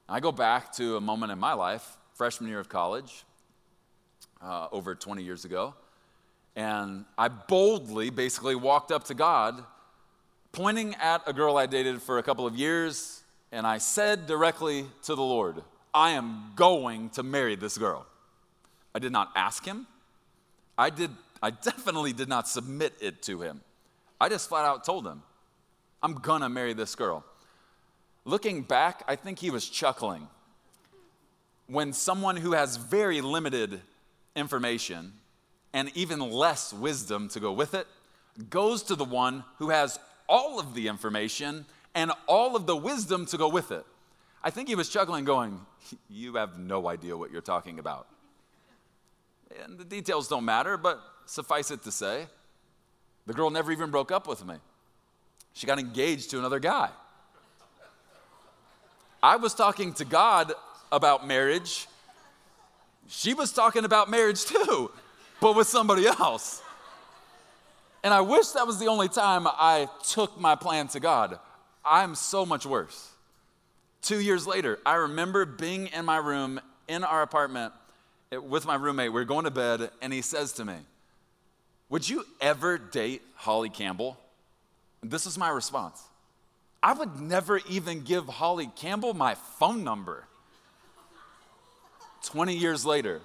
I 0.08 0.20
go 0.20 0.32
back 0.32 0.72
to 0.74 0.96
a 0.96 1.00
moment 1.00 1.32
in 1.32 1.38
my 1.38 1.54
life, 1.54 1.96
freshman 2.14 2.50
year 2.50 2.60
of 2.60 2.68
college, 2.68 3.24
uh, 4.42 4.68
over 4.70 4.94
20 4.94 5.22
years 5.22 5.44
ago, 5.44 5.74
and 6.56 7.04
I 7.16 7.28
boldly 7.28 8.10
basically 8.10 8.54
walked 8.54 8.92
up 8.92 9.04
to 9.04 9.14
God, 9.14 9.64
pointing 10.52 10.94
at 10.96 11.22
a 11.26 11.32
girl 11.32 11.56
I 11.56 11.66
dated 11.66 12.02
for 12.02 12.18
a 12.18 12.22
couple 12.22 12.46
of 12.46 12.54
years, 12.54 13.22
and 13.50 13.66
I 13.66 13.78
said 13.78 14.26
directly 14.26 14.86
to 15.04 15.14
the 15.14 15.22
Lord, 15.22 15.62
I 15.92 16.10
am 16.10 16.52
going 16.54 17.10
to 17.10 17.22
marry 17.22 17.56
this 17.56 17.78
girl. 17.78 18.06
I 18.94 18.98
did 18.98 19.12
not 19.12 19.30
ask 19.34 19.64
him. 19.64 19.86
I 20.76 20.90
did 20.90 21.10
I 21.44 21.50
definitely 21.50 22.14
did 22.14 22.26
not 22.26 22.48
submit 22.48 22.94
it 23.02 23.20
to 23.24 23.42
him. 23.42 23.60
I 24.18 24.30
just 24.30 24.48
flat 24.48 24.64
out 24.64 24.82
told 24.82 25.06
him, 25.06 25.22
I'm 26.02 26.14
gonna 26.14 26.48
marry 26.48 26.72
this 26.72 26.94
girl. 26.94 27.22
Looking 28.24 28.62
back, 28.62 29.02
I 29.06 29.16
think 29.16 29.40
he 29.40 29.50
was 29.50 29.68
chuckling 29.68 30.26
when 31.66 31.92
someone 31.92 32.38
who 32.38 32.52
has 32.52 32.78
very 32.78 33.20
limited 33.20 33.82
information 34.34 35.12
and 35.74 35.94
even 35.94 36.18
less 36.18 36.72
wisdom 36.72 37.28
to 37.28 37.40
go 37.40 37.52
with 37.52 37.74
it 37.74 37.86
goes 38.48 38.82
to 38.84 38.94
the 38.96 39.04
one 39.04 39.44
who 39.58 39.68
has 39.68 40.00
all 40.26 40.58
of 40.58 40.72
the 40.72 40.88
information 40.88 41.66
and 41.94 42.10
all 42.26 42.56
of 42.56 42.64
the 42.64 42.74
wisdom 42.74 43.26
to 43.26 43.36
go 43.36 43.50
with 43.50 43.70
it. 43.70 43.84
I 44.42 44.48
think 44.48 44.68
he 44.68 44.76
was 44.76 44.88
chuckling, 44.88 45.26
going, 45.26 45.60
You 46.08 46.36
have 46.36 46.58
no 46.58 46.88
idea 46.88 47.14
what 47.14 47.30
you're 47.30 47.42
talking 47.42 47.78
about. 47.78 48.06
And 49.62 49.78
the 49.78 49.84
details 49.84 50.28
don't 50.28 50.44
matter, 50.44 50.76
but 50.76 51.00
suffice 51.26 51.70
it 51.70 51.82
to 51.84 51.92
say, 51.92 52.26
The 53.26 53.32
girl 53.32 53.50
never 53.50 53.72
even 53.72 53.90
broke 53.90 54.10
up 54.10 54.26
with 54.26 54.44
me. 54.44 54.56
She 55.52 55.66
got 55.66 55.78
engaged 55.78 56.30
to 56.30 56.38
another 56.38 56.58
guy. 56.58 56.90
I 59.22 59.36
was 59.36 59.54
talking 59.54 59.94
to 59.94 60.04
God 60.04 60.52
about 60.92 61.26
marriage. 61.26 61.86
She 63.08 63.34
was 63.34 63.52
talking 63.52 63.84
about 63.84 64.10
marriage 64.10 64.44
too, 64.44 64.90
but 65.40 65.56
with 65.56 65.66
somebody 65.66 66.06
else. 66.06 66.62
And 68.02 68.12
I 68.12 68.20
wish 68.20 68.48
that 68.48 68.66
was 68.66 68.78
the 68.78 68.86
only 68.86 69.08
time 69.08 69.46
I 69.46 69.88
took 70.06 70.38
my 70.38 70.54
plan 70.54 70.88
to 70.88 71.00
God. 71.00 71.38
I'm 71.84 72.14
so 72.14 72.44
much 72.44 72.66
worse. 72.66 73.12
Two 74.02 74.20
years 74.20 74.46
later, 74.46 74.78
I 74.84 74.96
remember 74.96 75.46
being 75.46 75.86
in 75.86 76.04
my 76.04 76.18
room 76.18 76.60
in 76.86 77.02
our 77.02 77.22
apartment 77.22 77.72
with 78.32 78.66
my 78.66 78.74
roommate. 78.74 79.12
We 79.12 79.20
are 79.20 79.26
going 79.26 79.44
to 79.44 79.50
bed, 79.50 79.90
and 80.02 80.12
he 80.12 80.22
says 80.22 80.52
to 80.54 80.64
me, 80.64 80.76
Would 81.88 82.08
you 82.08 82.24
ever 82.40 82.78
date 82.78 83.22
Holly 83.34 83.70
Campbell? 83.70 84.18
And 85.02 85.10
this 85.10 85.26
is 85.26 85.36
my 85.36 85.48
response 85.48 86.02
I 86.82 86.92
would 86.92 87.20
never 87.20 87.60
even 87.68 88.02
give 88.02 88.26
Holly 88.26 88.70
Campbell 88.76 89.14
my 89.14 89.34
phone 89.34 89.84
number. 89.84 90.24
20 92.24 92.56
years 92.56 92.86
later, 92.86 93.20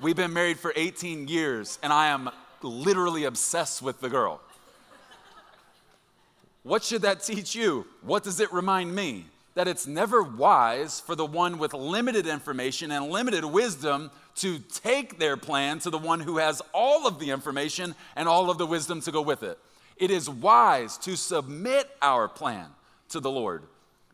we've 0.00 0.16
been 0.16 0.32
married 0.32 0.58
for 0.58 0.72
18 0.74 1.28
years, 1.28 1.78
and 1.82 1.92
I 1.92 2.08
am 2.08 2.30
literally 2.62 3.24
obsessed 3.24 3.80
with 3.80 4.00
the 4.00 4.08
girl. 4.08 4.40
What 6.62 6.82
should 6.82 7.02
that 7.02 7.22
teach 7.22 7.54
you? 7.54 7.86
What 8.02 8.24
does 8.24 8.40
it 8.40 8.52
remind 8.52 8.94
me? 8.94 9.24
That 9.58 9.66
it's 9.66 9.88
never 9.88 10.22
wise 10.22 11.00
for 11.00 11.16
the 11.16 11.26
one 11.26 11.58
with 11.58 11.74
limited 11.74 12.28
information 12.28 12.92
and 12.92 13.08
limited 13.10 13.44
wisdom 13.44 14.12
to 14.36 14.60
take 14.60 15.18
their 15.18 15.36
plan 15.36 15.80
to 15.80 15.90
the 15.90 15.98
one 15.98 16.20
who 16.20 16.38
has 16.38 16.62
all 16.72 17.08
of 17.08 17.18
the 17.18 17.32
information 17.32 17.96
and 18.14 18.28
all 18.28 18.50
of 18.50 18.58
the 18.58 18.66
wisdom 18.66 19.00
to 19.00 19.10
go 19.10 19.20
with 19.20 19.42
it. 19.42 19.58
It 19.96 20.12
is 20.12 20.30
wise 20.30 20.96
to 20.98 21.16
submit 21.16 21.90
our 22.00 22.28
plan 22.28 22.68
to 23.08 23.18
the 23.18 23.32
Lord. 23.32 23.64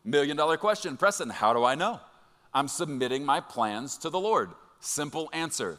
Million 0.03 0.35
dollar 0.35 0.57
question, 0.57 0.97
Preston, 0.97 1.29
how 1.29 1.53
do 1.53 1.63
I 1.63 1.75
know? 1.75 1.99
I'm 2.51 2.67
submitting 2.67 3.23
my 3.23 3.39
plans 3.39 3.99
to 3.99 4.09
the 4.09 4.19
Lord. 4.19 4.49
Simple 4.79 5.29
answer 5.31 5.77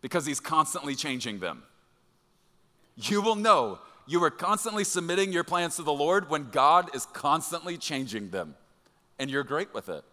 because 0.00 0.26
He's 0.26 0.38
constantly 0.38 0.94
changing 0.94 1.40
them. 1.40 1.64
You 2.94 3.20
will 3.20 3.34
know 3.34 3.80
you 4.06 4.22
are 4.22 4.30
constantly 4.30 4.84
submitting 4.84 5.32
your 5.32 5.44
plans 5.44 5.76
to 5.76 5.82
the 5.82 5.92
Lord 5.92 6.28
when 6.28 6.50
God 6.50 6.94
is 6.94 7.06
constantly 7.06 7.78
changing 7.78 8.30
them. 8.30 8.54
And 9.18 9.30
you're 9.30 9.44
great 9.44 9.72
with 9.72 9.88
it 9.88 10.04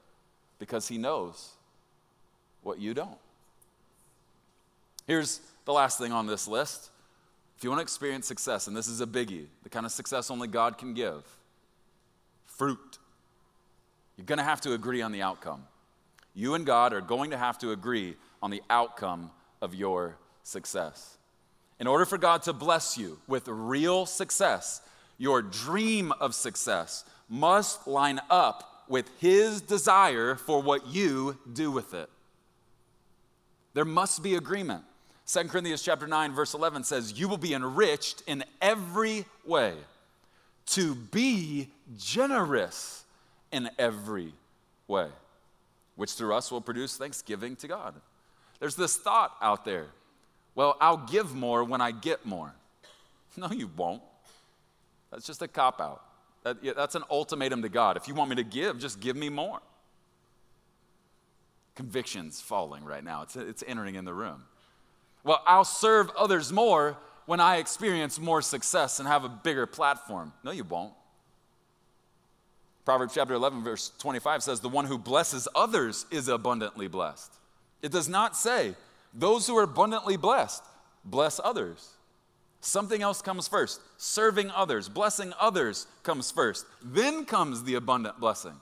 because 0.60 0.88
He 0.88 0.98
knows 0.98 1.52
what 2.64 2.80
you 2.80 2.94
don't. 2.94 3.18
Here's 5.08 5.42
the 5.66 5.74
last 5.74 5.98
thing 5.98 6.12
on 6.12 6.28
this 6.28 6.48
list. 6.48 6.90
If 7.58 7.64
you 7.64 7.70
want 7.70 7.80
to 7.80 7.84
experience 7.84 8.28
success, 8.28 8.68
and 8.68 8.76
this 8.76 8.88
is 8.88 9.02
a 9.02 9.06
biggie, 9.06 9.46
the 9.64 9.70
kind 9.70 9.86
of 9.86 9.92
success 9.92 10.32
only 10.32 10.48
God 10.48 10.78
can 10.78 10.94
give, 10.94 11.24
fruit. 12.46 12.98
You're 14.18 14.26
going 14.26 14.38
to 14.38 14.44
have 14.44 14.62
to 14.62 14.74
agree 14.74 15.02
on 15.02 15.12
the 15.12 15.22
outcome. 15.22 15.64
You 16.34 16.56
and 16.56 16.66
God 16.66 16.94
are 16.94 17.02
going 17.02 17.32
to 17.32 17.38
have 17.38 17.58
to 17.60 17.72
agree 17.72 18.16
on 18.42 18.52
the 18.52 18.62
outcome 18.70 19.32
of 19.62 19.76
your 19.76 20.18
success. 20.44 21.18
In 21.82 21.88
order 21.88 22.06
for 22.06 22.20
God 22.20 22.44
to 22.44 22.54
bless 22.54 22.96
you 22.96 23.18
with 23.28 23.48
real 23.48 24.06
success, 24.06 24.82
your 25.18 25.42
dream 25.42 26.12
of 26.20 26.36
success 26.36 27.04
must 27.28 27.88
line 27.88 28.22
up 28.30 28.84
with 28.88 29.10
His 29.18 29.62
desire 29.62 30.36
for 30.36 30.62
what 30.62 30.86
you 30.86 31.40
do 31.52 31.72
with 31.72 31.96
it. 31.96 32.08
There 33.74 33.84
must 33.84 34.22
be 34.22 34.36
agreement. 34.36 34.84
2 35.26 35.46
Corinthians 35.46 35.82
chapter 35.82 36.06
9 36.06 36.34
verse 36.34 36.54
11 36.54 36.84
says, 36.84 37.14
"You 37.14 37.28
will 37.28 37.38
be 37.38 37.56
enriched 37.56 38.22
in 38.28 38.44
every 38.62 39.26
way 39.44 39.76
to 40.68 40.94
be 40.94 41.74
generous 41.98 43.06
in 43.52 43.72
every 43.80 44.36
way, 44.88 45.10
which 45.96 46.12
through 46.12 46.36
us 46.36 46.52
will 46.52 46.62
produce 46.62 46.96
thanksgiving 46.96 47.56
to 47.56 47.68
God." 47.68 48.00
There's 48.60 48.76
this 48.76 48.98
thought 48.98 49.36
out 49.42 49.66
there 49.66 49.90
well, 50.56 50.78
I'll 50.82 50.98
give 50.98 51.34
more 51.34 51.64
when 51.64 51.82
I 51.82 51.92
get 51.92 52.26
more. 52.26 52.54
No, 53.38 53.50
you 53.50 53.72
won't. 53.78 54.02
That's 55.10 55.26
just 55.26 55.42
a 55.42 55.48
cop 55.48 55.80
out. 55.80 56.04
That, 56.44 56.58
that's 56.76 56.96
an 56.96 57.04
ultimatum 57.10 57.62
to 57.62 57.70
God. 57.70 57.96
If 57.96 58.10
you 58.10 58.14
want 58.14 58.30
me 58.30 58.36
to 58.36 58.44
give, 58.44 58.78
just 58.78 59.00
give 59.00 59.16
me 59.16 59.30
more. 59.30 59.62
Conviction's 61.76 62.42
falling 62.42 62.84
right 62.84 63.06
now, 63.06 63.22
it's, 63.22 63.38
it's 63.38 63.64
entering 63.66 63.96
in 63.96 64.04
the 64.04 64.14
room. 64.14 64.44
Well, 65.24 65.42
I'll 65.48 65.64
serve 65.64 66.10
others 66.18 66.52
more 66.52 66.98
when 67.26 67.40
I 67.40 67.58
experience 67.58 68.20
more 68.20 68.42
success 68.42 69.00
and 69.00 69.08
have 69.08 69.24
a 69.24 69.30
bigger 69.30 69.66
platform. 69.66 70.34
No, 70.44 70.52
you 70.52 70.64
won't. 70.66 70.94
Proverbs 72.84 73.14
chapter 73.14 73.34
11, 73.34 73.64
verse 73.64 73.92
25 74.00 74.44
says, 74.44 74.60
The 74.60 74.70
one 74.70 74.86
who 74.86 74.98
blesses 74.98 75.48
others 75.56 76.06
is 76.12 76.28
abundantly 76.28 76.88
blessed. 76.88 77.32
It 77.82 77.92
does 77.92 78.10
not 78.10 78.36
say, 78.36 78.76
those 79.14 79.48
who 79.48 79.58
are 79.58 79.64
abundantly 79.64 80.18
blessed, 80.18 80.64
bless 81.04 81.40
others. 81.44 81.96
Something 82.62 83.02
else 83.02 83.22
comes 83.22 83.48
first. 83.48 83.82
Serving 83.98 84.52
others, 84.52 84.88
blessing 84.88 85.34
others 85.40 85.88
comes 86.04 86.30
first. 86.32 86.66
Then 86.84 87.26
comes 87.26 87.64
the 87.64 87.76
abundant 87.76 88.20
blessing. 88.20 88.54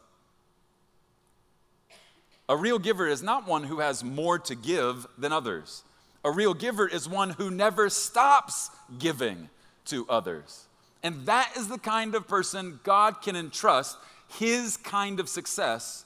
A 2.47 2.55
real 2.55 2.79
giver 2.79 3.07
is 3.07 3.21
not 3.21 3.47
one 3.47 3.63
who 3.63 3.79
has 3.79 4.03
more 4.03 4.39
to 4.39 4.55
give 4.55 5.05
than 5.17 5.31
others. 5.31 5.83
A 6.25 6.31
real 6.31 6.53
giver 6.53 6.88
is 6.88 7.07
one 7.07 7.31
who 7.31 7.51
never 7.51 7.89
stops 7.89 8.71
giving 8.97 9.49
to 9.85 10.05
others. 10.09 10.65
And 11.03 11.25
that 11.27 11.51
is 11.55 11.67
the 11.67 11.77
kind 11.77 12.15
of 12.15 12.27
person 12.27 12.79
God 12.83 13.21
can 13.21 13.35
entrust 13.35 13.97
his 14.39 14.77
kind 14.77 15.19
of 15.19 15.29
success 15.29 16.05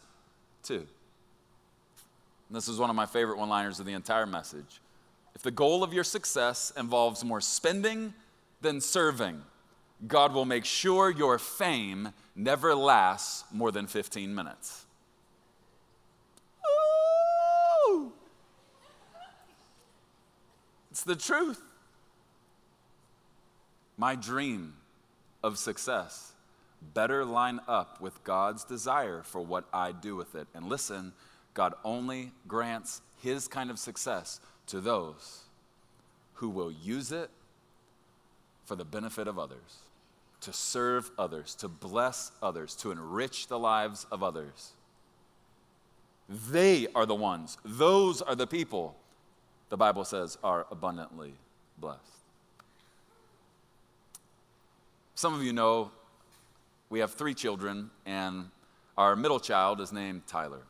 to. 0.63 0.86
And 2.53 2.61
this 2.61 2.67
is 2.67 2.77
one 2.77 2.91
of 2.91 2.95
my 2.95 3.07
favorite 3.07 3.39
one 3.39 3.49
liners 3.49 3.79
of 3.79 3.87
the 3.87 3.93
entire 3.93 4.27
message. 4.27 4.79
If 5.33 5.41
the 5.41 5.49
goal 5.49 5.83
of 5.83 5.91
your 5.91 6.03
success 6.03 6.71
involves 6.77 7.25
more 7.25 7.41
spending 7.41 8.13
than 8.61 8.79
serving, 8.79 9.41
God 10.07 10.35
will 10.35 10.45
make 10.45 10.63
sure 10.63 11.09
your 11.09 11.39
fame 11.39 12.09
never 12.35 12.75
lasts 12.75 13.43
more 13.51 13.71
than 13.71 13.87
15 13.87 14.35
minutes. 14.35 14.85
Ooh. 17.89 18.13
It's 20.91 21.03
the 21.03 21.15
truth. 21.15 21.59
My 23.97 24.13
dream 24.13 24.75
of 25.41 25.57
success 25.57 26.33
better 26.93 27.25
line 27.25 27.61
up 27.67 27.99
with 27.99 28.23
God's 28.23 28.63
desire 28.63 29.23
for 29.23 29.41
what 29.41 29.65
I 29.73 29.91
do 29.91 30.15
with 30.15 30.35
it. 30.35 30.47
And 30.53 30.67
listen, 30.67 31.13
God 31.53 31.73
only 31.83 32.31
grants 32.47 33.01
his 33.21 33.47
kind 33.47 33.69
of 33.69 33.79
success 33.79 34.39
to 34.67 34.79
those 34.79 35.43
who 36.35 36.49
will 36.49 36.71
use 36.71 37.11
it 37.11 37.29
for 38.65 38.75
the 38.75 38.85
benefit 38.85 39.27
of 39.27 39.37
others, 39.37 39.81
to 40.41 40.51
serve 40.53 41.11
others, 41.17 41.55
to 41.55 41.67
bless 41.67 42.31
others, 42.41 42.75
to 42.75 42.91
enrich 42.91 43.47
the 43.47 43.59
lives 43.59 44.05
of 44.11 44.23
others. 44.23 44.71
They 46.49 46.87
are 46.95 47.05
the 47.05 47.15
ones, 47.15 47.57
those 47.63 48.21
are 48.21 48.35
the 48.35 48.47
people, 48.47 48.95
the 49.69 49.77
Bible 49.77 50.05
says, 50.05 50.37
are 50.43 50.65
abundantly 50.71 51.33
blessed. 51.77 51.99
Some 55.15 55.33
of 55.33 55.43
you 55.43 55.53
know 55.53 55.91
we 56.89 56.99
have 56.99 57.13
three 57.13 57.33
children, 57.33 57.89
and 58.05 58.49
our 58.97 59.15
middle 59.15 59.39
child 59.39 59.81
is 59.81 59.91
named 59.91 60.27
Tyler. 60.27 60.61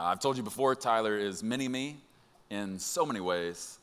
Uh, 0.00 0.04
I've 0.04 0.20
told 0.20 0.38
you 0.38 0.42
before, 0.42 0.74
Tyler 0.74 1.18
is 1.18 1.42
mini 1.42 1.68
me 1.68 1.98
in 2.48 2.78
so 2.78 3.04
many 3.04 3.20
ways. 3.20 3.78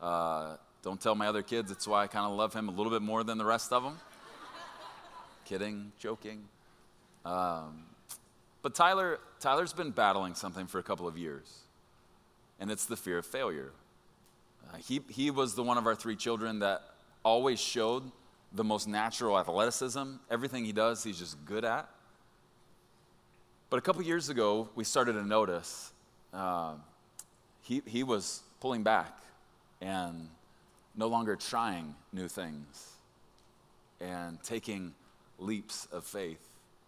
Uh, 0.00 0.56
don't 0.82 0.98
tell 0.98 1.14
my 1.14 1.26
other 1.26 1.42
kids, 1.42 1.70
it's 1.70 1.86
why 1.86 2.04
I 2.04 2.06
kind 2.06 2.24
of 2.24 2.32
love 2.32 2.54
him 2.54 2.70
a 2.70 2.72
little 2.72 2.90
bit 2.90 3.02
more 3.02 3.22
than 3.22 3.36
the 3.36 3.44
rest 3.44 3.70
of 3.70 3.82
them. 3.82 3.98
Kidding, 5.44 5.92
joking. 5.98 6.44
Um, 7.26 7.84
but 8.62 8.74
Tyler, 8.74 9.18
Tyler's 9.40 9.74
been 9.74 9.90
battling 9.90 10.34
something 10.34 10.66
for 10.66 10.78
a 10.78 10.82
couple 10.82 11.06
of 11.06 11.18
years, 11.18 11.58
and 12.58 12.70
it's 12.70 12.86
the 12.86 12.96
fear 12.96 13.18
of 13.18 13.26
failure. 13.26 13.72
Uh, 14.72 14.78
he, 14.78 15.02
he 15.10 15.30
was 15.30 15.54
the 15.54 15.62
one 15.62 15.76
of 15.76 15.86
our 15.86 15.94
three 15.94 16.16
children 16.16 16.60
that 16.60 16.80
always 17.22 17.60
showed 17.60 18.04
the 18.54 18.64
most 18.64 18.88
natural 18.88 19.38
athleticism. 19.38 20.14
Everything 20.30 20.64
he 20.64 20.72
does, 20.72 21.04
he's 21.04 21.18
just 21.18 21.44
good 21.44 21.66
at. 21.66 21.90
But 23.70 23.76
a 23.76 23.80
couple 23.82 24.00
years 24.02 24.30
ago, 24.30 24.70
we 24.74 24.84
started 24.84 25.12
to 25.12 25.22
notice 25.22 25.92
uh, 26.32 26.74
he, 27.60 27.82
he 27.84 28.02
was 28.02 28.42
pulling 28.60 28.82
back 28.82 29.18
and 29.82 30.28
no 30.96 31.06
longer 31.06 31.36
trying 31.36 31.94
new 32.10 32.28
things 32.28 32.92
and 34.00 34.42
taking 34.42 34.94
leaps 35.38 35.86
of 35.92 36.04
faith. 36.04 36.40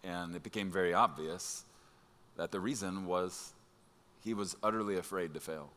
And 0.03 0.35
it 0.35 0.41
became 0.41 0.71
very 0.71 0.91
obvious 0.91 1.65
that 2.35 2.51
the 2.51 2.59
reason 2.59 3.05
was 3.05 3.53
he 4.23 4.33
was 4.33 4.55
utterly 4.63 4.97
afraid 4.97 5.35
to 5.35 5.39
fail. 5.39 5.69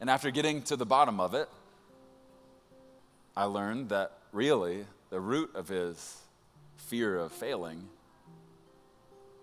And 0.00 0.10
after 0.10 0.32
getting 0.32 0.62
to 0.62 0.76
the 0.76 0.86
bottom 0.86 1.20
of 1.20 1.34
it, 1.34 1.48
I 3.36 3.44
learned 3.44 3.90
that 3.90 4.18
really 4.32 4.86
the 5.10 5.20
root 5.20 5.54
of 5.54 5.68
his 5.68 6.16
fear 6.76 7.16
of 7.16 7.30
failing 7.30 7.88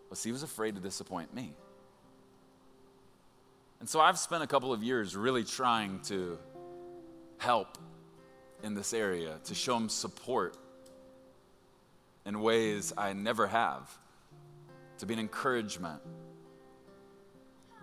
was 0.09 0.23
he 0.23 0.31
was 0.31 0.43
afraid 0.43 0.75
to 0.75 0.81
disappoint 0.81 1.33
me. 1.33 1.53
And 3.79 3.89
so 3.89 3.99
I've 3.99 4.17
spent 4.17 4.43
a 4.43 4.47
couple 4.47 4.73
of 4.73 4.83
years 4.83 5.15
really 5.15 5.43
trying 5.43 5.99
to 6.03 6.37
help 7.37 7.77
in 8.63 8.73
this 8.73 8.93
area, 8.93 9.37
to 9.43 9.53
show 9.53 9.77
him 9.77 9.89
support 9.89 10.57
in 12.25 12.41
ways 12.41 12.93
I 12.97 13.13
never 13.13 13.45
have, 13.47 13.95
to 14.97 15.05
be 15.05 15.13
an 15.13 15.19
encouragement, 15.19 16.01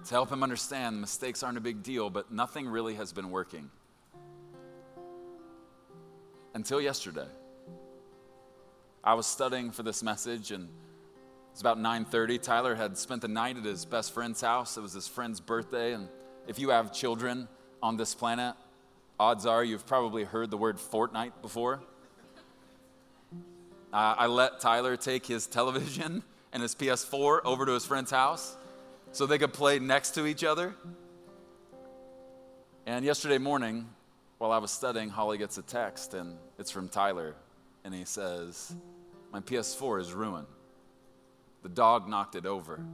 to 0.04 0.14
help 0.14 0.32
him 0.32 0.42
understand 0.42 1.00
mistakes 1.00 1.42
aren't 1.42 1.58
a 1.58 1.60
big 1.60 1.82
deal, 1.82 2.10
but 2.10 2.32
nothing 2.32 2.66
really 2.66 2.94
has 2.94 3.12
been 3.12 3.30
working. 3.30 3.70
Until 6.54 6.80
yesterday. 6.80 7.28
I 9.04 9.14
was 9.14 9.26
studying 9.26 9.70
for 9.70 9.82
this 9.82 10.02
message 10.02 10.50
and 10.50 10.68
it's 11.52 11.60
about 11.60 11.78
9:30. 11.78 12.42
Tyler 12.42 12.74
had 12.74 12.98
spent 12.98 13.22
the 13.22 13.28
night 13.28 13.56
at 13.56 13.64
his 13.64 13.84
best 13.84 14.12
friend's 14.12 14.40
house. 14.40 14.76
It 14.76 14.80
was 14.80 14.92
his 14.92 15.06
friend's 15.06 15.40
birthday 15.40 15.92
and 15.92 16.08
if 16.48 16.58
you 16.58 16.70
have 16.70 16.92
children 16.92 17.46
on 17.82 17.96
this 17.96 18.14
planet, 18.14 18.54
odds 19.20 19.46
are 19.46 19.62
you've 19.62 19.86
probably 19.86 20.24
heard 20.24 20.50
the 20.50 20.56
word 20.56 20.76
Fortnite 20.76 21.32
before. 21.40 21.80
Uh, 23.92 24.14
I 24.18 24.26
let 24.26 24.58
Tyler 24.58 24.96
take 24.96 25.26
his 25.26 25.46
television 25.46 26.22
and 26.52 26.62
his 26.62 26.74
PS4 26.74 27.40
over 27.44 27.66
to 27.66 27.72
his 27.72 27.84
friend's 27.84 28.10
house 28.10 28.56
so 29.12 29.26
they 29.26 29.38
could 29.38 29.52
play 29.52 29.78
next 29.78 30.12
to 30.12 30.26
each 30.26 30.42
other. 30.42 30.74
And 32.86 33.04
yesterday 33.04 33.38
morning, 33.38 33.88
while 34.38 34.50
I 34.50 34.58
was 34.58 34.70
studying, 34.70 35.08
Holly 35.08 35.38
gets 35.38 35.58
a 35.58 35.62
text, 35.62 36.14
and 36.14 36.36
it's 36.58 36.70
from 36.70 36.88
Tyler. 36.88 37.34
And 37.84 37.94
he 37.94 38.04
says, 38.04 38.74
My 39.32 39.40
PS4 39.40 40.00
is 40.00 40.12
ruined. 40.12 40.46
The 41.62 41.68
dog 41.68 42.08
knocked 42.08 42.34
it 42.34 42.46
over. 42.46 42.84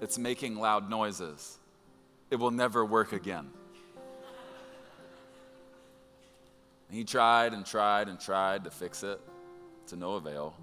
It's 0.00 0.18
making 0.18 0.56
loud 0.56 0.88
noises. 0.88 1.58
It 2.30 2.36
will 2.36 2.50
never 2.50 2.84
work 2.84 3.12
again. 3.12 3.50
he 6.90 7.04
tried 7.04 7.52
and 7.52 7.66
tried 7.66 8.08
and 8.08 8.18
tried 8.18 8.64
to 8.64 8.70
fix 8.70 9.02
it 9.02 9.20
to 9.88 9.96
no 9.96 10.14
avail. 10.14 10.54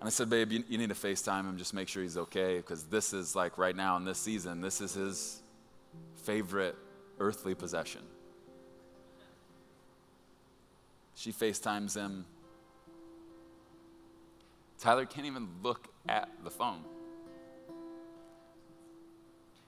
And 0.00 0.06
I 0.06 0.10
said, 0.10 0.30
Babe, 0.30 0.52
you, 0.52 0.64
you 0.68 0.78
need 0.78 0.90
to 0.90 0.94
FaceTime 0.94 1.40
him, 1.40 1.56
just 1.58 1.74
make 1.74 1.88
sure 1.88 2.02
he's 2.02 2.16
okay, 2.16 2.58
because 2.58 2.84
this 2.84 3.12
is 3.12 3.34
like 3.34 3.58
right 3.58 3.74
now 3.74 3.96
in 3.96 4.04
this 4.04 4.18
season, 4.18 4.60
this 4.60 4.80
is 4.80 4.94
his 4.94 5.42
favorite 6.16 6.76
earthly 7.18 7.54
possession. 7.54 8.02
She 11.14 11.32
FaceTimes 11.32 11.96
him. 11.96 12.26
Tyler 14.78 15.06
can't 15.06 15.26
even 15.26 15.48
look 15.62 15.88
at 16.08 16.28
the 16.44 16.50
phone. 16.50 16.84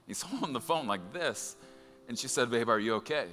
He's 0.07 0.21
holding 0.21 0.53
the 0.53 0.61
phone 0.61 0.87
like 0.87 1.13
this. 1.13 1.55
And 2.07 2.17
she 2.17 2.27
said, 2.27 2.49
Babe, 2.49 2.69
are 2.69 2.79
you 2.79 2.95
okay? 2.95 3.27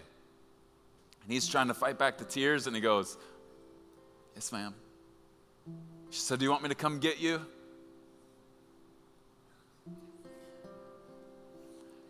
And 1.23 1.33
he's 1.33 1.49
trying 1.49 1.69
to 1.69 1.75
fight 1.75 1.99
back 1.99 2.19
the 2.19 2.25
tears, 2.25 2.67
and 2.67 2.77
he 2.77 2.81
goes, 2.81 3.17
Yes, 4.35 4.53
ma'am. 4.53 4.75
She 6.11 6.21
said, 6.21 6.39
Do 6.39 6.45
you 6.45 6.51
want 6.51 6.63
me 6.63 6.69
to 6.69 6.75
come 6.75 7.01
get 7.01 7.19
you? 7.19 7.41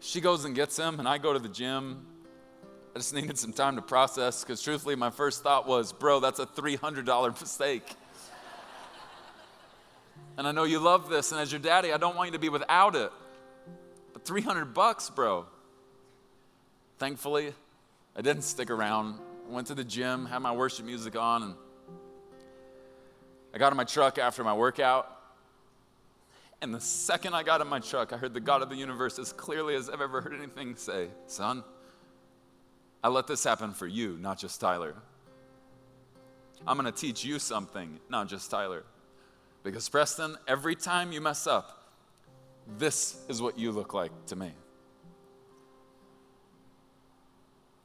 She 0.01 0.21
goes 0.21 0.45
and 0.45 0.55
gets 0.55 0.79
him, 0.79 0.99
and 0.99 1.09
I 1.09 1.19
go 1.19 1.33
to 1.33 1.39
the 1.39 1.49
gym. 1.49 2.07
I 2.95 2.99
just 2.99 3.14
needed 3.14 3.39
some 3.39 3.53
time 3.53 3.77
to 3.77 3.83
process 3.83 4.45
because, 4.45 4.62
truthfully, 4.62 4.97
my 4.97 5.11
first 5.11 5.43
thought 5.43 5.66
was, 5.66 5.93
Bro, 5.93 6.21
that's 6.21 6.39
a 6.39 6.47
$300 6.47 7.41
mistake. 7.41 7.85
And 10.39 10.47
I 10.47 10.53
know 10.53 10.62
you 10.62 10.78
love 10.78 11.11
this, 11.11 11.32
and 11.32 11.41
as 11.41 11.51
your 11.51 11.59
daddy, 11.59 11.93
I 11.93 11.97
don't 11.97 12.14
want 12.14 12.28
you 12.28 12.32
to 12.34 12.39
be 12.39 12.49
without 12.49 12.95
it. 12.95 13.11
But 14.12 14.24
300 14.24 14.66
bucks, 14.66 15.11
bro. 15.11 15.47
Thankfully, 16.99 17.53
I 18.16 18.22
didn't 18.22 18.43
stick 18.43 18.70
around. 18.70 19.18
I 19.49 19.53
went 19.53 19.66
to 19.66 19.74
the 19.74 19.82
gym, 19.82 20.26
had 20.26 20.39
my 20.39 20.53
worship 20.53 20.86
music 20.86 21.16
on, 21.16 21.43
and 21.43 21.55
I 23.53 23.59
got 23.59 23.72
in 23.72 23.76
my 23.76 23.82
truck 23.82 24.18
after 24.18 24.45
my 24.45 24.55
workout. 24.55 25.11
And 26.62 26.72
the 26.72 26.80
second 26.80 27.34
I 27.34 27.43
got 27.43 27.61
in 27.61 27.66
my 27.66 27.80
truck, 27.80 28.12
I 28.12 28.16
heard 28.16 28.32
the 28.32 28.41
God 28.41 28.62
of 28.62 28.68
the 28.68 28.76
universe 28.76 29.18
as 29.18 29.32
clearly 29.32 29.74
as 29.74 29.91
I've 29.91 30.01
ever 30.01 30.20
heard 30.20 30.34
anything 30.34 30.76
say, 30.76 31.09
Son, 31.26 31.64
I 33.03 33.09
let 33.09 33.26
this 33.26 33.43
happen 33.43 33.72
for 33.72 33.89
you, 33.89 34.16
not 34.20 34.39
just 34.39 34.61
Tyler. 34.61 34.95
I'm 36.64 36.78
going 36.78 36.93
to 36.93 36.97
teach 36.97 37.24
you 37.24 37.41
something, 37.41 37.99
not 38.09 38.28
just 38.28 38.49
Tyler. 38.53 38.84
Because, 39.71 39.89
Preston, 39.91 40.35
every 40.47 40.75
time 40.75 41.12
you 41.12 41.21
mess 41.21 41.47
up, 41.47 41.85
this 42.79 43.23
is 43.29 43.43
what 43.43 43.59
you 43.59 43.71
look 43.71 43.93
like 43.93 44.12
to 44.29 44.37
me. 44.37 44.51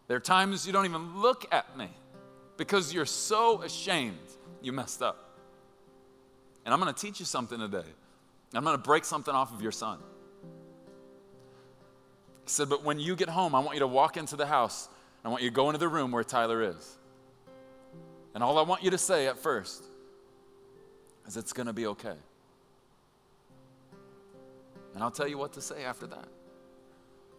There 0.08 0.16
are 0.16 0.22
times 0.22 0.66
you 0.66 0.72
don't 0.72 0.86
even 0.86 1.22
look 1.22 1.46
at 1.52 1.78
me 1.78 1.90
because 2.56 2.94
you're 2.94 3.06
so 3.06 3.64
ashamed 3.64 4.18
you 4.62 4.72
messed 4.72 5.02
up. 5.02 5.38
And 6.64 6.74
I'm 6.74 6.80
going 6.80 6.94
to 6.94 7.00
teach 7.00 7.20
you 7.20 7.26
something 7.26 7.60
today. 7.60 7.90
I'm 8.54 8.64
going 8.64 8.78
to 8.78 8.82
break 8.82 9.04
something 9.04 9.34
off 9.34 9.54
of 9.54 9.62
your 9.62 9.74
son. 9.74 10.00
He 12.46 12.50
said, 12.50 12.70
But 12.70 12.86
when 12.86 12.98
you 12.98 13.18
get 13.18 13.28
home, 13.28 13.56
I 13.56 13.60
want 13.60 13.74
you 13.74 13.82
to 13.82 13.88
walk 13.88 14.16
into 14.16 14.38
the 14.38 14.46
house. 14.46 14.88
I 15.26 15.28
want 15.28 15.44
you 15.44 15.50
to 15.50 15.56
go 15.56 15.68
into 15.68 15.80
the 15.80 15.90
room 15.90 16.14
where 16.14 16.24
Tyler 16.24 16.64
is. 16.64 16.98
And 18.34 18.42
all 18.42 18.58
I 18.58 18.62
want 18.62 18.84
you 18.84 18.92
to 18.92 18.98
say 18.98 19.28
at 19.28 19.38
first 19.38 19.84
is, 21.28 21.38
It's 21.38 21.54
going 21.54 21.68
to 21.68 21.74
be 21.74 21.88
okay. 21.88 22.16
And 24.94 25.04
I'll 25.04 25.12
tell 25.12 25.28
you 25.28 25.38
what 25.38 25.54
to 25.54 25.62
say 25.62 25.84
after 25.84 26.08
that. 26.08 26.28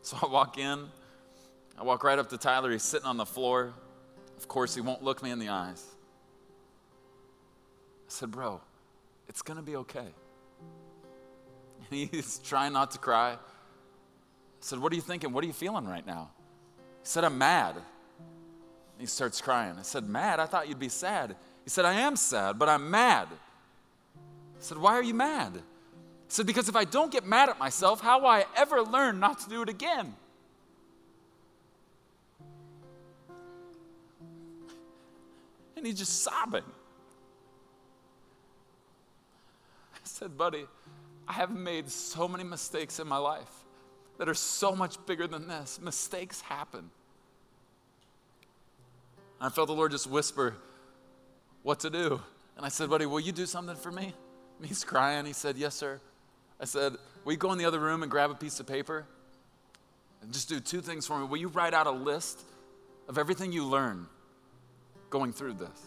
So 0.03 0.19
I 0.23 0.27
walk 0.27 0.59
in. 0.59 0.85
I 1.79 1.83
walk 1.83 2.05
right 2.05 2.19
up 2.19 2.29
to 2.29 2.37
Tyler. 2.37 2.71
He's 2.71 2.83
sitting 2.83 3.07
on 3.07 3.17
the 3.17 3.25
floor. 3.25 3.73
Of 4.37 4.47
course, 4.49 4.75
he 4.75 4.83
won't 4.83 5.03
look 5.03 5.23
me 5.23 5.31
in 5.31 5.39
the 5.39 5.49
eyes. 5.49 5.83
I 8.07 8.09
said, 8.09 8.31
Bro, 8.31 8.61
it's 9.31 9.41
going 9.41 9.57
to 9.57 9.63
be 9.63 9.77
okay. 9.77 10.09
And 11.91 12.11
he's 12.11 12.39
trying 12.39 12.75
not 12.75 12.91
to 12.91 12.99
cry. 12.99 13.33
I 13.33 13.39
said, 14.61 14.79
What 14.79 14.93
are 14.93 14.97
you 14.97 15.01
thinking? 15.01 15.33
What 15.33 15.43
are 15.43 15.47
you 15.47 15.55
feeling 15.55 15.87
right 15.87 16.07
now? 16.07 16.29
He 17.03 17.09
said, 17.09 17.25
I'm 17.25 17.39
mad. 17.39 17.77
He 18.99 19.07
starts 19.07 19.41
crying. 19.41 19.77
I 19.79 19.83
said, 19.83 20.07
Mad? 20.07 20.39
I 20.39 20.45
thought 20.45 20.69
you'd 20.69 20.79
be 20.79 20.91
sad. 20.91 21.35
He 21.65 21.71
said, 21.71 21.87
I 21.87 21.95
am 21.95 22.17
sad, 22.17 22.59
but 22.59 22.69
I'm 22.69 22.91
mad. 22.91 23.29
I 24.65 24.67
said, 24.67 24.79
Why 24.79 24.95
are 24.95 25.03
you 25.03 25.13
mad? 25.13 25.53
He 25.57 25.61
said, 26.29 26.47
Because 26.47 26.71
if 26.71 26.77
I 26.77 26.85
don't 26.85 27.13
get 27.13 27.27
mad 27.27 27.51
at 27.51 27.59
myself, 27.59 28.01
how 28.01 28.21
will 28.21 28.29
I 28.29 28.47
ever 28.57 28.81
learn 28.81 29.21
not 29.21 29.41
to 29.41 29.49
do 29.51 29.61
it 29.61 29.69
again? 29.69 30.15
And 35.77 35.85
he's 35.85 35.99
just 35.99 36.23
sobbing. 36.23 36.65
I 39.93 39.99
said, 40.05 40.39
Buddy, 40.39 40.65
I 41.29 41.35
have 41.35 41.51
made 41.51 41.91
so 41.91 42.27
many 42.27 42.45
mistakes 42.45 42.99
in 42.99 43.07
my 43.07 43.19
life 43.19 43.67
that 44.17 44.31
are 44.31 44.35
so 44.35 44.75
much 44.75 44.97
bigger 45.05 45.27
than 45.27 45.47
this. 45.47 45.79
Mistakes 45.79 46.41
happen. 46.41 46.89
I 49.39 49.51
felt 49.51 49.67
the 49.67 49.75
Lord 49.75 49.91
just 49.91 50.07
whisper 50.07 50.57
what 51.63 51.81
to 51.81 51.91
do. 51.91 52.23
And 52.57 52.65
I 52.65 52.71
said, 52.71 52.89
Buddy, 52.89 53.05
will 53.05 53.21
you 53.21 53.33
do 53.33 53.45
something 53.45 53.77
for 53.77 53.93
me? 53.93 54.15
And 54.59 54.67
he's 54.69 54.85
crying. 54.85 55.27
He 55.27 55.33
said, 55.33 55.57
Yes, 55.57 55.75
sir. 55.75 56.01
I 56.61 56.65
said, 56.65 56.95
Will 57.25 57.33
you 57.33 57.39
go 57.39 57.53
in 57.53 57.59
the 57.59 57.65
other 57.65 57.81
room 57.81 58.03
and 58.03 58.11
grab 58.11 58.31
a 58.31 58.35
piece 58.35 58.61
of 58.61 58.67
paper? 58.67 59.07
And 60.23 60.33
just 60.33 60.49
do 60.49 60.61
two 60.61 60.81
things 60.81 61.07
for 61.07 61.19
me. 61.19 61.27
Will 61.27 61.39
you 61.39 61.49
write 61.49 61.75
out 61.75 61.87
a 61.87 61.91
list 61.91 62.41
of 63.09 63.19
everything 63.19 63.53
you 63.53 63.65
learn 63.65 64.07
going 65.11 65.33
through 65.33 65.55
this? 65.55 65.81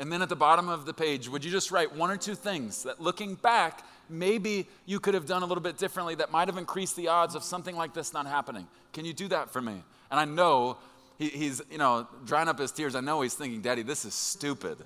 And 0.00 0.10
then 0.10 0.22
at 0.22 0.30
the 0.30 0.36
bottom 0.36 0.68
of 0.70 0.86
the 0.86 0.94
page, 0.94 1.28
would 1.28 1.44
you 1.44 1.50
just 1.50 1.70
write 1.70 1.94
one 1.94 2.10
or 2.10 2.16
two 2.16 2.34
things 2.34 2.84
that 2.84 3.00
looking 3.00 3.34
back, 3.34 3.84
maybe 4.08 4.66
you 4.86 4.98
could 4.98 5.12
have 5.12 5.26
done 5.26 5.42
a 5.42 5.46
little 5.46 5.62
bit 5.62 5.76
differently 5.76 6.14
that 6.16 6.32
might 6.32 6.48
have 6.48 6.56
increased 6.56 6.96
the 6.96 7.08
odds 7.08 7.34
of 7.34 7.44
something 7.44 7.76
like 7.76 7.92
this 7.92 8.14
not 8.14 8.26
happening? 8.26 8.66
Can 8.94 9.04
you 9.04 9.12
do 9.12 9.28
that 9.28 9.50
for 9.50 9.60
me? 9.60 9.82
And 10.10 10.18
I 10.18 10.24
know 10.24 10.78
he, 11.18 11.28
he's, 11.28 11.60
you 11.70 11.76
know, 11.76 12.08
drying 12.24 12.48
up 12.48 12.58
his 12.58 12.72
tears. 12.72 12.94
I 12.94 13.00
know 13.00 13.20
he's 13.20 13.34
thinking, 13.34 13.60
Daddy, 13.60 13.82
this 13.82 14.06
is 14.06 14.14
stupid. 14.14 14.78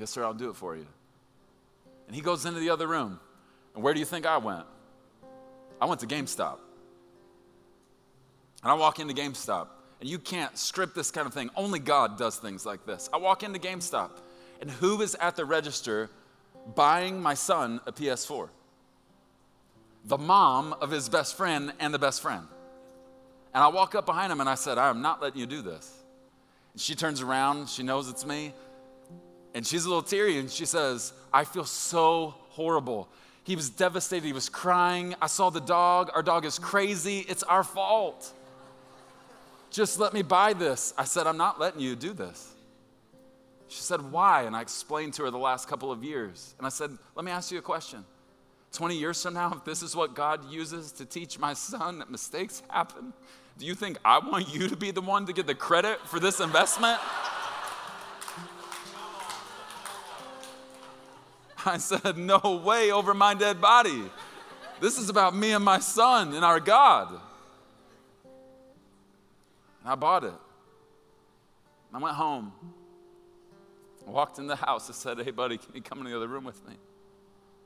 Yes, 0.00 0.08
sir, 0.08 0.24
I'll 0.24 0.32
do 0.32 0.48
it 0.48 0.56
for 0.56 0.74
you. 0.74 0.86
And 2.06 2.16
he 2.16 2.22
goes 2.22 2.46
into 2.46 2.58
the 2.58 2.70
other 2.70 2.86
room. 2.86 3.20
And 3.74 3.84
where 3.84 3.92
do 3.92 4.00
you 4.00 4.06
think 4.06 4.24
I 4.24 4.38
went? 4.38 4.64
I 5.78 5.84
went 5.84 6.00
to 6.00 6.06
GameStop. 6.06 6.56
And 8.62 8.72
I 8.72 8.74
walk 8.74 8.98
into 8.98 9.14
GameStop 9.14 9.68
and 10.00 10.08
you 10.08 10.18
can't 10.18 10.56
script 10.56 10.94
this 10.94 11.10
kind 11.10 11.26
of 11.26 11.34
thing. 11.34 11.50
Only 11.54 11.78
God 11.78 12.16
does 12.16 12.38
things 12.38 12.64
like 12.64 12.86
this. 12.86 13.10
I 13.12 13.18
walk 13.18 13.42
into 13.42 13.58
GameStop, 13.58 14.10
and 14.62 14.70
who 14.70 15.02
is 15.02 15.14
at 15.16 15.36
the 15.36 15.44
register 15.44 16.08
buying 16.74 17.20
my 17.20 17.34
son 17.34 17.80
a 17.86 17.92
PS4? 17.92 18.48
The 20.06 20.16
mom 20.16 20.74
of 20.80 20.90
his 20.90 21.10
best 21.10 21.36
friend 21.36 21.74
and 21.78 21.92
the 21.92 21.98
best 21.98 22.22
friend. 22.22 22.46
And 23.52 23.62
I 23.62 23.68
walk 23.68 23.94
up 23.94 24.06
behind 24.06 24.32
him 24.32 24.40
and 24.40 24.48
I 24.48 24.54
said, 24.54 24.78
I 24.78 24.88
am 24.88 25.02
not 25.02 25.20
letting 25.20 25.38
you 25.38 25.46
do 25.46 25.60
this. 25.60 25.92
And 26.72 26.80
she 26.80 26.94
turns 26.94 27.20
around, 27.20 27.68
she 27.68 27.82
knows 27.82 28.08
it's 28.08 28.24
me, 28.24 28.54
and 29.54 29.66
she's 29.66 29.84
a 29.84 29.88
little 29.88 30.02
teary 30.02 30.38
and 30.38 30.50
she 30.50 30.64
says, 30.64 31.12
I 31.32 31.44
feel 31.44 31.64
so 31.64 32.34
horrible. 32.50 33.08
He 33.44 33.56
was 33.56 33.70
devastated, 33.70 34.26
he 34.26 34.32
was 34.32 34.48
crying. 34.48 35.14
I 35.20 35.26
saw 35.26 35.50
the 35.50 35.60
dog, 35.60 36.10
our 36.14 36.22
dog 36.22 36.44
is 36.44 36.58
crazy, 36.58 37.20
it's 37.28 37.42
our 37.42 37.64
fault. 37.64 38.32
Just 39.70 39.98
let 39.98 40.12
me 40.12 40.22
buy 40.22 40.52
this. 40.52 40.92
I 40.98 41.04
said, 41.04 41.26
I'm 41.26 41.36
not 41.36 41.60
letting 41.60 41.80
you 41.80 41.94
do 41.94 42.12
this. 42.12 42.52
She 43.68 43.80
said, 43.80 44.10
Why? 44.10 44.42
And 44.42 44.56
I 44.56 44.62
explained 44.62 45.14
to 45.14 45.22
her 45.22 45.30
the 45.30 45.38
last 45.38 45.68
couple 45.68 45.92
of 45.92 46.02
years. 46.02 46.54
And 46.58 46.66
I 46.66 46.70
said, 46.70 46.90
Let 47.14 47.24
me 47.24 47.30
ask 47.30 47.52
you 47.52 47.58
a 47.58 47.62
question. 47.62 48.04
20 48.72 48.96
years 48.96 49.22
from 49.22 49.34
now, 49.34 49.52
if 49.52 49.64
this 49.64 49.82
is 49.82 49.96
what 49.96 50.14
God 50.14 50.50
uses 50.50 50.92
to 50.92 51.04
teach 51.04 51.38
my 51.38 51.54
son 51.54 52.00
that 52.00 52.10
mistakes 52.10 52.62
happen, 52.68 53.12
do 53.58 53.66
you 53.66 53.74
think 53.74 53.98
I 54.04 54.18
want 54.18 54.52
you 54.52 54.68
to 54.68 54.76
be 54.76 54.90
the 54.90 55.00
one 55.00 55.26
to 55.26 55.32
get 55.32 55.46
the 55.46 55.54
credit 55.54 56.00
for 56.06 56.20
this 56.20 56.40
investment? 56.40 57.00
I 61.66 61.78
said, 61.78 62.16
No 62.16 62.62
way 62.64 62.90
over 62.90 63.14
my 63.14 63.34
dead 63.34 63.60
body. 63.60 64.04
This 64.80 64.98
is 64.98 65.08
about 65.08 65.36
me 65.36 65.52
and 65.52 65.64
my 65.64 65.78
son 65.78 66.34
and 66.34 66.44
our 66.44 66.60
God. 66.60 67.10
And 69.80 69.92
I 69.92 69.94
bought 69.94 70.24
it. 70.24 70.34
I 71.92 71.98
went 71.98 72.14
home. 72.14 72.52
I 74.06 74.10
walked 74.10 74.38
in 74.38 74.46
the 74.46 74.56
house. 74.56 74.88
I 74.88 74.92
said, 74.92 75.18
Hey, 75.18 75.30
buddy, 75.30 75.58
can 75.58 75.74
you 75.74 75.82
come 75.82 75.98
in 75.98 76.04
the 76.04 76.16
other 76.16 76.28
room 76.28 76.44
with 76.44 76.66
me? 76.66 76.74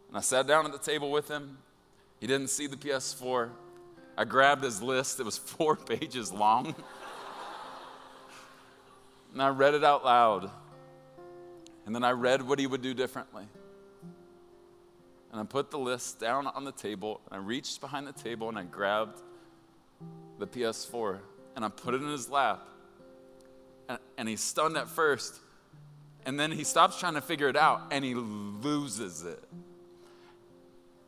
And 0.09 0.17
I 0.17 0.21
sat 0.21 0.47
down 0.47 0.65
at 0.65 0.73
the 0.73 0.79
table 0.79 1.11
with 1.11 1.29
him. 1.29 1.59
He 2.21 2.27
didn't 2.27 2.49
see 2.49 2.67
the 2.67 2.77
PS4. 2.77 3.51
I 4.17 4.25
grabbed 4.25 4.63
his 4.63 4.81
list, 4.81 5.19
it 5.21 5.25
was 5.25 5.39
four 5.39 5.77
pages 5.77 6.33
long. 6.33 6.75
and 9.33 9.43
I 9.43 9.49
read 9.49 9.75
it 9.75 9.85
out 9.85 10.05
loud. 10.05 10.51
And 11.87 11.95
then 11.95 12.05
I 12.05 12.13
read 12.13 12.43
what 12.43 12.59
he 12.59 12.67
would 12.67 12.81
do 12.81 12.95
differently. 12.95 13.45
And 15.35 15.41
I 15.41 15.45
put 15.45 15.73
the 15.73 15.81
list 15.81 16.21
down 16.21 16.47
on 16.47 16.63
the 16.63 16.71
table, 16.71 17.21
and 17.27 17.35
I 17.35 17.45
reached 17.45 17.81
behind 17.81 18.07
the 18.07 18.13
table 18.13 18.49
and 18.49 18.57
I 18.57 18.63
grabbed 18.63 19.21
the 20.39 20.47
PS4 20.47 21.19
and 21.57 21.65
I 21.65 21.71
put 21.71 21.93
it 21.93 22.03
in 22.03 22.09
his 22.09 22.31
lap. 22.31 22.69
And, 23.89 23.99
and 24.17 24.29
he's 24.29 24.41
stunned 24.41 24.77
at 24.77 24.89
first. 24.89 25.41
And 26.25 26.39
then 26.39 26.53
he 26.53 26.63
stops 26.63 27.01
trying 27.01 27.15
to 27.15 27.21
figure 27.21 27.49
it 27.49 27.57
out 27.57 27.83
and 27.91 28.05
he 28.05 28.15
loses 28.15 29.25
it. 29.25 29.43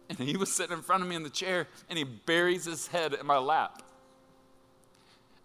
And 0.09 0.19
he 0.19 0.37
was 0.37 0.53
sitting 0.53 0.77
in 0.77 0.83
front 0.83 1.05
of 1.05 1.09
me 1.09 1.15
in 1.15 1.23
the 1.23 1.31
chair 1.31 1.69
and 1.89 1.97
he 1.97 2.03
buries 2.03 2.65
his 2.65 2.89
head 2.89 3.15
in 3.15 3.27
my 3.27 3.39
lap. 3.39 3.85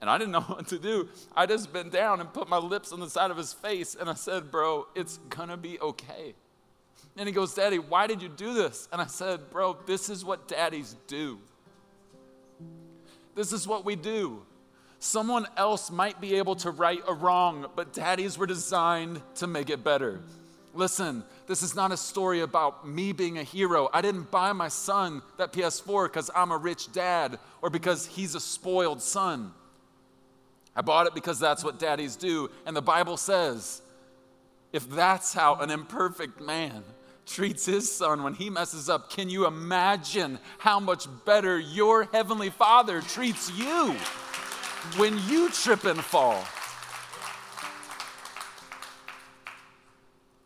And 0.01 0.09
I 0.09 0.17
didn't 0.17 0.31
know 0.31 0.41
what 0.47 0.67
to 0.69 0.79
do. 0.79 1.07
I 1.35 1.45
just 1.45 1.71
bent 1.71 1.91
down 1.91 2.19
and 2.19 2.33
put 2.33 2.49
my 2.49 2.57
lips 2.57 2.91
on 2.91 2.99
the 2.99 3.11
side 3.11 3.29
of 3.29 3.37
his 3.37 3.53
face 3.53 3.93
and 3.93 4.09
I 4.09 4.15
said, 4.15 4.49
Bro, 4.49 4.87
it's 4.95 5.19
gonna 5.29 5.55
be 5.55 5.79
okay. 5.79 6.33
And 7.17 7.27
he 7.27 7.33
goes, 7.33 7.53
Daddy, 7.53 7.79
why 7.79 8.07
did 8.07 8.21
you 8.21 8.29
do 8.29 8.53
this? 8.53 8.87
And 8.91 9.01
I 9.01 9.07
said, 9.07 9.49
Bro, 9.49 9.79
this 9.85 10.09
is 10.09 10.23
what 10.23 10.47
daddies 10.47 10.95
do. 11.07 11.39
This 13.35 13.53
is 13.53 13.67
what 13.67 13.85
we 13.85 13.95
do. 13.95 14.43
Someone 14.99 15.47
else 15.57 15.89
might 15.89 16.21
be 16.21 16.35
able 16.35 16.55
to 16.57 16.69
right 16.69 17.01
a 17.07 17.13
wrong, 17.13 17.65
but 17.75 17.91
daddies 17.91 18.37
were 18.37 18.45
designed 18.45 19.21
to 19.35 19.47
make 19.47 19.69
it 19.69 19.83
better. 19.83 20.19
Listen, 20.73 21.23
this 21.47 21.63
is 21.63 21.75
not 21.75 21.91
a 21.91 21.97
story 21.97 22.41
about 22.41 22.87
me 22.87 23.11
being 23.11 23.37
a 23.37 23.43
hero. 23.43 23.89
I 23.93 24.01
didn't 24.01 24.31
buy 24.31 24.53
my 24.53 24.67
son 24.67 25.21
that 25.37 25.51
PS4 25.51 26.05
because 26.05 26.29
I'm 26.33 26.51
a 26.51 26.57
rich 26.57 26.93
dad 26.93 27.39
or 27.61 27.69
because 27.69 28.05
he's 28.05 28.35
a 28.35 28.39
spoiled 28.39 29.01
son. 29.01 29.51
I 30.75 30.81
bought 30.81 31.07
it 31.07 31.13
because 31.13 31.39
that's 31.39 31.63
what 31.63 31.79
daddies 31.79 32.15
do. 32.15 32.49
And 32.65 32.75
the 32.75 32.81
Bible 32.81 33.17
says 33.17 33.81
if 34.71 34.89
that's 34.89 35.33
how 35.33 35.55
an 35.55 35.69
imperfect 35.69 36.39
man 36.39 36.83
treats 37.33 37.65
his 37.65 37.91
son 37.91 38.23
when 38.23 38.33
he 38.33 38.49
messes 38.49 38.89
up, 38.89 39.09
can 39.09 39.29
you 39.29 39.45
imagine 39.47 40.39
how 40.57 40.79
much 40.79 41.07
better 41.25 41.59
your 41.59 42.05
heavenly 42.05 42.49
father 42.49 43.01
treats 43.01 43.51
you? 43.57 43.95
when 44.97 45.17
you 45.27 45.49
trip 45.49 45.85
and 45.85 45.99
fall. 46.03 46.43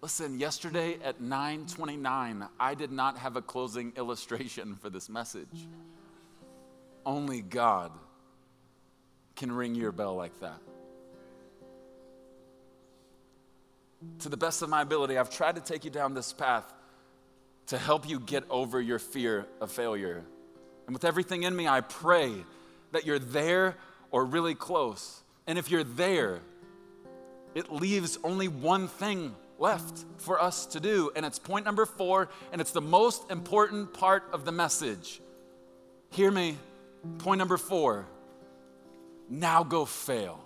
Listen, 0.02 0.40
yesterday 0.40 1.00
at 1.04 1.20
9:29, 1.20 2.48
I 2.60 2.76
did 2.76 2.92
not 2.92 3.18
have 3.18 3.36
a 3.38 3.42
closing 3.42 3.94
illustration 3.96 4.76
for 4.76 4.90
this 4.90 5.10
message. 5.10 5.68
Only 7.06 7.42
God 7.42 7.92
can 9.36 9.52
ring 9.52 9.74
your 9.74 9.92
bell 9.92 10.16
like 10.16 10.40
that. 10.42 10.60
To 14.20 14.30
the 14.30 14.38
best 14.38 14.62
of 14.62 14.70
my 14.70 14.82
ability, 14.82 15.18
I've 15.18 15.30
tried 15.30 15.56
to 15.56 15.62
take 15.62 15.86
you 15.86 15.92
down 15.92 16.14
this 16.14 16.34
path 16.34 16.72
to 17.68 17.78
help 17.78 18.08
you 18.08 18.20
get 18.20 18.44
over 18.50 18.82
your 18.82 19.00
fear 19.00 19.46
of 19.60 19.72
failure. 19.72 20.24
And 20.86 20.96
with 20.96 21.04
everything 21.04 21.44
in 21.44 21.56
me, 21.56 21.68
I 21.68 21.82
pray 21.82 22.34
that 22.92 23.06
you're 23.06 23.20
there 23.20 23.76
or 24.12 24.26
really 24.26 24.56
close. 24.56 25.22
And 25.48 25.58
if 25.58 25.72
you're 25.72 25.84
there, 25.84 26.42
it 27.56 27.72
leaves 27.72 28.18
only 28.24 28.48
one 28.48 28.88
thing 28.88 29.36
left 29.58 30.06
for 30.18 30.42
us 30.42 30.66
to 30.68 30.80
do. 30.80 31.12
And 31.16 31.26
it's 31.26 31.40
point 31.40 31.66
number 31.66 31.86
four, 31.86 32.30
and 32.52 32.62
it's 32.62 32.72
the 32.72 32.82
most 32.82 33.30
important 33.32 33.94
part 33.94 34.24
of 34.32 34.46
the 34.46 34.52
message. 34.52 35.22
Hear 36.12 36.32
me. 36.32 36.58
Point 37.20 37.40
number 37.40 37.58
four 37.58 38.08
now 39.30 39.64
go 39.64 39.86
fail. 39.86 40.45